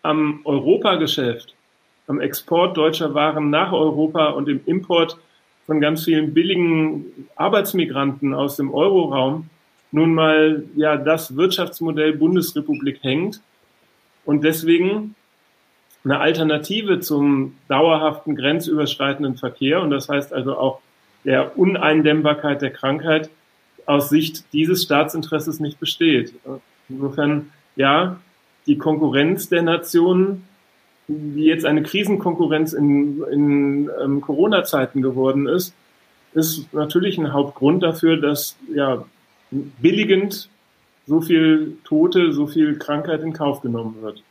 am 0.02 0.40
Europageschäft, 0.44 1.54
am 2.06 2.20
Export 2.20 2.76
deutscher 2.76 3.14
Waren 3.14 3.50
nach 3.50 3.72
Europa 3.72 4.30
und 4.30 4.48
im 4.48 4.60
Import 4.66 5.16
von 5.66 5.80
ganz 5.80 6.04
vielen 6.04 6.34
billigen 6.34 7.28
Arbeitsmigranten 7.36 8.34
aus 8.34 8.56
dem 8.56 8.72
Euroraum 8.72 9.48
nun 9.92 10.14
mal 10.14 10.64
ja 10.74 10.96
das 10.96 11.36
Wirtschaftsmodell 11.36 12.14
Bundesrepublik 12.14 13.02
hängt 13.02 13.40
und 14.24 14.42
deswegen 14.42 15.14
eine 16.04 16.18
Alternative 16.18 17.00
zum 17.00 17.54
dauerhaften 17.68 18.34
grenzüberschreitenden 18.34 19.36
Verkehr 19.36 19.82
und 19.82 19.90
das 19.90 20.08
heißt 20.08 20.32
also 20.32 20.56
auch 20.56 20.80
der 21.24 21.56
Uneindämmbarkeit 21.56 22.62
der 22.62 22.72
Krankheit 22.72 23.30
aus 23.86 24.08
Sicht 24.08 24.44
dieses 24.52 24.82
Staatsinteresses 24.82 25.60
nicht 25.60 25.78
besteht. 25.78 26.34
Insofern 26.88 27.52
ja, 27.76 28.16
die 28.66 28.78
Konkurrenz 28.78 29.48
der 29.48 29.62
Nationen 29.62 30.44
wie 31.08 31.46
jetzt 31.46 31.64
eine 31.64 31.82
Krisenkonkurrenz 31.82 32.72
in, 32.72 33.22
in 33.30 33.90
ähm, 34.02 34.20
Corona-Zeiten 34.20 35.02
geworden 35.02 35.46
ist, 35.46 35.74
ist 36.34 36.72
natürlich 36.72 37.18
ein 37.18 37.32
Hauptgrund 37.32 37.82
dafür, 37.82 38.16
dass 38.16 38.56
ja 38.72 39.04
billigend 39.50 40.48
so 41.06 41.20
viel 41.20 41.76
Tote, 41.84 42.32
so 42.32 42.46
viel 42.46 42.78
Krankheit 42.78 43.20
in 43.22 43.32
Kauf 43.32 43.60
genommen 43.60 43.96
wird. 44.00 44.22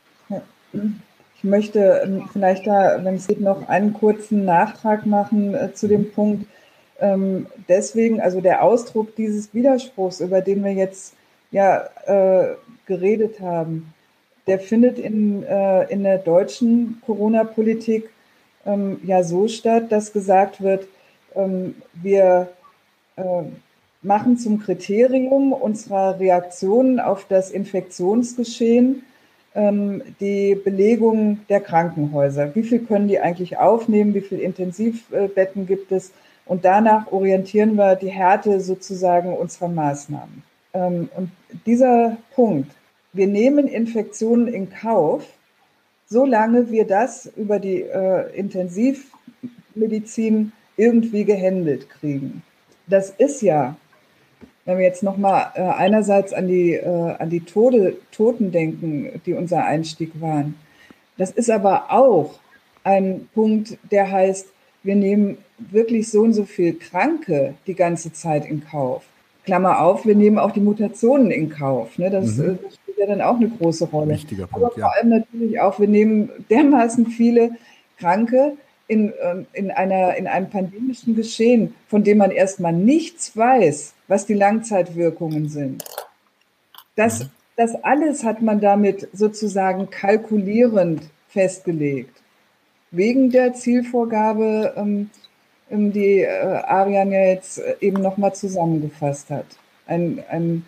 Ich 1.36 1.44
möchte 1.44 2.02
ähm, 2.04 2.28
vielleicht 2.32 2.66
da, 2.66 3.04
wenn 3.04 3.16
es 3.16 3.26
geht, 3.26 3.40
noch 3.40 3.68
einen 3.68 3.92
kurzen 3.92 4.44
Nachtrag 4.44 5.06
machen 5.06 5.54
äh, 5.54 5.72
zu 5.74 5.86
dem 5.86 6.10
Punkt. 6.10 6.46
Ähm, 6.98 7.46
deswegen, 7.68 8.20
also 8.20 8.40
der 8.40 8.62
Ausdruck 8.62 9.14
dieses 9.16 9.52
Widerspruchs, 9.52 10.20
über 10.20 10.40
den 10.40 10.64
wir 10.64 10.72
jetzt 10.72 11.14
ja 11.50 11.88
äh, 12.06 12.54
geredet 12.86 13.40
haben, 13.40 13.92
der 14.46 14.58
findet 14.58 14.98
in, 14.98 15.42
äh, 15.44 15.84
in 15.92 16.02
der 16.02 16.18
deutschen 16.18 17.00
Corona-Politik 17.06 18.10
ähm, 18.66 19.00
ja 19.04 19.22
so 19.22 19.48
statt, 19.48 19.90
dass 19.90 20.12
gesagt 20.12 20.62
wird, 20.62 20.86
ähm, 21.34 21.74
wir 21.94 22.48
äh, 23.16 23.42
machen 24.02 24.36
zum 24.36 24.60
Kriterium 24.60 25.52
unserer 25.52 26.18
Reaktionen 26.18 26.98
auf 26.98 27.26
das 27.28 27.50
Infektionsgeschehen 27.50 29.04
ähm, 29.54 30.02
die 30.20 30.54
Belegung 30.54 31.40
der 31.48 31.60
Krankenhäuser. 31.60 32.54
Wie 32.54 32.62
viel 32.62 32.80
können 32.80 33.08
die 33.08 33.20
eigentlich 33.20 33.58
aufnehmen? 33.58 34.14
Wie 34.14 34.20
viele 34.20 34.42
Intensivbetten 34.42 35.66
gibt 35.66 35.92
es? 35.92 36.12
Und 36.46 36.64
danach 36.64 37.12
orientieren 37.12 37.76
wir 37.76 37.94
die 37.94 38.10
Härte 38.10 38.60
sozusagen 38.60 39.34
unserer 39.34 39.68
Maßnahmen. 39.68 40.42
Ähm, 40.74 41.08
und 41.16 41.30
dieser 41.66 42.16
Punkt, 42.34 42.72
wir 43.12 43.26
nehmen 43.26 43.68
Infektionen 43.68 44.48
in 44.48 44.70
Kauf, 44.70 45.26
solange 46.06 46.70
wir 46.70 46.86
das 46.86 47.30
über 47.36 47.58
die 47.58 47.82
äh, 47.82 48.34
Intensivmedizin 48.36 50.52
irgendwie 50.76 51.24
gehandelt 51.24 51.90
kriegen. 51.90 52.42
Das 52.86 53.10
ist 53.10 53.42
ja, 53.42 53.76
wenn 54.64 54.78
wir 54.78 54.84
jetzt 54.84 55.02
nochmal 55.02 55.52
äh, 55.54 55.62
einerseits 55.62 56.32
an 56.32 56.48
die, 56.48 56.74
äh, 56.74 57.14
an 57.18 57.30
die 57.30 57.40
Tode, 57.40 57.96
Toten 58.10 58.52
denken, 58.52 59.20
die 59.26 59.34
unser 59.34 59.64
Einstieg 59.64 60.20
waren, 60.20 60.54
das 61.18 61.30
ist 61.30 61.50
aber 61.50 61.92
auch 61.92 62.38
ein 62.84 63.28
Punkt, 63.34 63.78
der 63.90 64.10
heißt, 64.10 64.48
wir 64.82 64.96
nehmen 64.96 65.38
wirklich 65.58 66.10
so 66.10 66.22
und 66.22 66.32
so 66.32 66.44
viel 66.44 66.74
Kranke 66.74 67.54
die 67.66 67.74
ganze 67.74 68.12
Zeit 68.12 68.46
in 68.46 68.64
Kauf. 68.64 69.04
Klammer 69.44 69.80
auf, 69.80 70.06
wir 70.06 70.14
nehmen 70.14 70.38
auch 70.38 70.52
die 70.52 70.60
Mutationen 70.60 71.30
in 71.30 71.50
Kauf. 71.50 71.98
Ne? 71.98 72.10
Das, 72.10 72.36
mhm. 72.36 72.58
Ja 73.02 73.06
dann 73.06 73.20
auch 73.20 73.36
eine 73.36 73.48
große 73.48 73.86
Rolle. 73.86 74.14
Wichtiger 74.14 74.46
Punkt, 74.46 74.64
Aber 74.64 74.74
vor 74.74 74.94
allem 74.96 75.08
natürlich 75.10 75.60
auch, 75.60 75.78
wir 75.78 75.88
nehmen 75.88 76.30
dermaßen 76.50 77.06
viele 77.06 77.52
Kranke 77.98 78.56
in, 78.88 79.12
ähm, 79.22 79.46
in, 79.52 79.70
einer, 79.70 80.16
in 80.16 80.26
einem 80.26 80.50
pandemischen 80.50 81.14
Geschehen, 81.14 81.74
von 81.88 82.04
dem 82.04 82.18
man 82.18 82.30
erstmal 82.30 82.72
nichts 82.72 83.36
weiß, 83.36 83.94
was 84.08 84.26
die 84.26 84.34
Langzeitwirkungen 84.34 85.48
sind. 85.48 85.84
Das, 86.96 87.20
mhm. 87.20 87.30
das 87.56 87.74
alles 87.82 88.24
hat 88.24 88.42
man 88.42 88.60
damit 88.60 89.08
sozusagen 89.12 89.90
kalkulierend 89.90 91.02
festgelegt. 91.28 92.14
Wegen 92.90 93.30
der 93.30 93.54
Zielvorgabe, 93.54 94.74
ähm, 94.76 95.10
ähm, 95.70 95.92
die 95.92 96.20
äh, 96.20 96.28
Arian 96.28 97.10
ja 97.10 97.24
jetzt 97.24 97.58
äh, 97.58 97.76
eben 97.80 98.02
nochmal 98.02 98.34
zusammengefasst 98.34 99.30
hat. 99.30 99.46
Ein, 99.86 100.22
ein 100.28 100.66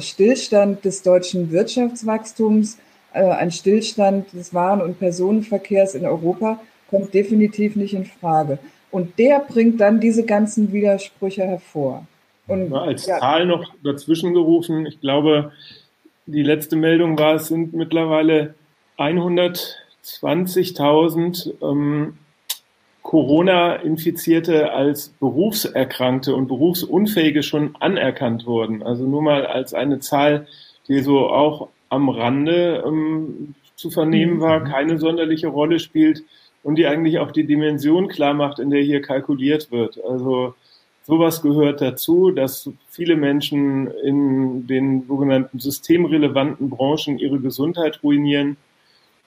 Stillstand 0.00 0.84
des 0.84 1.02
deutschen 1.02 1.50
Wirtschaftswachstums, 1.50 2.78
äh, 3.12 3.22
ein 3.22 3.50
Stillstand 3.50 4.32
des 4.32 4.54
Waren- 4.54 4.82
und 4.82 4.98
Personenverkehrs 4.98 5.94
in 5.94 6.04
Europa 6.04 6.60
kommt 6.90 7.14
definitiv 7.14 7.76
nicht 7.76 7.94
in 7.94 8.04
Frage. 8.04 8.58
Und 8.90 9.18
der 9.18 9.40
bringt 9.40 9.80
dann 9.80 10.00
diese 10.00 10.24
ganzen 10.24 10.72
Widersprüche 10.72 11.42
hervor. 11.42 12.06
Und, 12.46 12.72
als 12.72 13.06
ja. 13.06 13.18
Zahl 13.18 13.46
noch 13.46 13.74
dazwischen 13.84 14.32
gerufen, 14.32 14.86
ich 14.86 15.00
glaube, 15.00 15.50
die 16.26 16.42
letzte 16.42 16.76
Meldung 16.76 17.18
war, 17.18 17.34
es 17.34 17.48
sind 17.48 17.74
mittlerweile 17.74 18.54
120.000 18.96 21.52
ähm, 21.62 22.14
Corona-Infizierte 23.08 24.70
als 24.70 25.08
Berufserkrankte 25.18 26.34
und 26.34 26.46
Berufsunfähige 26.46 27.42
schon 27.42 27.74
anerkannt 27.80 28.44
wurden. 28.44 28.82
Also 28.82 29.04
nur 29.04 29.22
mal 29.22 29.46
als 29.46 29.72
eine 29.72 29.98
Zahl, 29.98 30.46
die 30.88 31.00
so 31.00 31.26
auch 31.30 31.68
am 31.88 32.10
Rande 32.10 32.84
ähm, 32.86 33.54
zu 33.76 33.88
vernehmen 33.88 34.42
war, 34.42 34.60
mhm. 34.60 34.64
keine 34.64 34.98
sonderliche 34.98 35.48
Rolle 35.48 35.78
spielt 35.78 36.22
und 36.62 36.76
die 36.76 36.86
eigentlich 36.86 37.18
auch 37.18 37.30
die 37.30 37.46
Dimension 37.46 38.08
klar 38.08 38.34
macht, 38.34 38.58
in 38.58 38.68
der 38.68 38.82
hier 38.82 39.00
kalkuliert 39.00 39.72
wird. 39.72 39.98
Also 40.04 40.54
sowas 41.06 41.40
gehört 41.40 41.80
dazu, 41.80 42.30
dass 42.30 42.68
viele 42.90 43.16
Menschen 43.16 43.90
in 44.04 44.66
den 44.66 45.06
sogenannten 45.08 45.60
systemrelevanten 45.60 46.68
Branchen 46.68 47.18
ihre 47.18 47.40
Gesundheit 47.40 48.00
ruinieren 48.02 48.58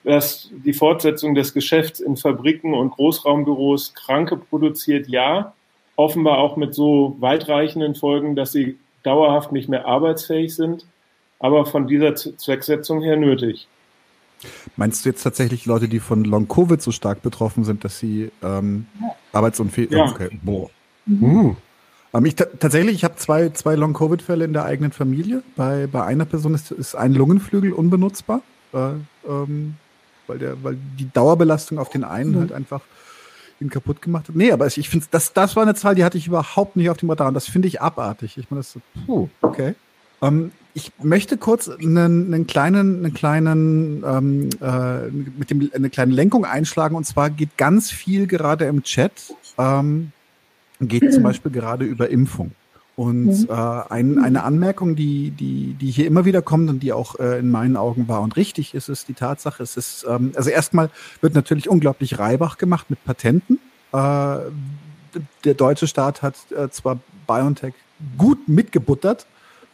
dass 0.04 0.50
die 0.52 0.74
Fortsetzung 0.74 1.36
des 1.36 1.54
Geschäfts 1.54 2.00
in 2.00 2.18
Fabriken 2.18 2.74
und 2.74 2.92
Großraumbüros 2.92 3.94
Kranke 3.94 4.38
produziert, 4.38 5.08
ja. 5.08 5.54
Offenbar 5.96 6.40
auch 6.40 6.58
mit 6.58 6.74
so 6.74 7.16
weitreichenden 7.20 7.96
Folgen, 7.96 8.36
dass 8.36 8.52
sie 8.52 8.78
dauerhaft 9.04 9.52
nicht 9.52 9.70
mehr 9.70 9.86
arbeitsfähig 9.86 10.56
sind, 10.56 10.86
aber 11.40 11.66
von 11.66 11.88
dieser 11.88 12.16
Zwecksetzung 12.16 13.02
her 13.02 13.18
nötig. 13.18 13.68
Meinst 14.76 15.06
du 15.06 15.10
jetzt 15.10 15.22
tatsächlich 15.22 15.66
Leute, 15.66 15.88
die 15.88 16.00
von 16.00 16.24
Long-Covid 16.24 16.82
so 16.82 16.92
stark 16.92 17.22
betroffen 17.22 17.64
sind, 17.64 17.84
dass 17.84 18.00
sie 18.00 18.32
ähm, 18.42 18.88
arbeitsunfähig 19.34 19.90
sind? 19.90 20.00
Ja. 20.00 20.10
Okay. 20.10 20.30
Boah. 20.42 20.70
Mhm. 21.06 21.58
Ähm, 22.14 22.26
ich 22.26 22.36
tatsächlich, 22.36 22.96
ich 22.96 23.04
habe 23.04 23.16
zwei, 23.18 23.50
zwei 23.50 23.76
Long-Covid-Fälle 23.76 24.46
in 24.46 24.54
der 24.54 24.66
eigenen 24.66 24.92
Familie. 24.92 25.44
Bei, 25.56 25.88
bei 25.88 26.04
einer 26.04 26.26
Person 26.26 26.56
ist, 26.56 26.72
ist 26.72 26.96
ein 26.96 27.14
Lungenflügel 27.14 27.74
unbenutzbar. 27.74 28.42
Äh, 28.74 28.94
ähm, 29.28 29.76
weil 30.32 30.40
der, 30.40 30.64
weil 30.64 30.78
die 30.98 31.12
Dauerbelastung 31.12 31.78
auf 31.78 31.90
den 31.90 32.04
einen 32.04 32.32
mhm. 32.32 32.40
halt 32.40 32.52
einfach 32.54 32.82
ihn 33.60 33.70
kaputt 33.70 34.02
gemacht 34.02 34.28
hat. 34.28 34.36
Nee, 34.36 34.52
aber 34.52 34.66
ich 34.66 34.90
finde, 34.90 35.06
das, 35.12 35.34
das 35.34 35.56
war 35.56 35.64
eine 35.64 35.76
Zahl, 35.76 35.94
die 35.94 36.04
hatte 36.04 36.18
ich 36.18 36.28
überhaupt 36.28 36.76
nicht 36.76 36.90
auf 36.90 36.98
dem 36.98 37.10
Radar 37.10 37.28
und 37.28 37.34
das 37.34 37.48
finde 37.48 37.68
ich 37.68 37.82
abartig. 37.82 38.38
Ich 38.38 38.50
meine, 38.50 38.62
das 38.62 38.72
so, 38.72 38.82
puh, 39.06 39.30
okay. 39.42 39.76
Ähm, 40.22 40.52
ich 40.74 40.92
möchte 41.02 41.38
kurz 41.38 41.70
einen, 41.70 42.34
einen 42.34 42.48
kleinen, 42.48 43.04
einen 43.04 43.14
kleinen, 43.14 44.04
ähm, 44.06 44.50
äh, 44.62 45.08
mit 45.10 45.50
dem 45.50 45.70
eine 45.74 45.90
kleine 45.90 46.14
Lenkung 46.14 46.46
einschlagen 46.46 46.96
und 46.96 47.06
zwar 47.06 47.30
geht 47.30 47.58
ganz 47.58 47.92
viel 47.92 48.26
gerade 48.26 48.66
im 48.66 48.84
Chat, 48.84 49.12
ähm, 49.58 50.12
geht 50.80 51.14
zum 51.14 51.24
Beispiel 51.24 51.52
gerade 51.52 51.86
über 51.86 52.10
Impfung. 52.10 52.52
Und 53.02 53.26
mhm. 53.26 53.48
äh, 53.50 53.54
ein, 53.90 54.20
eine 54.20 54.44
Anmerkung, 54.44 54.96
die, 54.96 55.32
die, 55.32 55.74
die 55.74 55.90
hier 55.90 56.06
immer 56.06 56.24
wieder 56.24 56.44
kommt 56.44 56.70
und 56.70 56.82
die 56.82 56.94
auch 56.94 57.20
äh, 57.20 57.40
in 57.40 57.50
meinen 57.50 57.76
Augen 57.76 58.08
war 58.08 58.22
und 58.22 58.36
richtig 58.36 58.76
ist, 58.76 58.90
ist 58.90 59.08
die 59.08 59.16
Tatsache, 59.16 59.64
es 59.64 59.76
ist, 59.76 60.06
ähm, 60.08 60.34
also 60.36 60.52
erstmal 60.52 60.92
wird 61.20 61.34
natürlich 61.34 61.68
unglaublich 61.68 62.20
Reibach 62.20 62.60
gemacht 62.60 62.92
mit 62.92 63.04
Patenten. 63.04 63.56
Äh, 63.92 64.38
der 65.44 65.54
deutsche 65.56 65.88
Staat 65.88 66.22
hat 66.22 66.36
äh, 66.52 66.70
zwar 66.70 67.00
BioNTech 67.26 67.74
gut 68.20 68.48
mitgebuttert, 68.48 69.26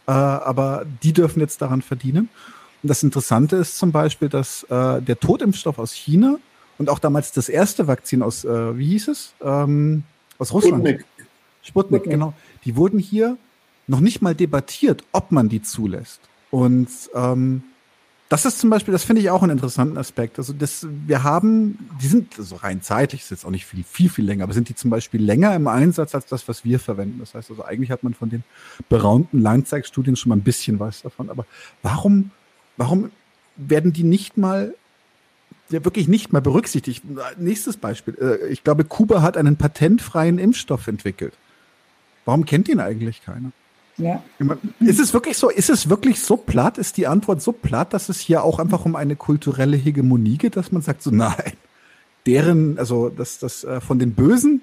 äh, 0.08 0.12
aber 0.12 0.86
die 1.04 1.12
dürfen 1.12 1.42
jetzt 1.42 1.62
daran 1.62 1.82
verdienen. 1.82 2.30
Und 2.82 2.88
das 2.88 3.04
Interessante 3.04 3.58
ist 3.58 3.78
zum 3.78 3.92
Beispiel, 3.92 4.30
dass 4.30 4.64
äh, 4.70 5.02
der 5.02 5.20
Totimpfstoff 5.20 5.80
aus 5.80 5.92
China 5.92 6.38
und 6.78 6.90
auch 6.90 7.00
damals 7.00 7.34
das 7.34 7.50
erste 7.50 7.88
Vakzin 7.88 8.24
aus, 8.24 8.46
äh, 8.46 8.78
wie 8.78 8.86
hieß 8.86 9.10
es? 9.10 9.34
Ähm, 9.42 10.04
aus 10.40 10.54
Russland. 10.54 10.88
Sputnik. 10.88 11.06
Sputnik, 11.62 12.02
Sputnik. 12.04 12.04
genau 12.04 12.34
die 12.68 12.76
wurden 12.76 13.00
hier 13.00 13.38
noch 13.88 14.02
nicht 14.02 14.22
mal 14.22 14.36
debattiert, 14.36 15.04
ob 15.14 15.32
man 15.32 15.48
die 15.48 15.62
zulässt. 15.62 16.20
Und 16.52 16.90
ähm, 17.16 17.64
das 18.28 18.46
ist 18.46 18.60
zum 18.60 18.70
Beispiel, 18.70 18.92
das 18.92 19.06
finde 19.06 19.22
ich 19.22 19.30
auch 19.30 19.42
einen 19.42 19.54
interessanten 19.54 19.98
Aspekt. 19.98 20.38
Also 20.38 20.52
das, 20.52 20.86
wir 21.06 21.24
haben, 21.24 21.80
die 22.02 22.08
sind 22.08 22.34
so 22.34 22.42
also 22.42 22.56
rein 22.58 22.82
zeitlich, 22.82 23.22
ist 23.22 23.32
jetzt 23.32 23.46
auch 23.46 23.52
nicht 23.52 23.66
viel, 23.66 23.86
viel, 23.86 24.10
viel 24.10 24.26
länger, 24.26 24.44
aber 24.44 24.52
sind 24.52 24.68
die 24.68 24.76
zum 24.76 24.90
Beispiel 24.90 25.24
länger 25.24 25.56
im 25.56 25.70
Einsatz 25.70 26.14
als 26.14 26.26
das, 26.26 26.46
was 26.50 26.66
wir 26.66 26.78
verwenden. 26.78 27.20
Das 27.20 27.34
heißt 27.36 27.50
also, 27.50 27.64
eigentlich 27.64 27.90
hat 27.90 28.04
man 28.04 28.14
von 28.14 28.30
den 28.30 28.44
beraumten 28.90 29.42
Langzeitstudien 29.42 30.18
schon 30.18 30.32
mal 30.32 30.36
ein 30.36 30.42
bisschen 30.42 30.82
was 30.82 31.04
davon. 31.04 31.30
Aber 31.30 31.46
warum, 31.84 32.32
warum 32.76 33.12
werden 33.56 33.94
die 33.94 34.04
nicht 34.04 34.36
mal, 34.36 34.76
ja 35.70 35.86
wirklich 35.86 36.10
nicht 36.10 36.34
mal 36.34 36.42
berücksichtigt? 36.42 37.06
Nächstes 37.38 37.78
Beispiel. 37.78 38.18
Äh, 38.20 38.50
ich 38.50 38.66
glaube, 38.66 38.84
Kuba 38.84 39.22
hat 39.22 39.38
einen 39.38 39.56
patentfreien 39.56 40.38
Impfstoff 40.38 40.88
entwickelt. 40.88 41.32
Warum 42.28 42.46
kennt 42.46 42.68
ihn 42.68 42.82
eigentlich 42.82 43.24
keiner? 43.24 43.52
Ja. 43.96 44.22
Ist 44.82 45.00
es 45.00 45.14
wirklich 45.14 45.38
so, 45.38 45.50
ist 45.50 45.70
es 45.70 45.90
wirklich 45.90 46.20
so 46.20 46.36
platt? 46.36 46.78
Ist 46.78 46.98
die 46.98 47.08
Antwort 47.08 47.42
so 47.42 47.54
platt, 47.54 47.94
dass 47.94 48.10
es 48.10 48.20
hier 48.20 48.44
auch 48.44 48.60
einfach 48.60 48.84
um 48.86 48.98
eine 48.98 49.16
kulturelle 49.16 49.78
Hegemonie 49.78 50.38
geht, 50.38 50.58
dass 50.58 50.74
man 50.74 50.82
sagt 50.82 51.02
so, 51.02 51.10
nein, 51.10 51.54
deren, 52.26 52.78
also 52.78 53.08
das, 53.08 53.40
das 53.40 53.64
äh, 53.64 53.80
von 53.80 53.98
den 53.98 54.14
Bösen, 54.14 54.62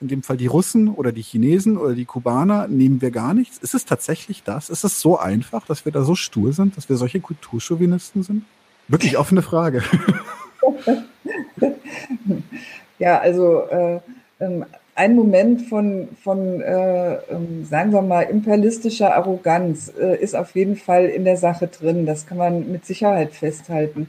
in 0.00 0.06
dem 0.06 0.22
Fall 0.22 0.36
die 0.36 0.46
Russen 0.46 0.88
oder 0.88 1.10
die 1.10 1.22
Chinesen 1.22 1.76
oder 1.76 1.94
die 1.94 2.04
Kubaner, 2.04 2.68
nehmen 2.68 3.02
wir 3.02 3.10
gar 3.10 3.34
nichts. 3.34 3.58
Ist 3.58 3.74
es 3.74 3.84
tatsächlich 3.84 4.44
das? 4.44 4.70
Ist 4.70 4.84
es 4.84 5.00
so 5.00 5.18
einfach, 5.18 5.66
dass 5.66 5.84
wir 5.84 5.90
da 5.90 6.04
so 6.04 6.14
stur 6.14 6.52
sind, 6.52 6.76
dass 6.76 6.88
wir 6.88 6.96
solche 6.96 7.20
Kulturchauvinisten 7.20 8.22
sind? 8.22 8.44
Wirklich 8.86 9.18
offene 9.18 9.42
Frage. 9.42 9.82
Ja, 12.98 13.18
also 13.18 13.62
äh, 13.68 13.98
ähm, 14.38 14.64
ein 14.94 15.14
Moment 15.14 15.62
von, 15.62 16.08
von 16.22 16.60
äh, 16.60 17.14
ähm, 17.14 17.64
sagen 17.64 17.92
wir 17.92 18.02
mal, 18.02 18.22
imperialistischer 18.22 19.14
Arroganz 19.14 19.92
äh, 19.98 20.16
ist 20.16 20.34
auf 20.36 20.54
jeden 20.54 20.76
Fall 20.76 21.06
in 21.06 21.24
der 21.24 21.38
Sache 21.38 21.68
drin. 21.68 22.04
Das 22.04 22.26
kann 22.26 22.38
man 22.38 22.70
mit 22.70 22.84
Sicherheit 22.84 23.32
festhalten. 23.32 24.08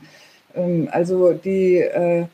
Ähm, 0.55 0.89
also 0.91 1.33
die 1.33 1.77
äh, 1.77 2.25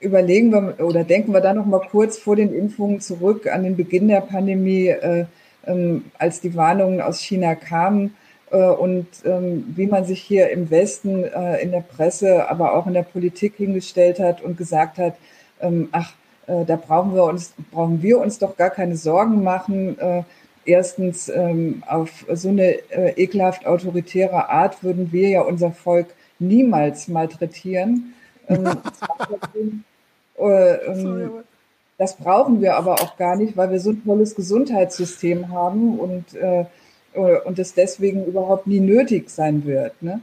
überlegen 0.00 0.52
wir 0.52 0.84
oder 0.84 1.04
denken 1.04 1.32
wir 1.32 1.40
da 1.40 1.52
noch 1.52 1.66
mal 1.66 1.82
kurz 1.90 2.18
vor 2.18 2.36
den 2.36 2.54
Impfungen 2.54 3.00
zurück 3.00 3.46
an 3.46 3.62
den 3.62 3.76
Beginn 3.76 4.08
der 4.08 4.22
Pandemie, 4.22 4.88
äh, 4.88 5.26
ähm, 5.66 6.06
als 6.18 6.40
die 6.40 6.54
Warnungen 6.54 7.02
aus 7.02 7.20
China 7.20 7.54
kamen 7.54 8.14
äh, 8.52 8.56
und 8.56 9.06
ähm, 9.26 9.64
wie 9.76 9.86
man 9.86 10.06
sich 10.06 10.22
hier 10.22 10.48
im 10.50 10.70
Westen 10.70 11.24
äh, 11.24 11.60
in 11.62 11.72
der 11.72 11.80
Presse, 11.82 12.48
aber 12.48 12.74
auch 12.74 12.86
in 12.86 12.94
der 12.94 13.02
Politik 13.02 13.54
hingestellt 13.56 14.18
hat 14.18 14.42
und 14.42 14.56
gesagt 14.56 14.98
hat, 14.98 15.16
ach, 15.92 16.12
äh, 16.46 16.64
da 16.64 16.76
brauchen 16.76 17.14
wir 17.14 17.24
uns 17.24 17.54
brauchen 17.70 18.02
wir 18.02 18.18
uns 18.18 18.38
doch 18.38 18.56
gar 18.56 18.70
keine 18.70 18.96
Sorgen 18.96 19.42
machen. 19.42 19.98
Äh, 19.98 20.22
erstens 20.64 21.28
ähm, 21.28 21.82
auf 21.86 22.24
so 22.32 22.48
eine 22.48 22.74
äh, 22.90 23.12
ekelhaft 23.22 23.66
autoritäre 23.66 24.48
Art 24.48 24.82
würden 24.82 25.12
wir 25.12 25.28
ja 25.28 25.42
unser 25.42 25.72
Volk 25.72 26.08
niemals 26.38 27.08
malträtieren. 27.08 28.14
Ähm, 28.48 28.66
äh, 30.38 30.74
ähm, 30.74 31.30
das 31.98 32.16
brauchen 32.16 32.60
wir 32.60 32.76
aber 32.76 32.94
auch 32.94 33.16
gar 33.16 33.36
nicht, 33.36 33.56
weil 33.56 33.70
wir 33.70 33.80
so 33.80 33.90
ein 33.90 34.04
tolles 34.04 34.34
Gesundheitssystem 34.34 35.50
haben 35.50 35.98
und, 35.98 36.34
äh, 36.34 36.64
und 37.12 37.58
es 37.58 37.74
deswegen 37.74 38.24
überhaupt 38.24 38.66
nie 38.66 38.80
nötig 38.80 39.30
sein 39.30 39.64
wird. 39.64 40.02
Ne? 40.02 40.20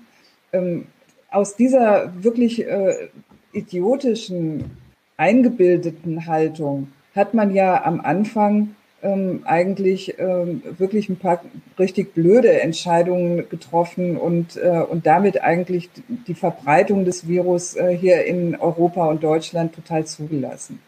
Ähm, 0.51 0.87
aus 1.29 1.55
dieser 1.55 2.11
wirklich 2.21 2.65
äh, 2.65 3.07
idiotischen, 3.53 4.77
eingebildeten 5.21 6.25
Haltung 6.25 6.87
hat 7.15 7.35
man 7.35 7.53
ja 7.53 7.85
am 7.85 8.01
Anfang 8.01 8.75
ähm, 9.03 9.41
eigentlich 9.45 10.15
ähm, 10.17 10.63
wirklich 10.79 11.09
ein 11.09 11.17
paar 11.17 11.43
richtig 11.77 12.15
blöde 12.15 12.59
Entscheidungen 12.61 13.47
getroffen 13.47 14.17
und, 14.17 14.57
äh, 14.57 14.81
und 14.81 15.05
damit 15.05 15.41
eigentlich 15.43 15.89
die 16.27 16.33
Verbreitung 16.33 17.05
des 17.05 17.27
Virus 17.27 17.75
äh, 17.75 17.95
hier 17.95 18.25
in 18.25 18.55
Europa 18.55 19.05
und 19.05 19.23
Deutschland 19.23 19.75
total 19.75 20.05
zugelassen. 20.05 20.79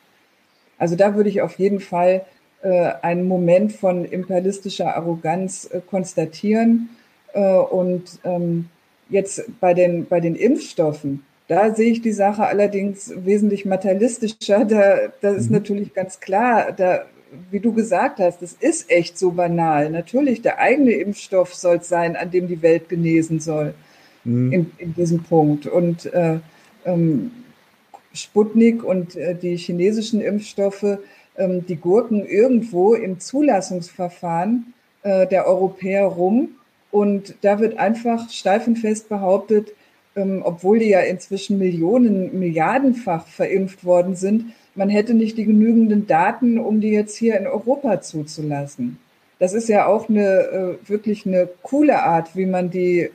Also 0.80 0.96
da 0.96 1.16
würde 1.16 1.30
ich 1.30 1.42
auf 1.42 1.60
jeden 1.60 1.80
Fall 1.80 2.26
äh, 2.64 2.92
einen 3.04 3.28
Moment 3.28 3.72
von 3.74 4.04
imperialistischer 4.04 4.96
Arroganz 4.96 5.70
äh, 5.72 5.80
konstatieren. 5.80 6.90
Äh, 7.34 7.56
und 7.56 8.20
ähm, 8.24 8.70
jetzt 9.10 9.44
bei 9.60 9.74
den, 9.74 10.08
bei 10.08 10.20
den 10.20 10.36
Impfstoffen, 10.36 11.24
da 11.54 11.76
sehe 11.76 11.92
ich 11.92 12.02
die 12.02 12.12
Sache 12.12 12.48
allerdings 12.48 13.14
wesentlich 13.16 13.64
materialistischer. 13.64 14.66
Da, 14.66 15.14
das 15.22 15.38
ist 15.38 15.50
mhm. 15.52 15.58
natürlich 15.58 15.94
ganz 15.94 16.20
klar, 16.20 16.72
da 16.72 17.06
wie 17.52 17.60
du 17.60 17.74
gesagt 17.74 18.20
hast, 18.20 18.42
das 18.42 18.54
ist 18.54 18.90
echt 18.90 19.18
so 19.18 19.32
banal. 19.32 19.90
Natürlich, 19.90 20.42
der 20.42 20.60
eigene 20.60 20.92
Impfstoff 20.92 21.54
soll 21.54 21.78
es 21.78 21.90
sein, 21.90 22.16
an 22.16 22.32
dem 22.32 22.48
die 22.48 22.62
Welt 22.62 22.90
genesen 22.90 23.40
soll, 23.40 23.74
mhm. 24.24 24.52
in, 24.52 24.72
in, 24.78 24.96
diesem 24.96 25.24
Punkt. 25.24 25.68
Und 25.68 26.06
äh, 26.14 26.40
ähm, 26.86 27.32
Sputnik 28.14 28.84
und 28.84 29.16
äh, 29.16 29.36
die 29.36 29.58
chinesischen 29.58 30.22
Impfstoffe, 30.22 31.00
ähm, 31.38 31.66
die 31.66 31.76
gurken 31.76 32.26
irgendwo 32.26 32.94
im 32.96 33.20
Zulassungsverfahren 33.20 34.74
äh, 35.04 35.28
der 35.28 35.48
Europäer 35.48 36.06
rum. 36.06 36.50
Und 36.92 37.36
da 37.42 37.60
wird 37.60 37.78
einfach 37.78 38.30
steif 38.30 38.68
und 38.68 38.78
fest 38.78 39.10
behauptet, 39.10 39.74
ähm, 40.16 40.42
obwohl 40.44 40.80
die 40.80 40.90
ja 40.90 41.00
inzwischen 41.02 41.58
Millionen, 41.58 42.40
milliardenfach 42.40 43.28
verimpft 43.28 43.84
worden 43.84 44.16
sind, 44.16 44.54
man 44.76 44.90
hätte 44.90 45.14
nicht 45.14 45.38
die 45.38 45.46
genügenden 45.46 46.08
Daten, 46.08 46.58
um 46.58 46.82
die 46.82 46.92
jetzt 46.92 47.16
hier 47.16 47.38
in 47.38 47.48
Europa 47.48 48.02
zuzulassen. 48.02 48.98
Das 49.40 49.54
ist 49.54 49.70
ja 49.70 49.88
auch 49.88 50.10
eine 50.10 50.78
äh, 50.84 50.90
wirklich 50.90 51.26
eine 51.26 51.50
coole 51.62 52.02
Art, 52.02 52.36
wie 52.36 52.46
man 52.46 52.70
die 52.70 53.10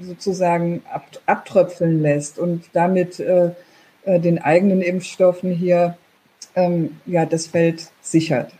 sozusagen 0.00 0.82
ab, 0.92 1.06
abtröpfeln 1.26 2.02
lässt 2.02 2.38
und 2.38 2.64
damit 2.72 3.18
äh, 3.18 3.50
äh, 4.04 4.20
den 4.20 4.38
eigenen 4.38 4.82
Impfstoffen 4.82 5.52
hier 5.52 5.96
ähm, 6.54 6.96
ja 7.06 7.26
das 7.26 7.46
Feld 7.46 7.90
sichert. 8.02 8.52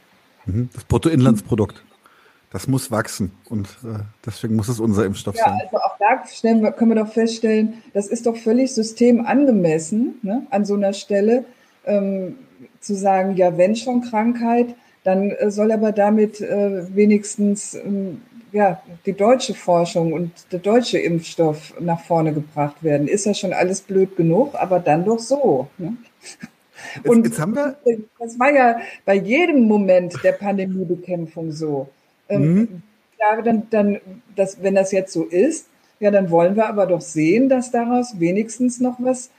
Mhm. 0.47 0.71
Das 0.73 0.85
Bruttoinlandsprodukt. 0.85 1.85
Das 2.51 2.67
muss 2.67 2.91
wachsen 2.91 3.33
und 3.51 3.67
äh, 3.85 3.99
deswegen 4.25 4.57
muss 4.57 4.69
es 4.69 4.81
unser 4.81 5.05
Impfstoff 5.05 5.37
ja, 5.37 5.45
sein. 5.45 5.61
Also 5.65 5.77
auch 5.77 5.99
da 5.99 6.71
können 6.71 6.91
wir 6.91 7.05
doch 7.05 7.13
feststellen, 7.13 7.83
das 7.93 8.07
ist 8.07 8.27
doch 8.27 8.37
völlig 8.37 8.75
systemangemessen 8.75 10.19
ne, 10.23 10.47
an 10.51 10.65
so 10.65 10.75
einer 10.75 10.95
Stelle, 10.95 11.45
ähm, 11.85 12.37
zu 12.81 12.95
sagen, 12.95 13.37
ja, 13.37 13.57
wenn 13.59 13.77
schon 13.77 14.03
Krankheit, 14.03 14.75
dann 15.05 15.31
äh, 15.31 15.51
soll 15.51 15.73
aber 15.73 15.93
damit 15.93 16.41
äh, 16.41 16.95
wenigstens 16.95 17.75
ähm, 17.75 18.23
ja, 18.53 18.81
die 19.05 19.13
deutsche 19.13 19.55
Forschung 19.55 20.13
und 20.13 20.31
der 20.53 20.61
deutsche 20.61 20.99
Impfstoff 20.99 21.75
nach 21.81 22.01
vorne 22.01 22.33
gebracht 22.33 22.83
werden. 22.83 23.09
Ist 23.09 23.27
ja 23.27 23.35
schon 23.35 23.53
alles 23.53 23.83
blöd 23.83 24.17
genug, 24.17 24.55
aber 24.55 24.81
dann 24.81 25.05
doch 25.05 25.19
so. 25.19 25.69
Ne? 25.77 25.97
Und 27.05 27.27
jetzt, 27.27 27.39
haben 27.39 27.55
wir 27.55 27.77
das 28.19 28.39
war 28.39 28.53
ja 28.53 28.79
bei 29.05 29.15
jedem 29.15 29.63
Moment 29.63 30.15
der 30.23 30.33
Pandemiebekämpfung 30.33 31.53
so. 31.53 31.89
Ähm, 32.29 32.55
mhm. 32.55 32.83
Ja, 33.19 33.43
dann, 33.43 33.69
dann, 33.71 34.01
das, 34.37 34.63
wenn 34.63 34.75
das 34.75 34.93
jetzt 34.93 35.13
so 35.13 35.25
ist, 35.25 35.69
ja, 36.01 36.11
dann 36.11 36.31
wollen 36.31 36.55
wir 36.55 36.69
aber 36.69 36.87
doch 36.87 37.01
sehen, 37.01 37.49
dass 37.49 37.71
daraus 37.71 38.21
wenigstens 38.21 38.81
noch 38.81 38.97
was 39.01 39.31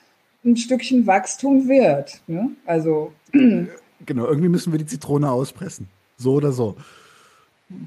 ein 0.43 0.57
Stückchen 0.57 1.07
Wachstum 1.07 1.67
wird. 1.67 2.21
Ne? 2.27 2.51
Also 2.65 3.13
genau, 3.31 4.25
irgendwie 4.25 4.49
müssen 4.49 4.71
wir 4.73 4.79
die 4.79 4.85
Zitrone 4.85 5.31
auspressen. 5.31 5.87
So 6.17 6.33
oder 6.33 6.51
so. 6.51 6.75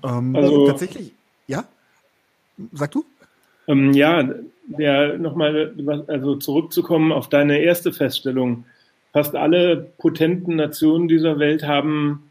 Ähm, 0.02 0.34
also 0.34 0.66
tatsächlich, 0.66 1.12
ja? 1.46 1.64
Sag 2.72 2.92
du? 2.92 3.04
Ähm, 3.68 3.92
ja, 3.92 4.28
der 4.66 5.18
nochmal, 5.18 5.74
also 6.06 6.36
zurückzukommen 6.36 7.12
auf 7.12 7.28
deine 7.28 7.58
erste 7.58 7.92
Feststellung. 7.92 8.64
Fast 9.12 9.34
alle 9.34 9.92
potenten 9.98 10.56
Nationen 10.56 11.08
dieser 11.08 11.38
Welt 11.38 11.64
haben, 11.64 12.30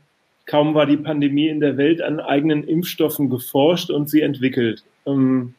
kaum 0.51 0.73
war 0.73 0.85
die 0.85 0.97
Pandemie 0.97 1.47
in 1.47 1.61
der 1.61 1.77
Welt, 1.77 2.01
an 2.01 2.19
eigenen 2.19 2.65
Impfstoffen 2.65 3.29
geforscht 3.29 3.89
und 3.89 4.09
sie 4.09 4.19
entwickelt. 4.19 4.83
Ähm, 5.07 5.53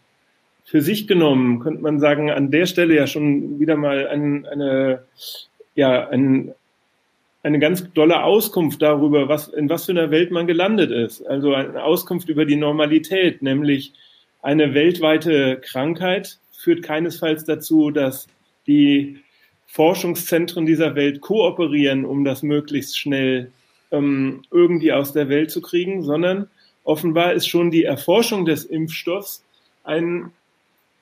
für 0.66 0.82
sich 0.82 1.08
genommen 1.08 1.60
könnte 1.60 1.80
man 1.80 1.98
sagen, 1.98 2.30
an 2.30 2.50
der 2.50 2.66
Stelle 2.66 2.94
ja 2.94 3.06
schon 3.06 3.58
wieder 3.58 3.74
mal 3.74 4.06
ein, 4.06 4.44
eine, 4.44 5.04
ja, 5.74 6.10
ein, 6.10 6.52
eine 7.42 7.58
ganz 7.58 7.90
dolle 7.94 8.22
Auskunft 8.22 8.82
darüber, 8.82 9.28
was, 9.28 9.48
in 9.48 9.70
was 9.70 9.86
für 9.86 9.92
einer 9.92 10.10
Welt 10.10 10.30
man 10.30 10.46
gelandet 10.46 10.90
ist. 10.90 11.26
Also 11.26 11.54
eine 11.54 11.82
Auskunft 11.82 12.28
über 12.28 12.44
die 12.44 12.56
Normalität, 12.56 13.40
nämlich 13.40 13.94
eine 14.42 14.74
weltweite 14.74 15.56
Krankheit 15.62 16.38
führt 16.52 16.82
keinesfalls 16.82 17.44
dazu, 17.44 17.90
dass 17.90 18.26
die 18.66 19.20
Forschungszentren 19.68 20.66
dieser 20.66 20.94
Welt 20.96 21.22
kooperieren, 21.22 22.04
um 22.04 22.26
das 22.26 22.42
möglichst 22.42 22.98
schnell 22.98 23.50
ähm, 23.92 24.42
irgendwie 24.50 24.92
aus 24.92 25.12
der 25.12 25.28
Welt 25.28 25.50
zu 25.50 25.60
kriegen, 25.60 26.02
sondern 26.02 26.48
offenbar 26.82 27.32
ist 27.34 27.46
schon 27.46 27.70
die 27.70 27.84
Erforschung 27.84 28.44
des 28.44 28.64
Impfstoffs 28.64 29.44
ein 29.84 30.32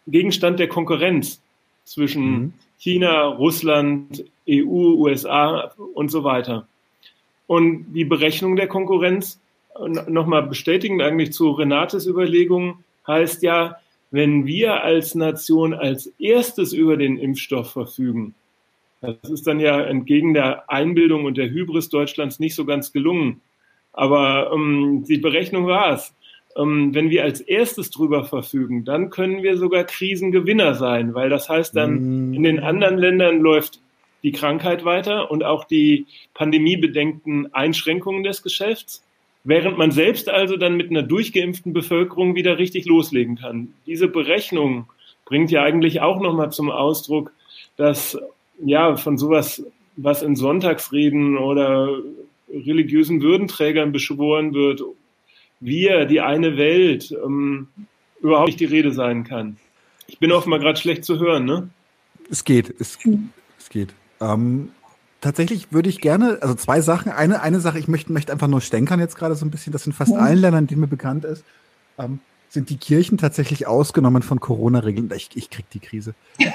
Gegenstand 0.07 0.59
der 0.59 0.68
Konkurrenz 0.68 1.41
zwischen 1.84 2.30
mhm. 2.30 2.53
China, 2.78 3.26
Russland, 3.26 4.24
EU, 4.49 4.95
USA 4.97 5.72
und 5.95 6.11
so 6.11 6.24
weiter. 6.24 6.66
Und 7.47 7.93
die 7.93 8.05
Berechnung 8.05 8.57
der 8.57 8.68
Konkurrenz, 8.68 9.41
nochmal 10.07 10.43
bestätigend 10.45 11.03
eigentlich 11.03 11.32
zu 11.32 11.51
Renates 11.51 12.07
Überlegungen, 12.07 12.84
heißt 13.07 13.43
ja, 13.43 13.76
wenn 14.11 14.47
wir 14.47 14.82
als 14.82 15.14
Nation 15.14 15.72
als 15.74 16.07
erstes 16.18 16.72
über 16.72 16.97
den 16.97 17.16
Impfstoff 17.16 17.70
verfügen, 17.70 18.34
das 19.01 19.30
ist 19.30 19.46
dann 19.46 19.61
ja 19.61 19.80
entgegen 19.80 20.34
der 20.34 20.70
Einbildung 20.70 21.24
und 21.24 21.38
der 21.38 21.51
Hybris 21.51 21.88
Deutschlands 21.88 22.38
nicht 22.38 22.55
so 22.55 22.64
ganz 22.64 22.92
gelungen. 22.92 23.40
Aber 23.92 24.53
ähm, 24.55 25.05
die 25.09 25.18
Berechnung 25.18 25.66
war 25.66 25.92
es. 25.92 26.14
Ähm, 26.57 26.94
wenn 26.94 27.11
wir 27.11 27.22
als 27.22 27.40
erstes 27.40 27.90
drüber 27.90 28.24
verfügen, 28.24 28.84
dann 28.84 29.11
können 29.11 29.42
wir 29.42 29.57
sogar 29.57 29.84
Krisengewinner 29.84 30.74
sein, 30.74 31.14
weil 31.14 31.30
das 31.30 31.48
heißt 31.48 31.76
dann, 31.76 32.30
mm. 32.30 32.34
in 32.34 32.42
den 32.42 32.61
anderen 32.61 32.98
Ländern 32.98 33.40
läuft 33.40 33.80
die 34.22 34.32
Krankheit 34.32 34.84
weiter 34.84 35.30
und 35.30 35.44
auch 35.44 35.64
die 35.64 36.07
pandemiebedenkten 36.34 37.55
Einschränkungen 37.55 38.22
des 38.22 38.42
Geschäfts, 38.42 39.05
während 39.44 39.78
man 39.78 39.92
selbst 39.92 40.28
also 40.28 40.57
dann 40.57 40.76
mit 40.76 40.90
einer 40.90 41.03
durchgeimpften 41.03 41.72
Bevölkerung 41.72 42.34
wieder 42.34 42.59
richtig 42.59 42.84
loslegen 42.84 43.36
kann. 43.36 43.72
Diese 43.86 44.09
Berechnung 44.09 44.86
bringt 45.24 45.51
ja 45.51 45.62
eigentlich 45.62 46.01
auch 46.01 46.20
nochmal 46.20 46.51
zum 46.53 46.70
Ausdruck, 46.70 47.32
dass 47.76 48.18
ja 48.64 48.96
von 48.96 49.18
sowas, 49.18 49.62
was 49.96 50.22
in 50.22 50.36
Sonntagsreden 50.36 51.36
oder 51.36 51.88
religiösen 52.48 53.22
Würdenträgern 53.22 53.92
beschworen 53.92 54.54
wird, 54.54 54.82
wir, 55.61 56.06
die 56.06 56.20
eine 56.20 56.56
Welt, 56.56 57.14
ähm, 57.24 57.68
überhaupt 58.20 58.48
nicht 58.48 58.61
die 58.61 58.64
Rede 58.64 58.92
sein 58.92 59.24
kann. 59.24 59.56
Ich 60.06 60.18
bin 60.18 60.32
offenbar 60.32 60.58
gerade 60.58 60.78
schlecht 60.78 61.04
zu 61.04 61.18
hören, 61.18 61.44
ne? 61.44 61.68
Es 62.30 62.44
geht, 62.44 62.74
es, 62.80 62.98
es 63.58 63.68
geht. 63.68 63.94
Ähm, 64.20 64.70
tatsächlich 65.20 65.72
würde 65.72 65.88
ich 65.88 66.00
gerne, 66.00 66.38
also 66.40 66.54
zwei 66.54 66.80
Sachen. 66.80 67.12
Eine, 67.12 67.42
eine 67.42 67.61
Sache, 67.61 67.78
ich 67.78 67.88
möchte, 67.88 68.12
möchte 68.12 68.32
einfach 68.32 68.48
nur 68.48 68.61
stänkern 68.61 69.00
jetzt 69.00 69.16
gerade 69.16 69.34
so 69.34 69.44
ein 69.44 69.50
bisschen, 69.50 69.72
das 69.72 69.86
in 69.86 69.92
fast 69.92 70.12
ja. 70.12 70.18
allen 70.18 70.38
Ländern, 70.38 70.66
die 70.66 70.76
mir 70.76 70.86
bekannt 70.86 71.24
ist, 71.24 71.44
ähm, 71.98 72.20
sind 72.51 72.68
die 72.68 72.76
Kirchen 72.76 73.16
tatsächlich 73.16 73.68
ausgenommen 73.68 74.22
von 74.22 74.40
Corona-Regeln. 74.40 75.09
Ich, 75.14 75.30
ich 75.34 75.51
krieg 75.51 75.70
die 75.70 75.78
Krise. 75.78 76.14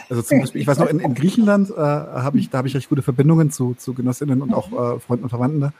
Also 0.09 0.21
zum 0.21 0.41
Beispiel, 0.41 0.61
ich 0.61 0.67
weiß 0.67 0.77
noch, 0.77 0.89
in, 0.89 0.99
in 0.99 1.15
Griechenland 1.15 1.69
äh, 1.69 1.73
habe 1.75 2.37
ich, 2.37 2.49
da 2.49 2.59
habe 2.59 2.67
ich 2.67 2.75
recht 2.75 2.89
gute 2.89 3.01
Verbindungen 3.01 3.49
zu, 3.49 3.75
zu 3.75 3.93
Genossinnen 3.93 4.41
und 4.41 4.53
auch 4.53 4.71
äh, 4.71 4.99
Freunden 4.99 5.23
und 5.23 5.29
Verwandten 5.29 5.61
da. 5.61 5.73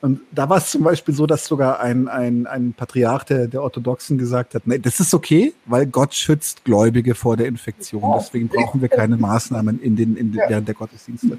Und 0.00 0.20
da 0.30 0.48
war 0.48 0.58
es 0.58 0.70
zum 0.70 0.84
Beispiel 0.84 1.12
so, 1.12 1.26
dass 1.26 1.44
sogar 1.44 1.80
ein, 1.80 2.06
ein, 2.06 2.46
ein 2.46 2.72
Patriarch 2.72 3.24
der, 3.24 3.48
der 3.48 3.62
Orthodoxen 3.62 4.16
gesagt 4.16 4.54
hat, 4.54 4.66
nee, 4.66 4.78
das 4.78 5.00
ist 5.00 5.12
okay, 5.12 5.52
weil 5.66 5.86
Gott 5.86 6.14
schützt 6.14 6.64
Gläubige 6.64 7.16
vor 7.16 7.36
der 7.36 7.46
Infektion. 7.46 8.14
Deswegen 8.16 8.48
brauchen 8.48 8.80
wir 8.80 8.88
keine 8.88 9.16
Maßnahmen 9.16 9.80
in 9.82 9.96
den, 9.96 10.16
in 10.16 10.32
den, 10.32 10.40
während 10.48 10.68
der 10.68 10.76
Gottesdienste. 10.76 11.38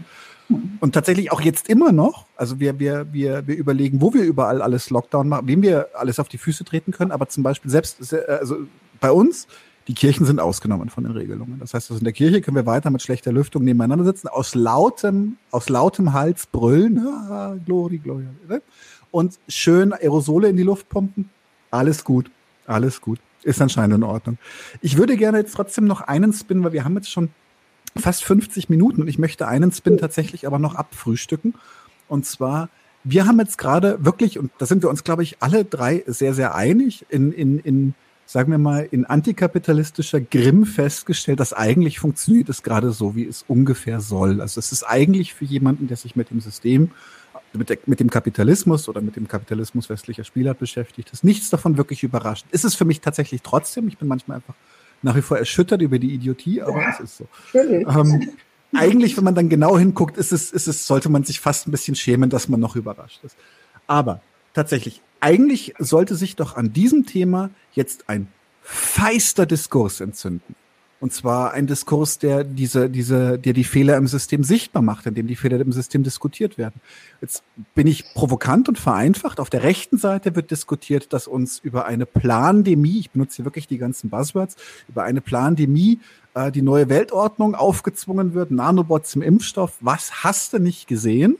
Und 0.80 0.94
tatsächlich 0.94 1.32
auch 1.32 1.42
jetzt 1.42 1.70
immer 1.70 1.92
noch, 1.92 2.26
also 2.36 2.60
wir, 2.60 2.80
wir, 2.80 3.14
wir, 3.14 3.48
wir 3.48 3.56
überlegen, 3.56 4.02
wo 4.02 4.14
wir 4.14 4.24
überall 4.24 4.62
alles 4.62 4.90
Lockdown 4.90 5.30
machen, 5.30 5.48
wem 5.48 5.62
wir 5.62 5.90
alles 5.94 6.20
auf 6.20 6.28
die 6.28 6.40
Füße 6.40 6.66
treten 6.66 6.92
können, 6.92 7.12
aber 7.12 7.30
zum 7.30 7.44
Beispiel 7.44 7.70
selbst, 7.70 8.14
also 8.14 8.58
bei 9.00 9.12
uns, 9.12 9.48
die 9.90 9.96
Kirchen 9.96 10.24
sind 10.24 10.40
ausgenommen 10.40 10.90
von 10.90 11.04
den 11.04 11.14
Regelungen. 11.14 11.60
Das 11.60 11.74
heißt, 11.74 11.90
also 11.90 12.00
in 12.00 12.04
der 12.04 12.14
Kirche 12.14 12.42
können 12.42 12.56
wir 12.56 12.68
weiter 12.68 12.92
mit 12.92 13.02
schlechter 13.02 13.32
Lüftung 13.32 13.64
nebeneinander 13.64 14.06
sitzen, 14.06 14.28
aus 14.28 14.54
lautem, 14.54 15.38
aus 15.50 15.68
lautem 15.68 16.14
Hals 16.14 16.46
brüllen, 16.46 17.00
ah, 17.00 17.58
Glory, 17.66 17.98
Glory, 17.98 18.28
ne? 18.48 18.62
und 19.10 19.40
schön 19.48 19.92
Aerosole 19.92 20.48
in 20.48 20.58
die 20.58 20.64
Luft 20.64 20.90
pumpen. 20.90 21.32
Alles 21.72 22.04
gut, 22.04 22.30
alles 22.68 23.02
gut. 23.02 23.20
Ist 23.42 23.64
anscheinend 23.64 23.96
in 23.96 24.04
Ordnung. 24.04 24.38
Ich 24.82 24.96
würde 24.98 25.18
gerne 25.18 25.40
jetzt 25.40 25.56
trotzdem 25.56 25.86
noch 25.86 26.02
einen 26.02 26.34
Spin, 26.34 26.64
weil 26.64 26.74
wir 26.74 26.84
haben 26.84 26.96
jetzt 26.96 27.10
schon 27.10 27.30
fast 27.98 28.24
50 28.24 28.70
Minuten 28.70 29.02
und 29.02 29.08
ich 29.08 29.18
möchte 29.18 29.48
einen 29.48 29.72
Spin 29.72 29.98
tatsächlich 29.98 30.46
aber 30.46 30.60
noch 30.60 30.76
abfrühstücken. 30.76 31.56
Und 32.08 32.28
zwar, 32.28 32.70
wir 33.04 33.26
haben 33.26 33.40
jetzt 33.40 33.58
gerade 33.58 34.06
wirklich, 34.06 34.38
und 34.38 34.52
da 34.60 34.68
sind 34.68 34.84
wir 34.84 34.90
uns, 34.92 35.04
glaube 35.04 35.24
ich, 35.24 35.38
alle 35.40 35.66
drei 35.66 36.04
sehr, 36.06 36.36
sehr 36.36 36.54
einig, 36.54 37.08
in, 37.10 37.32
in, 37.32 37.58
in 37.58 37.96
sagen 38.30 38.52
wir 38.52 38.60
mal, 38.60 38.88
in 38.92 39.06
antikapitalistischer 39.06 40.22
Grimm 40.22 40.68
festgestellt, 40.68 41.40
dass 41.40 41.52
eigentlich 41.52 41.98
funktioniert 42.00 42.48
es 42.50 42.62
gerade 42.62 42.92
so, 42.92 43.16
wie 43.16 43.26
es 43.26 43.44
ungefähr 43.48 44.02
soll. 44.02 44.40
Also 44.40 44.60
es 44.60 44.72
ist 44.72 44.84
eigentlich 44.84 45.34
für 45.34 45.46
jemanden, 45.46 45.88
der 45.88 45.98
sich 45.98 46.16
mit 46.16 46.30
dem 46.30 46.40
System, 46.40 46.92
mit, 47.54 47.72
der, 47.72 47.80
mit 47.88 48.00
dem 48.00 48.12
Kapitalismus 48.12 48.88
oder 48.88 49.02
mit 49.02 49.16
dem 49.16 49.28
Kapitalismus 49.28 49.90
westlicher 49.90 50.24
Spielart 50.24 50.60
beschäftigt 50.60 51.10
ist, 51.12 51.24
nichts 51.24 51.50
davon 51.50 51.78
wirklich 51.78 52.04
überrascht. 52.04 52.46
Ist 52.52 52.66
es 52.66 52.76
für 52.76 52.86
mich 52.86 53.02
tatsächlich 53.02 53.42
trotzdem, 53.42 53.88
ich 53.88 53.98
bin 53.98 54.08
manchmal 54.08 54.38
einfach 54.38 54.54
nach 55.02 55.16
wie 55.16 55.24
vor 55.24 55.40
erschüttert 55.40 55.82
über 55.82 55.98
die 55.98 56.14
Idiotie, 56.14 56.62
aber 56.62 56.84
ja, 56.84 56.90
es 56.92 57.00
ist 57.00 57.18
so. 57.18 57.28
Ähm, 57.56 58.30
eigentlich, 58.76 59.18
wenn 59.18 59.24
man 59.24 59.34
dann 59.34 59.50
genau 59.50 59.76
hinguckt, 59.76 60.18
ist 60.18 60.32
es, 60.32 60.52
ist 60.52 60.68
es, 60.68 60.86
sollte 60.86 61.10
man 61.10 61.24
sich 61.24 61.40
fast 61.40 61.68
ein 61.68 61.72
bisschen 61.72 61.96
schämen, 61.96 62.30
dass 62.30 62.48
man 62.48 62.60
noch 62.60 62.76
überrascht 62.76 63.24
ist. 63.24 63.36
Aber 63.88 64.22
tatsächlich, 64.54 65.02
eigentlich 65.20 65.74
sollte 65.80 66.16
sich 66.16 66.36
doch 66.36 66.56
an 66.56 66.74
diesem 66.74 67.06
Thema 67.06 67.50
jetzt 67.74 68.10
ein 68.10 68.28
feister 68.62 69.46
Diskurs 69.46 70.00
entzünden. 70.00 70.56
Und 71.02 71.14
zwar 71.14 71.54
ein 71.54 71.66
Diskurs, 71.66 72.20
der 72.20 72.44
diese, 72.44 72.90
diese, 72.90 73.40
der 73.40 73.54
die 73.54 73.64
Fehler 73.64 73.96
im 73.96 74.08
System 74.08 74.44
sichtbar 74.44 74.82
macht, 74.82 75.06
in 75.06 75.14
dem 75.14 75.28
die 75.28 75.38
Fehler 75.38 75.60
im 75.62 75.72
System 75.72 76.04
diskutiert 76.04 76.58
werden. 76.58 76.82
Jetzt 77.22 77.42
bin 77.74 77.88
ich 77.88 78.14
provokant 78.14 78.68
und 78.68 78.78
vereinfacht. 78.78 79.40
Auf 79.40 79.50
der 79.50 79.64
rechten 79.64 79.98
Seite 79.98 80.36
wird 80.36 80.52
diskutiert, 80.52 81.14
dass 81.14 81.26
uns 81.28 81.60
über 81.60 81.86
eine 81.86 82.06
Plandemie, 82.06 83.00
ich 83.00 83.12
benutze 83.12 83.38
hier 83.38 83.46
wirklich 83.46 83.68
die 83.68 83.78
ganzen 83.78 84.10
Buzzwords, 84.10 84.58
über 84.90 85.04
eine 85.04 85.22
Plandemie 85.22 86.00
äh, 86.34 86.52
die 86.52 86.62
neue 86.62 86.90
Weltordnung 86.90 87.56
aufgezwungen 87.56 88.34
wird, 88.34 88.52
Nanobots 88.52 89.16
im 89.16 89.22
Impfstoff. 89.22 89.78
Was 89.80 90.26
hast 90.26 90.52
du 90.52 90.60
nicht 90.60 90.88
gesehen? 90.88 91.38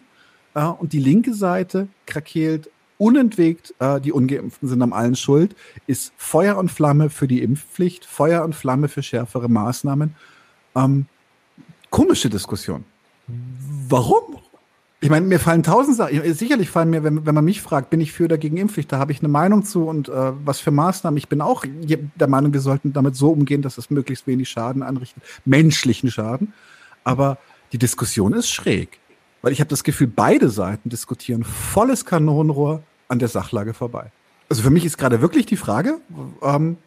Äh, 0.54 0.64
und 0.64 0.94
die 0.94 1.00
linke 1.00 1.34
Seite 1.34 1.90
krakeelt 2.06 2.70
unentwegt, 3.00 3.74
äh, 3.80 4.00
die 4.00 4.12
Ungeimpften 4.12 4.68
sind 4.68 4.82
am 4.84 4.94
allen 4.94 5.16
schuld, 5.16 5.56
ist 5.88 6.14
Feuer 6.18 6.58
und 6.58 6.70
Flamme 6.70 7.10
für 7.10 7.28
die 7.28 7.42
Impfpflicht, 7.42 8.06
Feuer 8.06 8.44
und 8.44 8.54
Flamme 8.54 8.90
für 8.90 9.02
schärfere 9.02 9.50
Maßnahmen. 9.50 10.16
Ähm, 10.76 11.08
komische 11.90 12.30
Diskussion. 12.30 12.84
Warum? 13.88 14.38
Ich 15.02 15.10
meine, 15.10 15.26
mir 15.26 15.40
fallen 15.40 15.64
tausend 15.64 15.96
Sachen. 15.96 16.34
Sicherlich 16.34 16.70
fallen 16.70 16.90
mir, 16.90 17.06
wenn, 17.06 17.26
wenn 17.26 17.34
man 17.34 17.46
mich 17.46 17.62
fragt, 17.62 17.90
bin 17.90 18.02
ich 18.02 18.12
für 18.12 18.26
oder 18.26 18.38
gegen 18.38 18.58
Impfpflicht, 18.58 18.92
da 18.92 19.00
habe 19.00 19.14
ich 19.14 19.20
eine 19.20 19.30
Meinung 19.30 19.64
zu 19.64 19.86
und 19.86 20.10
äh, 20.10 20.32
was 20.44 20.60
für 20.60 20.72
Maßnahmen. 20.72 21.18
Ich 21.18 21.30
bin 21.30 21.40
auch 21.40 21.64
der 21.66 22.28
Meinung, 22.28 22.52
wir 22.52 22.60
sollten 22.60 22.92
damit 22.92 23.16
so 23.16 23.32
umgehen, 23.32 23.62
dass 23.62 23.78
es 23.78 23.90
möglichst 23.90 24.28
wenig 24.28 24.50
Schaden 24.50 24.84
anrichtet, 24.84 25.24
menschlichen 25.46 26.12
Schaden. 26.12 26.54
Aber 27.06 27.38
die 27.72 27.78
Diskussion 27.78 28.34
ist 28.34 28.50
schräg, 28.50 29.00
weil 29.42 29.54
ich 29.54 29.62
habe 29.62 29.70
das 29.70 29.86
Gefühl, 29.86 30.12
beide 30.14 30.50
Seiten 30.50 30.90
diskutieren 30.90 31.46
volles 31.46 32.04
Kanonenrohr 32.04 32.84
an 33.10 33.20
der 33.20 33.28
Sachlage 33.28 33.74
vorbei. 33.74 34.12
Also 34.48 34.64
für 34.64 34.70
mich 34.70 34.86
ist 34.86 34.98
gerade 34.98 35.22
wirklich 35.22 35.46
die 35.46 35.58
Frage, 35.58 36.00
ähm, 36.42 36.78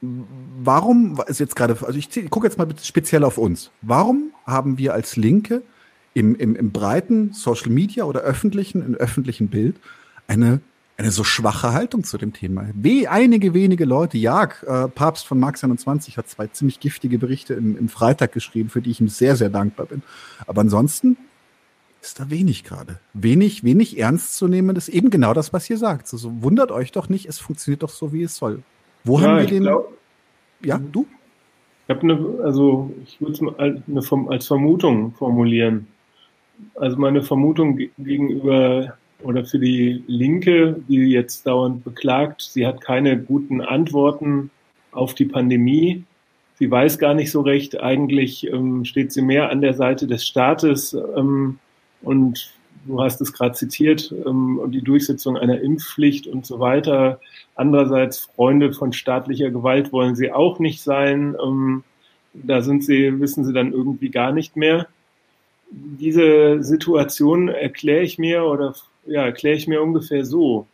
warum 0.00 1.20
ist 1.26 1.38
jetzt 1.38 1.54
gerade, 1.54 1.76
also 1.86 1.98
ich, 1.98 2.08
gucke 2.30 2.46
jetzt 2.46 2.58
mal 2.58 2.66
speziell 2.82 3.22
auf 3.22 3.38
uns. 3.38 3.70
Warum 3.82 4.32
haben 4.46 4.78
wir 4.78 4.94
als 4.94 5.16
Linke 5.16 5.62
im, 6.14 6.34
im, 6.34 6.56
im 6.56 6.72
breiten 6.72 7.32
Social 7.32 7.70
Media 7.70 8.04
oder 8.04 8.20
öffentlichen, 8.20 8.84
im 8.84 8.94
öffentlichen 8.94 9.48
Bild 9.48 9.76
eine 10.26 10.60
eine 10.96 11.10
so 11.10 11.24
schwache 11.24 11.72
Haltung 11.72 12.04
zu 12.04 12.18
dem 12.18 12.32
Thema. 12.32 12.66
Wie 12.74 13.08
einige 13.08 13.54
wenige 13.54 13.84
Leute, 13.84 14.18
ja, 14.18 14.44
äh, 14.44 14.88
Papst 14.88 15.26
von 15.26 15.38
Marx 15.38 15.64
21 15.64 16.16
hat 16.16 16.28
zwei 16.28 16.46
ziemlich 16.48 16.80
giftige 16.80 17.18
Berichte 17.18 17.54
im, 17.54 17.76
im 17.76 17.88
Freitag 17.88 18.32
geschrieben, 18.32 18.68
für 18.68 18.82
die 18.82 18.90
ich 18.90 19.00
ihm 19.00 19.08
sehr, 19.08 19.36
sehr 19.36 19.48
dankbar 19.48 19.86
bin. 19.86 20.02
Aber 20.46 20.60
ansonsten 20.60 21.16
ist 22.02 22.18
da 22.18 22.30
wenig 22.30 22.64
gerade. 22.64 22.98
Wenig, 23.14 23.62
wenig 23.64 23.98
ernst 23.98 24.36
zu 24.36 24.48
nehmen, 24.48 24.74
ist 24.76 24.88
eben 24.88 25.10
genau 25.10 25.32
das, 25.34 25.52
was 25.52 25.70
ihr 25.70 25.78
sagt. 25.78 26.08
So, 26.08 26.16
so 26.16 26.42
wundert 26.42 26.72
euch 26.72 26.90
doch 26.92 27.08
nicht, 27.08 27.26
es 27.26 27.38
funktioniert 27.38 27.82
doch 27.82 27.90
so, 27.90 28.12
wie 28.12 28.24
es 28.24 28.36
soll. 28.36 28.62
Wo 29.04 29.18
ja, 29.18 29.26
haben 29.26 29.38
wir 29.38 29.46
den? 29.46 29.62
Glaub, 29.62 29.96
ja, 30.64 30.78
du? 30.78 31.06
Ich 31.86 31.94
habe 31.94 32.02
eine, 32.02 32.44
also 32.44 32.92
ich 33.04 33.20
würde 33.20 33.32
es 33.32 33.40
mal 33.40 34.28
als 34.28 34.46
Vermutung 34.46 35.12
formulieren. 35.12 35.86
Also 36.74 36.96
meine 36.96 37.22
Vermutung 37.22 37.76
gegenüber 37.98 38.96
oder 39.22 39.44
für 39.44 39.58
die 39.58 40.02
Linke, 40.06 40.80
die 40.88 41.10
jetzt 41.10 41.46
dauernd 41.46 41.84
beklagt, 41.84 42.42
sie 42.42 42.66
hat 42.66 42.80
keine 42.80 43.18
guten 43.18 43.60
Antworten 43.60 44.50
auf 44.90 45.14
die 45.14 45.24
Pandemie. 45.24 46.04
Sie 46.54 46.70
weiß 46.70 46.98
gar 46.98 47.14
nicht 47.14 47.30
so 47.30 47.40
recht. 47.40 47.80
Eigentlich 47.80 48.46
ähm, 48.46 48.84
steht 48.84 49.12
sie 49.12 49.22
mehr 49.22 49.50
an 49.50 49.60
der 49.60 49.74
Seite 49.74 50.06
des 50.06 50.26
Staates. 50.26 50.96
Ähm, 51.16 51.58
und 52.02 52.52
du 52.86 53.00
hast 53.00 53.20
es 53.20 53.32
gerade 53.32 53.54
zitiert, 53.54 54.12
ähm, 54.26 54.60
die 54.68 54.82
Durchsetzung 54.82 55.36
einer 55.36 55.60
Impfpflicht 55.60 56.26
und 56.26 56.46
so 56.46 56.60
weiter. 56.60 57.20
Andererseits 57.54 58.20
Freunde 58.20 58.72
von 58.72 58.92
staatlicher 58.92 59.50
Gewalt 59.50 59.92
wollen 59.92 60.16
sie 60.16 60.32
auch 60.32 60.58
nicht 60.58 60.82
sein. 60.82 61.36
Ähm, 61.42 61.84
da 62.34 62.62
sind 62.62 62.84
sie, 62.84 63.20
wissen 63.20 63.44
sie 63.44 63.52
dann 63.52 63.72
irgendwie 63.72 64.10
gar 64.10 64.32
nicht 64.32 64.56
mehr. 64.56 64.88
Diese 65.70 66.62
Situation 66.62 67.48
erkläre 67.48 68.02
ich 68.02 68.18
mir 68.18 68.44
oder 68.44 68.74
ja, 69.06 69.24
erkläre 69.24 69.56
ich 69.56 69.66
mir 69.66 69.82
ungefähr 69.82 70.24
so. 70.24 70.66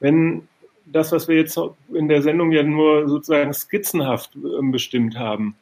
Wenn 0.00 0.48
das, 0.86 1.12
was 1.12 1.28
wir 1.28 1.36
jetzt 1.36 1.58
in 1.92 2.08
der 2.08 2.22
Sendung 2.22 2.52
ja 2.52 2.62
nur 2.62 3.08
sozusagen 3.08 3.52
skizzenhaft 3.52 4.36
ähm, 4.36 4.70
bestimmt 4.70 5.18
haben, 5.18 5.56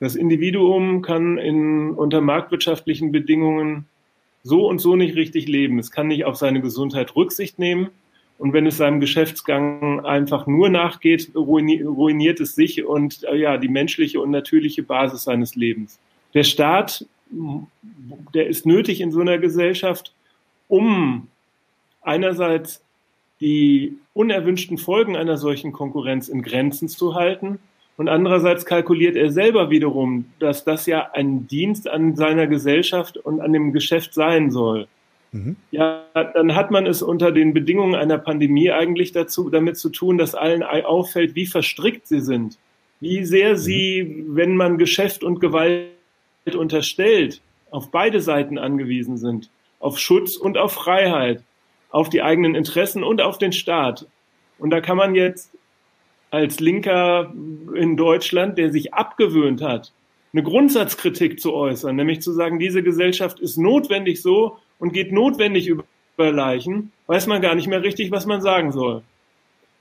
das 0.00 0.16
Individuum 0.16 1.02
kann 1.02 1.36
in, 1.36 1.90
unter 1.90 2.22
marktwirtschaftlichen 2.22 3.12
Bedingungen 3.12 3.86
so 4.42 4.66
und 4.66 4.78
so 4.78 4.96
nicht 4.96 5.16
richtig 5.16 5.48
leben. 5.48 5.78
Es 5.78 5.90
kann 5.90 6.08
nicht 6.08 6.24
auf 6.24 6.36
seine 6.36 6.60
Gesundheit 6.60 7.14
Rücksicht 7.16 7.58
nehmen. 7.58 7.90
Und 8.38 8.54
wenn 8.54 8.66
es 8.66 8.78
seinem 8.78 9.00
Geschäftsgang 9.00 10.04
einfach 10.06 10.46
nur 10.46 10.70
nachgeht, 10.70 11.32
ruiniert 11.34 12.40
es 12.40 12.54
sich 12.54 12.84
und 12.84 13.22
äh, 13.24 13.36
ja, 13.36 13.58
die 13.58 13.68
menschliche 13.68 14.20
und 14.20 14.30
natürliche 14.30 14.82
Basis 14.82 15.24
seines 15.24 15.56
Lebens. 15.56 15.98
Der 16.32 16.44
Staat, 16.44 17.04
der 18.32 18.46
ist 18.46 18.64
nötig 18.64 19.02
in 19.02 19.12
so 19.12 19.20
einer 19.20 19.36
Gesellschaft, 19.36 20.14
um 20.68 21.28
einerseits 22.00 22.82
die 23.42 23.98
unerwünschten 24.14 24.78
Folgen 24.78 25.16
einer 25.16 25.36
solchen 25.36 25.72
Konkurrenz 25.72 26.28
in 26.28 26.42
Grenzen 26.42 26.88
zu 26.88 27.14
halten 27.14 27.58
und 28.00 28.08
andererseits 28.08 28.64
kalkuliert 28.64 29.14
er 29.14 29.30
selber 29.30 29.68
wiederum, 29.68 30.24
dass 30.38 30.64
das 30.64 30.86
ja 30.86 31.10
ein 31.12 31.46
Dienst 31.48 31.86
an 31.86 32.16
seiner 32.16 32.46
Gesellschaft 32.46 33.18
und 33.18 33.42
an 33.42 33.52
dem 33.52 33.74
Geschäft 33.74 34.14
sein 34.14 34.50
soll. 34.50 34.88
Mhm. 35.32 35.56
Ja, 35.70 36.06
dann 36.14 36.54
hat 36.54 36.70
man 36.70 36.86
es 36.86 37.02
unter 37.02 37.30
den 37.30 37.52
Bedingungen 37.52 37.94
einer 37.94 38.16
Pandemie 38.16 38.70
eigentlich 38.70 39.12
dazu, 39.12 39.50
damit 39.50 39.76
zu 39.76 39.90
tun, 39.90 40.16
dass 40.16 40.34
allen 40.34 40.62
auffällt, 40.62 41.34
wie 41.34 41.44
verstrickt 41.44 42.06
sie 42.06 42.22
sind. 42.22 42.56
Wie 43.00 43.22
sehr 43.26 43.50
mhm. 43.50 43.56
sie, 43.58 44.24
wenn 44.28 44.56
man 44.56 44.78
Geschäft 44.78 45.22
und 45.22 45.38
Gewalt 45.38 45.90
unterstellt, 46.54 47.42
auf 47.70 47.90
beide 47.90 48.22
Seiten 48.22 48.56
angewiesen 48.56 49.18
sind. 49.18 49.50
Auf 49.78 49.98
Schutz 49.98 50.36
und 50.36 50.56
auf 50.56 50.72
Freiheit. 50.72 51.42
Auf 51.90 52.08
die 52.08 52.22
eigenen 52.22 52.54
Interessen 52.54 53.04
und 53.04 53.20
auf 53.20 53.36
den 53.36 53.52
Staat. 53.52 54.06
Und 54.58 54.70
da 54.70 54.80
kann 54.80 54.96
man 54.96 55.14
jetzt 55.14 55.52
als 56.30 56.60
Linker 56.60 57.32
in 57.74 57.96
Deutschland, 57.96 58.58
der 58.58 58.70
sich 58.70 58.94
abgewöhnt 58.94 59.62
hat, 59.62 59.92
eine 60.32 60.42
Grundsatzkritik 60.42 61.40
zu 61.40 61.52
äußern, 61.54 61.96
nämlich 61.96 62.22
zu 62.22 62.32
sagen, 62.32 62.58
diese 62.58 62.82
Gesellschaft 62.82 63.40
ist 63.40 63.56
notwendig 63.56 64.22
so 64.22 64.58
und 64.78 64.92
geht 64.92 65.12
notwendig 65.12 65.66
über 65.66 65.84
Leichen, 66.16 66.92
weiß 67.06 67.26
man 67.26 67.40
gar 67.40 67.54
nicht 67.54 67.66
mehr 67.66 67.82
richtig, 67.82 68.10
was 68.10 68.26
man 68.26 68.42
sagen 68.42 68.72
soll. 68.72 69.02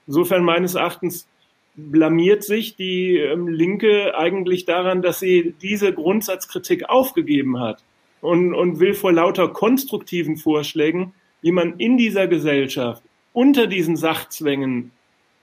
Insofern 0.08 0.44
meines 0.44 0.76
Erachtens 0.76 1.28
blamiert 1.76 2.44
sich 2.44 2.76
die 2.76 3.18
ähm, 3.18 3.48
Linke 3.48 4.18
eigentlich 4.18 4.66
daran, 4.66 5.02
dass 5.02 5.20
sie 5.20 5.54
diese 5.62 5.94
Grundsatzkritik 5.94 6.90
aufgegeben 6.90 7.60
hat 7.60 7.84
und, 8.22 8.54
und 8.54 8.80
will 8.80 8.94
vor 8.94 9.12
lauter 9.12 9.50
konstruktiven 9.50 10.38
Vorschlägen, 10.38 11.14
wie 11.42 11.52
man 11.52 11.78
in 11.78 11.98
dieser 11.98 12.28
Gesellschaft 12.28 13.04
unter 13.34 13.68
diesen 13.68 13.96
Sachzwängen, 13.96 14.92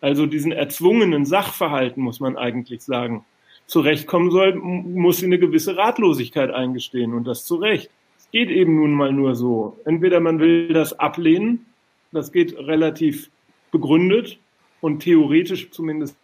also 0.01 0.27
diesen 0.27 0.53
erzwungenen 0.53 1.25
Sachverhalten, 1.25 2.03
muss 2.03 2.21
man 2.21 2.37
eigentlich 2.37 2.83
sagen, 2.83 3.25
zurechtkommen 3.67 4.31
soll, 4.31 4.55
muss 4.55 5.19
sie 5.19 5.27
eine 5.27 5.39
gewisse 5.39 5.77
Ratlosigkeit 5.77 6.51
eingestehen 6.51 7.15
und 7.15 7.27
das 7.27 7.45
zu 7.45 7.57
Recht. 7.57 7.91
Es 8.19 8.31
geht 8.31 8.51
eben 8.51 8.77
nun 8.77 8.93
mal 8.93 9.13
nur 9.13 9.35
so. 9.35 9.79
Entweder 9.85 10.21
man 10.21 10.39
will 10.39 10.69
das 10.69 10.99
ablehnen, 10.99 11.67
das 12.13 12.33
geht 12.33 12.57
relativ 12.57 13.31
begründet 13.73 14.39
und 14.81 15.01
theoretisch 15.01 15.71
zumindest 15.71 16.17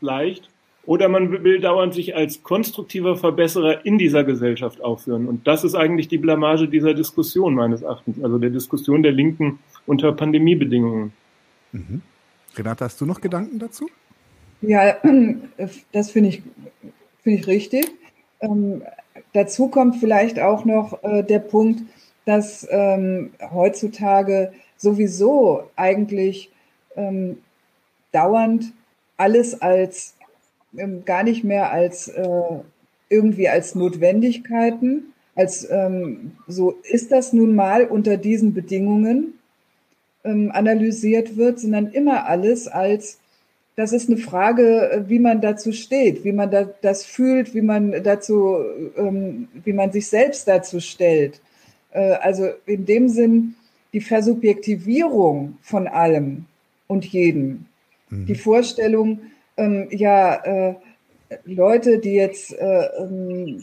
leicht, 0.00 0.48
oder 0.86 1.08
man 1.08 1.42
will 1.42 1.58
dauernd 1.58 1.94
sich 1.94 2.14
als 2.14 2.44
konstruktiver 2.44 3.16
Verbesserer 3.16 3.84
in 3.84 3.98
dieser 3.98 4.22
Gesellschaft 4.22 4.80
aufführen. 4.80 5.26
Und 5.26 5.46
das 5.46 5.64
ist 5.64 5.74
eigentlich 5.74 6.06
die 6.06 6.18
Blamage 6.18 6.68
dieser 6.68 6.94
Diskussion 6.94 7.54
meines 7.54 7.82
Erachtens, 7.82 8.22
also 8.22 8.38
der 8.38 8.50
Diskussion 8.50 9.02
der 9.02 9.10
Linken 9.10 9.58
unter 9.86 10.12
Pandemiebedingungen. 10.12 11.12
Mhm. 11.72 12.02
Renate, 12.58 12.84
hast 12.84 13.00
du 13.00 13.06
noch 13.06 13.20
Gedanken 13.20 13.58
dazu? 13.58 13.88
Ja, 14.60 14.96
das 15.92 16.10
finde 16.10 16.30
ich, 16.30 16.42
finde 17.22 17.40
ich 17.40 17.46
richtig. 17.46 17.92
Ähm, 18.40 18.82
dazu 19.32 19.68
kommt 19.68 19.96
vielleicht 19.96 20.40
auch 20.40 20.64
noch 20.64 21.02
äh, 21.02 21.22
der 21.22 21.38
Punkt, 21.40 21.82
dass 22.24 22.66
ähm, 22.70 23.30
heutzutage 23.52 24.52
sowieso 24.76 25.70
eigentlich 25.76 26.50
ähm, 26.96 27.38
dauernd 28.12 28.72
alles 29.16 29.60
als 29.60 30.14
ähm, 30.76 31.04
gar 31.04 31.22
nicht 31.22 31.44
mehr 31.44 31.70
als 31.70 32.08
äh, 32.08 32.60
irgendwie 33.08 33.48
als 33.48 33.74
Notwendigkeiten, 33.74 35.12
als 35.34 35.68
ähm, 35.70 36.32
so 36.48 36.72
ist 36.82 37.12
das 37.12 37.32
nun 37.32 37.54
mal 37.54 37.84
unter 37.84 38.16
diesen 38.16 38.52
Bedingungen 38.52 39.38
ähm, 40.26 40.50
analysiert 40.52 41.36
wird, 41.36 41.60
sondern 41.60 41.86
immer 41.92 42.26
alles 42.26 42.68
als 42.68 43.18
das 43.76 43.92
ist 43.92 44.08
eine 44.08 44.18
Frage, 44.18 44.90
äh, 44.90 45.08
wie 45.08 45.18
man 45.18 45.40
dazu 45.40 45.72
steht, 45.72 46.24
wie 46.24 46.32
man 46.32 46.50
da, 46.50 46.64
das 46.80 47.04
fühlt, 47.04 47.54
wie 47.54 47.62
man 47.62 48.02
dazu, 48.02 48.56
ähm, 48.96 49.48
wie 49.64 49.74
man 49.74 49.92
sich 49.92 50.08
selbst 50.08 50.48
dazu 50.48 50.80
stellt. 50.80 51.40
Äh, 51.92 52.12
also 52.14 52.48
in 52.64 52.86
dem 52.86 53.08
Sinn 53.08 53.54
die 53.92 54.00
Versubjektivierung 54.00 55.58
von 55.62 55.86
allem 55.86 56.46
und 56.86 57.04
jedem. 57.04 57.66
Mhm. 58.08 58.26
Die 58.26 58.34
Vorstellung, 58.34 59.20
ähm, 59.56 59.88
ja, 59.90 60.34
äh, 60.34 60.74
Leute, 61.44 61.98
die 61.98 62.14
jetzt, 62.14 62.52
äh, 62.52 62.86
ähm, 62.98 63.62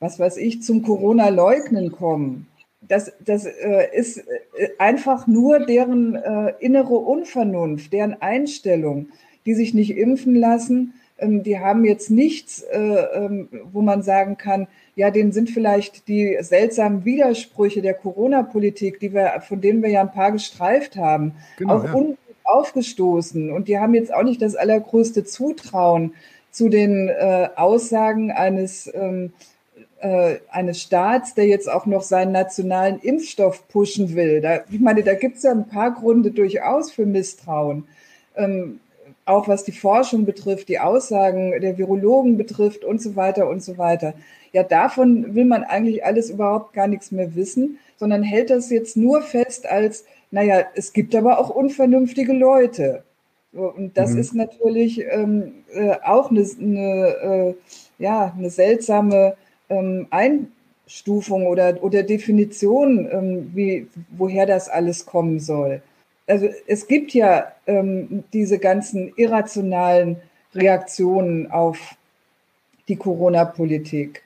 was 0.00 0.18
weiß 0.18 0.36
ich, 0.38 0.62
zum 0.62 0.82
Corona-Leugnen 0.82 1.92
kommen, 1.92 2.46
das, 2.88 3.12
das 3.24 3.44
äh, 3.44 3.88
ist 3.92 4.18
äh, 4.18 4.68
einfach 4.78 5.26
nur 5.26 5.60
deren 5.60 6.14
äh, 6.14 6.54
innere 6.58 6.96
Unvernunft, 6.96 7.92
deren 7.92 8.20
Einstellung, 8.20 9.08
die 9.46 9.54
sich 9.54 9.74
nicht 9.74 9.96
impfen 9.96 10.34
lassen. 10.34 10.94
Ähm, 11.18 11.42
die 11.42 11.58
haben 11.58 11.84
jetzt 11.84 12.10
nichts, 12.10 12.62
äh, 12.62 12.78
ähm, 12.78 13.48
wo 13.72 13.82
man 13.82 14.02
sagen 14.02 14.36
kann, 14.36 14.68
ja, 14.96 15.10
denen 15.10 15.32
sind 15.32 15.50
vielleicht 15.50 16.08
die 16.08 16.38
seltsamen 16.40 17.04
Widersprüche 17.04 17.82
der 17.82 17.94
Corona-Politik, 17.94 18.98
die 19.00 19.12
wir, 19.12 19.42
von 19.46 19.60
denen 19.60 19.82
wir 19.82 19.90
ja 19.90 20.00
ein 20.00 20.12
paar 20.12 20.32
gestreift 20.32 20.96
haben, 20.96 21.32
genau, 21.56 21.76
auch 21.76 21.84
ja. 21.84 22.14
aufgestoßen. 22.44 23.52
Und 23.52 23.68
die 23.68 23.78
haben 23.78 23.94
jetzt 23.94 24.12
auch 24.12 24.24
nicht 24.24 24.42
das 24.42 24.56
allergrößte 24.56 25.24
Zutrauen 25.24 26.14
zu 26.50 26.68
den 26.68 27.08
äh, 27.08 27.48
Aussagen 27.54 28.32
eines 28.32 28.90
ähm, 28.94 29.32
äh, 30.00 30.36
eines 30.50 30.80
Staats, 30.80 31.34
der 31.34 31.46
jetzt 31.46 31.70
auch 31.70 31.86
noch 31.86 32.02
seinen 32.02 32.32
nationalen 32.32 33.00
Impfstoff 33.00 33.66
pushen 33.68 34.14
will. 34.14 34.40
Da, 34.40 34.60
ich 34.70 34.80
meine, 34.80 35.02
da 35.02 35.14
gibt 35.14 35.38
es 35.38 35.42
ja 35.42 35.50
ein 35.50 35.68
paar 35.68 35.92
Gründe 35.92 36.30
durchaus 36.30 36.90
für 36.90 37.06
Misstrauen. 37.06 37.84
Ähm, 38.36 38.80
auch 39.24 39.46
was 39.46 39.64
die 39.64 39.72
Forschung 39.72 40.24
betrifft, 40.24 40.68
die 40.68 40.78
Aussagen 40.78 41.60
der 41.60 41.76
Virologen 41.76 42.38
betrifft 42.38 42.84
und 42.84 43.02
so 43.02 43.14
weiter 43.14 43.48
und 43.48 43.62
so 43.62 43.76
weiter. 43.76 44.14
Ja, 44.52 44.62
davon 44.62 45.34
will 45.34 45.44
man 45.44 45.64
eigentlich 45.64 46.04
alles 46.04 46.30
überhaupt 46.30 46.72
gar 46.72 46.86
nichts 46.86 47.12
mehr 47.12 47.34
wissen, 47.34 47.78
sondern 47.96 48.22
hält 48.22 48.50
das 48.50 48.70
jetzt 48.70 48.96
nur 48.96 49.20
fest 49.20 49.66
als, 49.66 50.04
naja, 50.30 50.64
es 50.74 50.92
gibt 50.92 51.14
aber 51.14 51.38
auch 51.38 51.50
unvernünftige 51.50 52.32
Leute. 52.32 53.02
Und 53.52 53.96
das 53.98 54.12
mhm. 54.12 54.18
ist 54.18 54.34
natürlich 54.34 55.02
ähm, 55.10 55.64
äh, 55.72 55.96
auch 56.04 56.30
eine, 56.30 56.46
eine, 56.58 57.06
äh, 57.22 57.54
ja, 57.98 58.32
eine 58.36 58.50
seltsame 58.50 59.36
ähm, 59.68 60.06
Einstufung 60.10 61.46
oder, 61.46 61.82
oder 61.82 62.02
Definition, 62.02 63.08
ähm, 63.10 63.50
wie, 63.54 63.86
woher 64.10 64.46
das 64.46 64.68
alles 64.68 65.06
kommen 65.06 65.40
soll. 65.40 65.82
Also 66.26 66.48
es 66.66 66.86
gibt 66.86 67.14
ja 67.14 67.52
ähm, 67.66 68.24
diese 68.32 68.58
ganzen 68.58 69.12
irrationalen 69.16 70.16
Reaktionen 70.54 71.50
auf 71.50 71.96
die 72.88 72.96
Corona-Politik. 72.96 74.22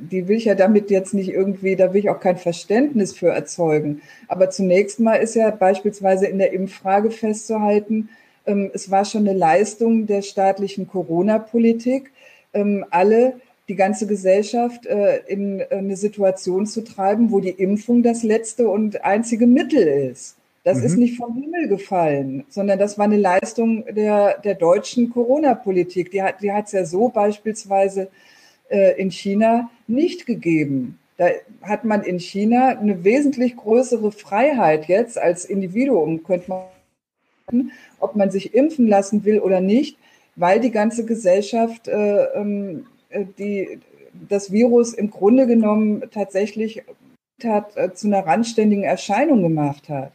Die 0.00 0.26
will 0.26 0.38
ich 0.38 0.46
ja 0.46 0.54
damit 0.54 0.90
jetzt 0.90 1.12
nicht 1.12 1.28
irgendwie, 1.28 1.76
da 1.76 1.92
will 1.92 2.00
ich 2.00 2.10
auch 2.10 2.20
kein 2.20 2.38
Verständnis 2.38 3.12
für 3.12 3.28
erzeugen. 3.28 4.00
Aber 4.26 4.48
zunächst 4.48 5.00
mal 5.00 5.16
ist 5.16 5.34
ja 5.34 5.50
beispielsweise 5.50 6.26
in 6.26 6.38
der 6.38 6.52
Impffrage 6.52 7.10
festzuhalten, 7.10 8.08
ähm, 8.46 8.70
es 8.72 8.90
war 8.90 9.04
schon 9.04 9.28
eine 9.28 9.36
Leistung 9.36 10.06
der 10.06 10.22
staatlichen 10.22 10.88
Corona-Politik, 10.88 12.10
ähm, 12.54 12.84
alle 12.90 13.34
die 13.68 13.74
ganze 13.74 14.06
Gesellschaft 14.06 14.86
äh, 14.86 15.18
in 15.26 15.60
äh, 15.60 15.66
eine 15.70 15.96
Situation 15.96 16.66
zu 16.66 16.84
treiben, 16.84 17.30
wo 17.30 17.40
die 17.40 17.50
Impfung 17.50 18.02
das 18.02 18.22
letzte 18.22 18.68
und 18.68 19.04
einzige 19.04 19.46
Mittel 19.46 19.86
ist. 20.10 20.36
Das 20.62 20.78
mhm. 20.78 20.84
ist 20.84 20.96
nicht 20.96 21.16
vom 21.16 21.34
Himmel 21.34 21.68
gefallen, 21.68 22.44
sondern 22.48 22.78
das 22.78 22.98
war 22.98 23.04
eine 23.04 23.16
Leistung 23.16 23.84
der, 23.94 24.38
der 24.38 24.54
deutschen 24.54 25.10
Corona-Politik. 25.10 26.10
Die 26.10 26.22
hat 26.22 26.42
die 26.42 26.48
es 26.48 26.72
ja 26.72 26.84
so 26.84 27.08
beispielsweise 27.08 28.08
äh, 28.68 29.00
in 29.00 29.10
China 29.10 29.70
nicht 29.86 30.26
gegeben. 30.26 30.98
Da 31.18 31.28
hat 31.62 31.84
man 31.84 32.02
in 32.02 32.18
China 32.18 32.68
eine 32.68 33.04
wesentlich 33.04 33.56
größere 33.56 34.12
Freiheit 34.12 34.86
jetzt 34.86 35.18
als 35.18 35.44
Individuum, 35.44 36.24
könnte 36.24 36.50
man, 36.50 37.70
ob 38.00 38.16
man 38.16 38.30
sich 38.30 38.54
impfen 38.54 38.86
lassen 38.86 39.24
will 39.24 39.38
oder 39.38 39.60
nicht, 39.60 39.96
weil 40.34 40.60
die 40.60 40.70
ganze 40.70 41.06
Gesellschaft 41.06 41.88
äh, 41.88 42.24
ähm, 42.34 42.86
äh, 42.90 42.95
die, 43.24 43.80
das 44.28 44.52
Virus 44.52 44.92
im 44.94 45.10
Grunde 45.10 45.46
genommen 45.46 46.02
tatsächlich 46.10 46.82
hat, 47.44 47.76
äh, 47.76 47.92
zu 47.92 48.06
einer 48.06 48.26
randständigen 48.26 48.84
Erscheinung 48.84 49.42
gemacht 49.42 49.88
hat. 49.88 50.12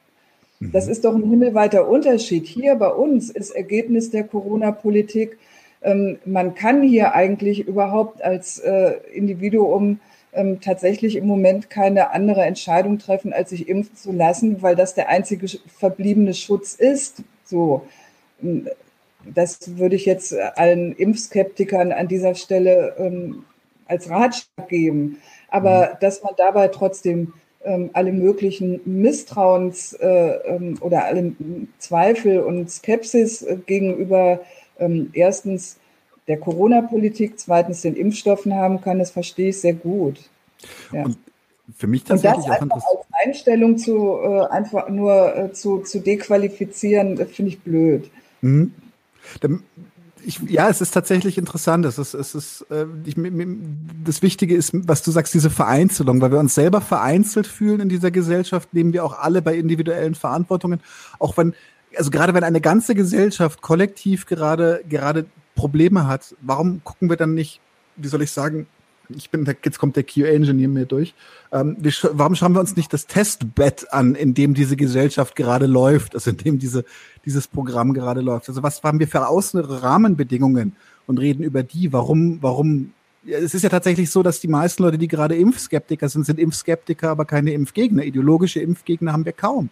Mhm. 0.60 0.72
Das 0.72 0.88
ist 0.88 1.06
doch 1.06 1.16
ein 1.16 1.30
himmelweiter 1.30 1.88
Unterschied. 1.88 2.46
Hier 2.46 2.76
bei 2.76 2.90
uns 2.90 3.30
ist 3.30 3.52
Ergebnis 3.52 4.10
der 4.10 4.24
Corona-Politik, 4.24 5.38
ähm, 5.82 6.20
man 6.26 6.54
kann 6.56 6.84
hier 6.84 7.16
eigentlich 7.16 7.68
überhaupt 7.68 8.22
als 8.22 8.60
äh, 8.60 8.94
Individuum 9.14 10.00
ähm, 10.34 10.62
tatsächlich 10.62 11.16
im 11.16 11.26
Moment 11.26 11.70
keine 11.70 12.12
andere 12.12 12.44
Entscheidung 12.44 13.00
treffen, 13.00 13.34
als 13.34 13.50
sich 13.50 13.68
impfen 13.68 13.96
zu 13.96 14.12
lassen, 14.12 14.62
weil 14.62 14.76
das 14.76 14.94
der 14.94 15.10
einzige 15.10 15.48
verbliebene 15.48 16.34
Schutz 16.34 16.76
ist. 16.76 17.24
So 17.46 17.86
das 19.26 19.78
würde 19.78 19.96
ich 19.96 20.06
jetzt 20.06 20.34
allen 20.56 20.94
Impfskeptikern 20.94 21.92
an 21.92 22.08
dieser 22.08 22.36
Stelle 22.36 22.96
ähm, 22.98 23.44
als 23.88 24.10
Ratschlag 24.10 24.68
geben. 24.70 25.18
Aber 25.50 25.92
mhm. 25.94 25.98
dass 26.00 26.24
man 26.24 26.34
dabei 26.38 26.68
trotzdem 26.70 27.34
ähm, 27.64 27.92
alle 27.94 28.12
möglichen 28.12 28.82
Misstrauens 28.86 29.94
äh, 29.94 30.08
ähm, 30.08 30.78
oder 30.82 31.06
alle 31.06 31.34
Zweifel 31.78 32.40
und 32.40 32.72
Skepsis 32.72 33.44
äh, 33.44 33.58
gegenüber 33.66 34.42
ähm, 34.80 35.12
erstens 35.14 35.78
der 36.28 36.40
Corona-Politik, 36.40 37.40
zweitens 37.40 37.82
den 37.82 37.96
Impfstoffen 37.96 38.56
haben 38.56 38.82
kann, 38.82 39.00
das 39.00 39.12
verstehe 39.12 39.50
ich 39.50 39.60
sehr 39.60 39.74
gut. 39.74 40.20
Ja. 40.92 41.06
Und 41.06 41.18
für 41.76 41.88
mich 41.88 42.04
tatsächlich 42.04 42.46
und 42.46 42.52
das 42.52 42.62
einfach 42.62 42.78
als 42.78 43.06
Einstellung 43.26 43.78
zu 43.78 44.18
äh, 44.22 44.46
einfach 44.48 44.90
nur 44.90 45.36
äh, 45.36 45.54
zu, 45.54 45.80
zu 45.80 46.00
dequalifizieren, 46.00 47.18
finde 47.28 47.50
ich 47.50 47.62
blöd. 47.62 48.10
Mhm. 48.42 48.74
Ich, 50.24 50.40
ja, 50.48 50.70
es 50.70 50.82
ist 50.82 50.92
tatsächlich 50.92 51.38
interessant. 51.40 51.86
Es 51.86 51.98
ist, 51.98 52.14
es 52.14 52.36
ist, 52.36 52.66
äh, 52.70 52.86
ich, 53.06 53.16
das 54.04 54.22
Wichtige 54.22 54.56
ist, 54.56 54.72
was 54.88 55.02
du 55.02 55.10
sagst, 55.10 55.34
diese 55.34 55.50
Vereinzelung, 55.50 56.22
weil 56.22 56.32
wir 56.32 56.40
uns 56.40 56.54
selber 56.54 56.80
vereinzelt 56.80 57.48
fühlen 57.48 57.80
in 57.80 57.90
dieser 57.90 58.12
Gesellschaft, 58.12 58.74
nehmen 58.74 58.94
wir 58.94 59.04
auch 59.04 59.18
alle 59.18 59.42
bei 59.42 59.56
individuellen 59.56 60.14
Verantwortungen. 60.14 60.80
Auch 61.18 61.38
wenn, 61.38 61.56
also 61.98 62.12
gerade 62.12 62.36
wenn 62.36 62.44
eine 62.44 62.62
ganze 62.62 62.94
Gesellschaft 62.94 63.62
kollektiv 63.62 64.28
gerade, 64.28 64.84
gerade 64.88 65.26
Probleme 65.56 66.06
hat, 66.06 66.36
warum 66.42 66.84
gucken 66.84 67.10
wir 67.10 67.18
dann 67.18 67.34
nicht 67.34 67.60
wie 67.96 68.08
soll 68.08 68.22
ich 68.22 68.32
sagen, 68.32 68.68
ich 69.16 69.30
bin, 69.30 69.46
jetzt 69.46 69.80
kommt 69.80 69.96
der 69.96 70.04
QA-Engineer 70.04 70.68
mir 70.68 70.86
durch. 70.86 71.14
Ähm, 71.52 71.78
wir, 71.80 71.92
warum 72.14 72.36
schauen 72.36 72.54
wir 72.54 72.60
uns 72.60 72.76
nicht 72.76 72.92
das 72.94 73.08
Testbett 73.08 73.92
an, 73.94 74.16
in 74.16 74.34
dem 74.34 74.54
diese 74.54 74.76
Gesellschaft 74.76 75.36
gerade 75.36 75.66
läuft, 75.66 76.16
also 76.16 76.32
in 76.32 76.38
dem 76.38 76.60
diese, 76.60 76.86
dieses 77.26 77.48
Programm 77.48 77.94
gerade 77.94 78.22
läuft? 78.22 78.50
Also 78.50 78.64
was 78.64 78.82
haben 78.84 79.00
wir 79.00 79.08
für 79.08 79.28
außen 79.28 79.60
Rahmenbedingungen 79.60 80.76
und 81.08 81.20
reden 81.20 81.44
über 81.44 81.64
die? 81.64 81.92
Warum, 81.94 82.40
warum? 82.42 82.94
Es 83.26 83.54
ist 83.54 83.62
ja 83.62 83.70
tatsächlich 83.70 84.10
so, 84.10 84.24
dass 84.24 84.40
die 84.40 84.48
meisten 84.48 84.84
Leute, 84.84 84.98
die 84.98 85.08
gerade 85.08 85.36
Impfskeptiker 85.36 86.10
sind, 86.10 86.26
sind 86.26 86.40
Impfskeptiker, 86.40 87.10
aber 87.10 87.26
keine 87.26 87.54
Impfgegner. 87.54 88.04
Ideologische 88.04 88.60
Impfgegner 88.62 89.14
haben 89.14 89.26
wir 89.26 89.34
kaum. 89.34 89.70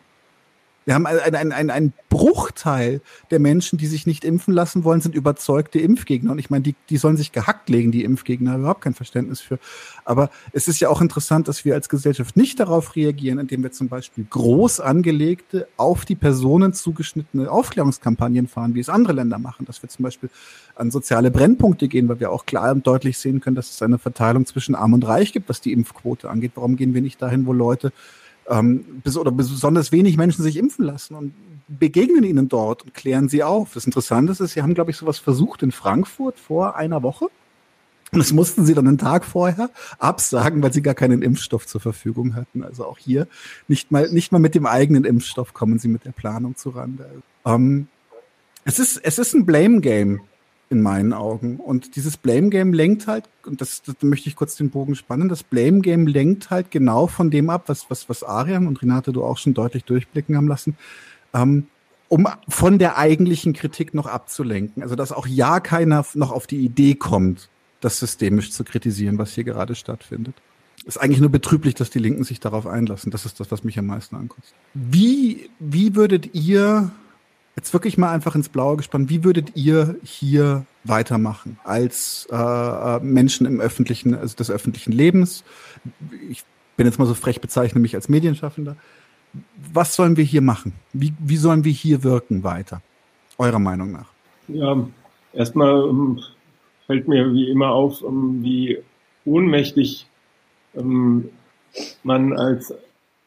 Wir 0.89 0.95
haben 0.95 1.05
einen, 1.05 1.51
einen, 1.51 1.69
einen 1.69 1.93
Bruchteil 2.09 3.01
der 3.29 3.37
Menschen, 3.37 3.77
die 3.77 3.85
sich 3.85 4.07
nicht 4.07 4.25
impfen 4.25 4.55
lassen 4.55 4.83
wollen, 4.83 5.01
sind 5.01 5.13
überzeugte 5.13 5.77
Impfgegner. 5.77 6.31
Und 6.31 6.39
ich 6.39 6.49
meine, 6.49 6.63
die, 6.63 6.73
die 6.89 6.97
sollen 6.97 7.15
sich 7.15 7.31
gehackt 7.31 7.69
legen, 7.69 7.91
die 7.91 8.03
Impfgegner, 8.03 8.57
überhaupt 8.57 8.81
kein 8.81 8.95
Verständnis 8.95 9.39
für. 9.39 9.59
Aber 10.03 10.31
es 10.51 10.67
ist 10.67 10.79
ja 10.79 10.89
auch 10.89 10.99
interessant, 10.99 11.47
dass 11.47 11.63
wir 11.63 11.75
als 11.75 11.89
Gesellschaft 11.89 12.35
nicht 12.35 12.59
darauf 12.59 12.95
reagieren, 12.95 13.37
indem 13.37 13.61
wir 13.61 13.71
zum 13.71 13.87
Beispiel 13.87 14.25
groß 14.27 14.79
angelegte, 14.79 15.67
auf 15.77 16.05
die 16.05 16.15
Personen 16.15 16.73
zugeschnittene 16.73 17.51
Aufklärungskampagnen 17.51 18.47
fahren, 18.47 18.73
wie 18.73 18.79
es 18.79 18.89
andere 18.89 19.13
Länder 19.13 19.37
machen. 19.37 19.67
Dass 19.67 19.83
wir 19.83 19.89
zum 19.89 20.01
Beispiel 20.01 20.31
an 20.73 20.89
soziale 20.89 21.29
Brennpunkte 21.29 21.87
gehen, 21.87 22.09
weil 22.09 22.19
wir 22.19 22.31
auch 22.31 22.47
klar 22.47 22.71
und 22.71 22.87
deutlich 22.87 23.19
sehen 23.19 23.41
können, 23.41 23.55
dass 23.55 23.69
es 23.69 23.83
eine 23.83 23.99
Verteilung 23.99 24.47
zwischen 24.47 24.73
Arm 24.73 24.93
und 24.93 25.05
Reich 25.05 25.33
gibt, 25.33 25.49
was 25.49 25.61
die 25.61 25.71
Impfquote 25.71 26.31
angeht. 26.31 26.53
Warum 26.55 26.77
gehen 26.77 26.95
wir 26.95 27.03
nicht 27.03 27.21
dahin, 27.21 27.45
wo 27.45 27.53
Leute 27.53 27.93
ähm, 28.49 29.01
oder 29.17 29.31
besonders 29.31 29.91
wenig 29.91 30.17
Menschen 30.17 30.43
sich 30.43 30.57
impfen 30.57 30.85
lassen 30.85 31.15
und 31.15 31.33
begegnen 31.67 32.23
ihnen 32.23 32.49
dort 32.49 32.83
und 32.83 32.93
klären 32.93 33.29
sie 33.29 33.43
auf. 33.43 33.73
Das 33.73 33.85
Interessante 33.85 34.31
ist, 34.31 34.53
sie 34.53 34.61
haben, 34.61 34.73
glaube 34.73 34.91
ich, 34.91 34.97
sowas 34.97 35.19
versucht 35.19 35.63
in 35.63 35.71
Frankfurt 35.71 36.39
vor 36.39 36.75
einer 36.75 37.03
Woche. 37.03 37.27
Und 38.11 38.17
das 38.17 38.33
mussten 38.33 38.65
sie 38.65 38.73
dann 38.73 38.87
einen 38.87 38.97
Tag 38.97 39.23
vorher 39.23 39.69
absagen, 39.99 40.63
weil 40.63 40.73
sie 40.73 40.81
gar 40.81 40.95
keinen 40.95 41.21
Impfstoff 41.21 41.67
zur 41.67 41.79
Verfügung 41.79 42.33
hatten. 42.35 42.63
Also 42.63 42.85
auch 42.85 42.97
hier 42.97 43.27
nicht 43.67 43.91
mal, 43.91 44.09
nicht 44.09 44.31
mal 44.31 44.39
mit 44.39 44.55
dem 44.55 44.65
eigenen 44.65 45.05
Impfstoff 45.05 45.53
kommen 45.53 45.77
sie 45.77 45.89
mit 45.89 46.05
der 46.05 46.11
Planung 46.11 46.55
zurande. 46.55 47.21
Ähm, 47.45 47.87
es 48.65 48.79
ist, 48.79 48.97
es 48.97 49.19
ist 49.19 49.35
ein 49.35 49.45
Blame 49.45 49.81
Game 49.81 50.21
in 50.69 50.81
meinen 50.81 51.13
Augen. 51.13 51.57
Und 51.57 51.95
dieses 51.95 52.17
Blame 52.17 52.49
Game 52.49 52.73
lenkt 52.73 53.07
halt, 53.07 53.27
und 53.45 53.59
das, 53.59 53.81
das 53.81 53.95
möchte 54.01 54.29
ich 54.29 54.35
kurz 54.35 54.55
den 54.55 54.69
Bogen 54.69 54.95
spannen, 54.95 55.27
das 55.27 55.43
Blame 55.43 55.81
Game 55.81 56.05
lenkt 56.05 56.51
halt 56.51 56.69
genau 56.69 57.07
von 57.07 57.31
dem 57.31 57.49
ab, 57.49 57.63
was, 57.67 57.89
was, 57.89 58.07
was 58.07 58.23
Arian 58.23 58.67
und 58.67 58.81
Renate 58.81 59.11
du 59.11 59.23
auch 59.23 59.37
schon 59.37 59.53
deutlich 59.53 59.83
durchblicken 59.83 60.37
haben 60.37 60.47
lassen, 60.47 60.77
ähm, 61.33 61.67
um 62.07 62.27
von 62.47 62.79
der 62.79 62.97
eigentlichen 62.97 63.53
Kritik 63.53 63.93
noch 63.93 64.07
abzulenken. 64.07 64.83
Also 64.83 64.95
dass 64.95 65.11
auch 65.11 65.27
ja 65.27 65.59
keiner 65.59 66.05
noch 66.13 66.31
auf 66.31 66.45
die 66.45 66.59
Idee 66.59 66.95
kommt, 66.95 67.49
das 67.81 67.99
systemisch 67.99 68.51
zu 68.51 68.63
kritisieren, 68.63 69.17
was 69.17 69.33
hier 69.33 69.43
gerade 69.43 69.73
stattfindet. 69.73 70.35
Ist 70.85 70.97
eigentlich 70.97 71.19
nur 71.19 71.29
betrüblich, 71.29 71.75
dass 71.75 71.89
die 71.89 71.99
Linken 71.99 72.23
sich 72.23 72.39
darauf 72.39 72.65
einlassen. 72.65 73.11
Das 73.11 73.25
ist 73.25 73.39
das, 73.39 73.51
was 73.51 73.63
mich 73.63 73.77
am 73.77 73.87
meisten 73.87 74.15
ankotzt. 74.15 74.53
Wie, 74.73 75.49
wie 75.59 75.95
würdet 75.95 76.33
ihr 76.33 76.91
jetzt 77.59 77.73
wirklich 77.73 77.97
mal 77.97 78.13
einfach 78.13 78.35
ins 78.35 78.47
Blaue 78.47 78.77
gespannt, 78.77 79.09
wie 79.09 79.25
würdet 79.25 79.57
ihr 79.57 79.97
hier 80.01 80.65
weitermachen 80.85 81.59
als 81.65 82.25
äh, 82.31 82.35
äh, 82.35 82.99
Menschen 83.01 83.45
im 83.45 83.59
öffentlichen, 83.59 84.15
also 84.15 84.33
des 84.37 84.49
öffentlichen 84.49 84.93
Lebens? 84.93 85.43
Ich 86.29 86.45
bin 86.77 86.85
jetzt 86.85 86.99
mal 86.99 87.05
so 87.05 87.13
frech, 87.13 87.41
bezeichne 87.41 87.81
mich 87.81 87.95
als 87.95 88.07
Medienschaffender. 88.07 88.77
Was 89.73 89.93
sollen 89.93 90.15
wir 90.15 90.23
hier 90.23 90.41
machen? 90.41 90.71
Wie, 90.93 91.13
wie 91.19 91.35
sollen 91.35 91.65
wir 91.65 91.73
hier 91.73 92.01
wirken 92.03 92.43
weiter? 92.43 92.81
Eurer 93.37 93.59
Meinung 93.59 93.91
nach? 93.91 94.09
Ja, 94.47 94.87
erstmal 95.33 95.89
ähm, 95.89 96.21
fällt 96.87 97.09
mir 97.09 97.33
wie 97.33 97.49
immer 97.49 97.71
auf, 97.71 98.01
ähm, 98.03 98.39
wie 98.41 98.77
ohnmächtig 99.25 100.07
ähm, 100.77 101.29
man 102.03 102.31
als 102.31 102.73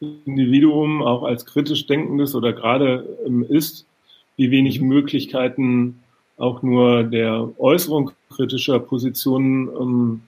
Individuum, 0.00 1.02
auch 1.02 1.22
als 1.22 1.44
kritisch 1.44 1.86
denkendes 1.86 2.34
oder 2.34 2.54
gerade 2.54 3.06
ist, 3.50 3.86
wie 4.36 4.50
wenig 4.50 4.80
Möglichkeiten 4.80 6.00
auch 6.36 6.62
nur 6.62 7.04
der 7.04 7.48
Äußerung 7.58 8.12
kritischer 8.30 8.80
Positionen 8.80 9.68
ähm, 9.68 10.20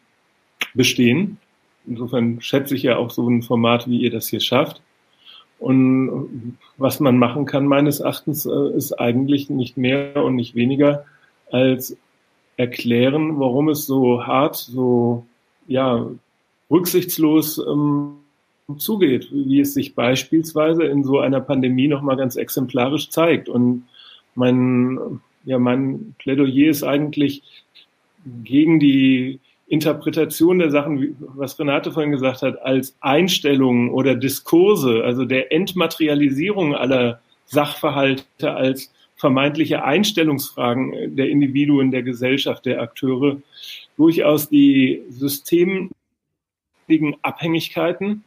bestehen. 0.75 1.39
Insofern 1.87 2.41
schätze 2.41 2.75
ich 2.75 2.83
ja 2.83 2.97
auch 2.97 3.11
so 3.11 3.29
ein 3.29 3.43
Format, 3.43 3.89
wie 3.89 3.99
ihr 3.99 4.11
das 4.11 4.29
hier 4.29 4.41
schafft. 4.41 4.81
Und 5.59 6.59
was 6.77 7.01
man 7.01 7.17
machen 7.19 7.47
kann, 7.47 7.67
meines 7.67 8.01
Erachtens, 8.01 8.47
äh, 8.47 8.77
ist 8.77 8.93
eigentlich 8.93 9.51
nicht 9.51 9.77
mehr 9.77 10.23
und 10.23 10.35
nicht 10.35 10.55
weniger 10.55 11.05
als 11.51 11.97
erklären, 12.57 13.39
warum 13.39 13.69
es 13.69 13.87
so 13.87 14.27
hart, 14.27 14.57
so 14.57 15.27
ja 15.67 16.07
rücksichtslos 16.71 17.59
ähm, 17.59 18.17
zugeht, 18.79 19.29
wie 19.33 19.61
es 19.61 19.75
sich 19.75 19.95
beispielsweise 19.95 20.85
in 20.85 21.05
so 21.05 21.19
einer 21.19 21.41
Pandemie 21.41 21.89
nochmal 21.89 22.17
ganz 22.17 22.37
exemplarisch 22.37 23.11
zeigt. 23.11 23.49
Und 23.49 23.85
mein, 24.35 25.21
ja, 25.45 25.59
mein 25.59 26.15
Plädoyer 26.19 26.71
ist 26.71 26.83
eigentlich 26.83 27.43
gegen 28.43 28.81
die 28.81 29.41
Interpretation 29.67 30.59
der 30.59 30.71
Sachen, 30.71 31.17
was 31.35 31.59
Renate 31.59 31.93
vorhin 31.93 32.13
gesagt 32.13 32.43
hat, 32.43 32.61
als 32.63 32.97
Einstellungen 33.01 33.91
oder 33.91 34.15
Diskurse, 34.15 35.03
also 35.05 35.25
der 35.25 35.53
Entmaterialisierung 35.53 36.75
aller 36.75 37.21
Sachverhalte 37.47 38.53
als 38.53 38.93
vermeintliche 39.17 39.85
Einstellungsfragen 39.85 41.17
der 41.17 41.29
Individuen, 41.29 41.91
der 41.91 42.03
Gesellschaft, 42.03 42.67
der 42.67 42.83
Akteure, 42.83 43.39
durchaus 43.97 44.49
die 44.49 45.03
systemigen 45.09 45.91
Abhängigkeiten 47.23 48.25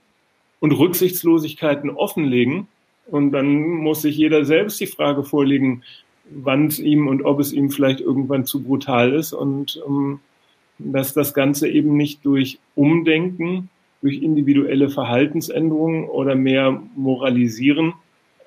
und 0.59 0.71
Rücksichtslosigkeiten 0.71 1.91
offenlegen 1.91 2.67
und 3.07 3.31
dann 3.31 3.61
muss 3.61 4.01
sich 4.01 4.17
jeder 4.17 4.45
selbst 4.45 4.79
die 4.79 4.87
Frage 4.87 5.23
vorlegen, 5.23 5.83
wann 6.29 6.67
es 6.67 6.79
ihm 6.79 7.07
und 7.07 7.23
ob 7.23 7.39
es 7.39 7.53
ihm 7.53 7.69
vielleicht 7.69 8.01
irgendwann 8.01 8.45
zu 8.45 8.61
brutal 8.61 9.13
ist 9.13 9.33
und 9.33 9.81
ähm, 9.87 10.19
dass 10.79 11.13
das 11.13 11.33
Ganze 11.33 11.67
eben 11.67 11.95
nicht 11.97 12.25
durch 12.25 12.59
Umdenken, 12.75 13.69
durch 14.01 14.21
individuelle 14.21 14.89
Verhaltensänderungen 14.89 16.05
oder 16.05 16.35
mehr 16.35 16.81
Moralisieren 16.95 17.93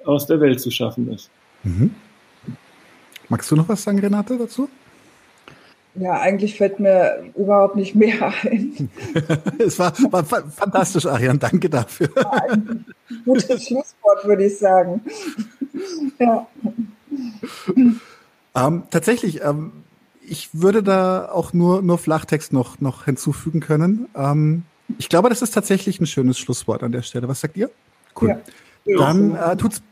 aus 0.04 0.26
der 0.26 0.40
Welt 0.40 0.61
zu 0.61 0.70
schaffen 0.70 1.12
ist. 1.12 1.30
Mhm. 1.64 1.94
Magst 3.28 3.50
du 3.50 3.56
noch 3.56 3.68
was 3.68 3.82
sagen, 3.82 3.98
Renate, 3.98 4.36
dazu? 4.38 4.68
Ja, 5.95 6.20
eigentlich 6.20 6.57
fällt 6.57 6.78
mir 6.78 7.24
überhaupt 7.36 7.76
nicht 7.76 7.95
mehr 7.95 8.32
ein. 8.43 8.91
es 9.59 9.78
war, 9.78 9.93
war 10.12 10.24
fantastisch, 10.24 11.07
Arian. 11.07 11.38
Danke 11.38 11.68
dafür. 11.68 12.09
ein 12.49 12.84
gutes 13.24 13.66
Schlusswort, 13.66 14.24
würde 14.24 14.47
ich 14.47 14.59
sagen. 14.59 15.01
ja. 16.18 16.47
Ähm, 18.55 18.82
tatsächlich, 18.91 19.43
ähm, 19.43 19.72
ich 20.22 20.51
würde 20.53 20.82
da 20.82 21.28
auch 21.30 21.53
nur, 21.53 21.82
nur 21.82 21.99
Flachtext 21.99 22.53
noch, 22.53 22.80
noch 22.80 23.05
hinzufügen 23.05 23.61
können. 23.61 24.09
Ähm, 24.14 24.62
ich 24.99 25.09
glaube, 25.09 25.28
das 25.28 25.43
ist 25.43 25.53
tatsächlich 25.53 26.01
ein 26.01 26.07
schönes 26.07 26.38
Schlusswort 26.38 26.82
an 26.82 26.93
der 26.93 27.03
Stelle. 27.03 27.28
Was 27.28 27.41
sagt 27.41 27.57
ihr? 27.57 27.70
Cool. 28.20 28.41
Ja. 28.84 28.97
Dann 28.97 29.34
äh, 29.34 29.57
tut's 29.57 29.82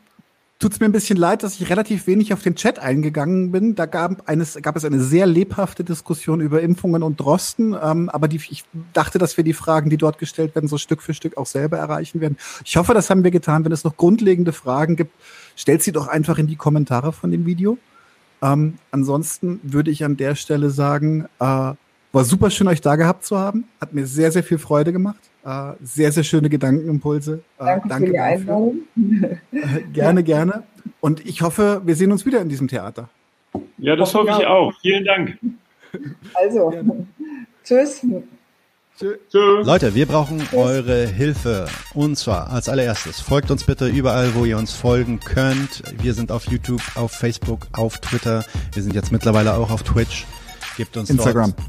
tut 0.58 0.72
es 0.72 0.80
mir 0.80 0.86
ein 0.86 0.92
bisschen 0.92 1.16
leid, 1.16 1.42
dass 1.42 1.60
ich 1.60 1.70
relativ 1.70 2.06
wenig 2.06 2.32
auf 2.32 2.42
den 2.42 2.56
Chat 2.56 2.78
eingegangen 2.80 3.52
bin. 3.52 3.74
Da 3.76 3.86
gab, 3.86 4.28
eines, 4.28 4.58
gab 4.60 4.76
es 4.76 4.84
eine 4.84 5.00
sehr 5.00 5.26
lebhafte 5.26 5.84
Diskussion 5.84 6.40
über 6.40 6.60
Impfungen 6.60 7.02
und 7.02 7.20
Drosten. 7.20 7.76
Ähm, 7.80 8.08
aber 8.08 8.26
die, 8.26 8.40
ich 8.50 8.64
dachte, 8.92 9.18
dass 9.18 9.36
wir 9.36 9.44
die 9.44 9.52
Fragen, 9.52 9.88
die 9.88 9.96
dort 9.96 10.18
gestellt 10.18 10.54
werden, 10.54 10.68
so 10.68 10.76
Stück 10.76 11.00
für 11.00 11.14
Stück 11.14 11.36
auch 11.36 11.46
selber 11.46 11.78
erreichen 11.78 12.20
werden. 12.20 12.36
Ich 12.64 12.76
hoffe, 12.76 12.92
das 12.92 13.08
haben 13.08 13.22
wir 13.22 13.30
getan. 13.30 13.64
Wenn 13.64 13.72
es 13.72 13.84
noch 13.84 13.96
grundlegende 13.96 14.52
Fragen 14.52 14.96
gibt, 14.96 15.12
stellt 15.54 15.82
sie 15.82 15.92
doch 15.92 16.08
einfach 16.08 16.38
in 16.38 16.48
die 16.48 16.56
Kommentare 16.56 17.12
von 17.12 17.30
dem 17.30 17.46
Video. 17.46 17.78
Ähm, 18.42 18.78
ansonsten 18.90 19.60
würde 19.62 19.92
ich 19.92 20.04
an 20.04 20.16
der 20.16 20.34
Stelle 20.34 20.70
sagen, 20.70 21.26
äh, 21.38 21.74
war 22.12 22.24
super 22.24 22.50
schön, 22.50 22.66
euch 22.66 22.80
da 22.80 22.96
gehabt 22.96 23.24
zu 23.24 23.38
haben. 23.38 23.64
Hat 23.80 23.94
mir 23.94 24.06
sehr, 24.06 24.32
sehr 24.32 24.42
viel 24.42 24.58
Freude 24.58 24.92
gemacht. 24.92 25.27
Äh, 25.44 25.72
sehr, 25.82 26.12
sehr 26.12 26.24
schöne 26.24 26.48
Gedankenimpulse. 26.48 27.40
Äh, 27.58 27.64
danke, 27.64 27.88
danke 27.88 28.06
für 28.06 28.12
die 28.12 28.18
Einladung. 28.18 28.76
Äh, 29.52 29.82
gerne, 29.92 30.22
gerne. 30.22 30.64
Und 31.00 31.24
ich 31.26 31.42
hoffe, 31.42 31.82
wir 31.84 31.94
sehen 31.94 32.12
uns 32.12 32.26
wieder 32.26 32.40
in 32.40 32.48
diesem 32.48 32.68
Theater. 32.68 33.08
Ja, 33.78 33.96
das 33.96 34.14
hoffe 34.14 34.30
ich 34.38 34.46
auch. 34.46 34.72
Vielen 34.80 35.04
Dank. 35.04 35.38
Also, 36.34 36.72
tschüss. 37.64 38.04
Leute, 39.32 39.94
wir 39.94 40.06
brauchen 40.06 40.42
eure 40.52 41.06
Hilfe. 41.06 41.66
Und 41.94 42.16
zwar 42.16 42.50
als 42.50 42.68
allererstes, 42.68 43.20
folgt 43.20 43.50
uns 43.52 43.62
bitte 43.62 43.86
überall, 43.86 44.34
wo 44.34 44.44
ihr 44.44 44.58
uns 44.58 44.72
folgen 44.72 45.20
könnt. 45.20 45.84
Wir 46.02 46.14
sind 46.14 46.32
auf 46.32 46.50
YouTube, 46.50 46.82
auf 46.96 47.12
Facebook, 47.12 47.68
auf 47.72 47.98
Twitter. 47.98 48.44
Wir 48.72 48.82
sind 48.82 48.94
jetzt 48.94 49.12
mittlerweile 49.12 49.54
auch 49.54 49.70
auf 49.70 49.84
Twitch. 49.84 50.26
Gebt 50.76 50.96
uns 50.96 51.10
Instagram. 51.10 51.54
Dort 51.56 51.68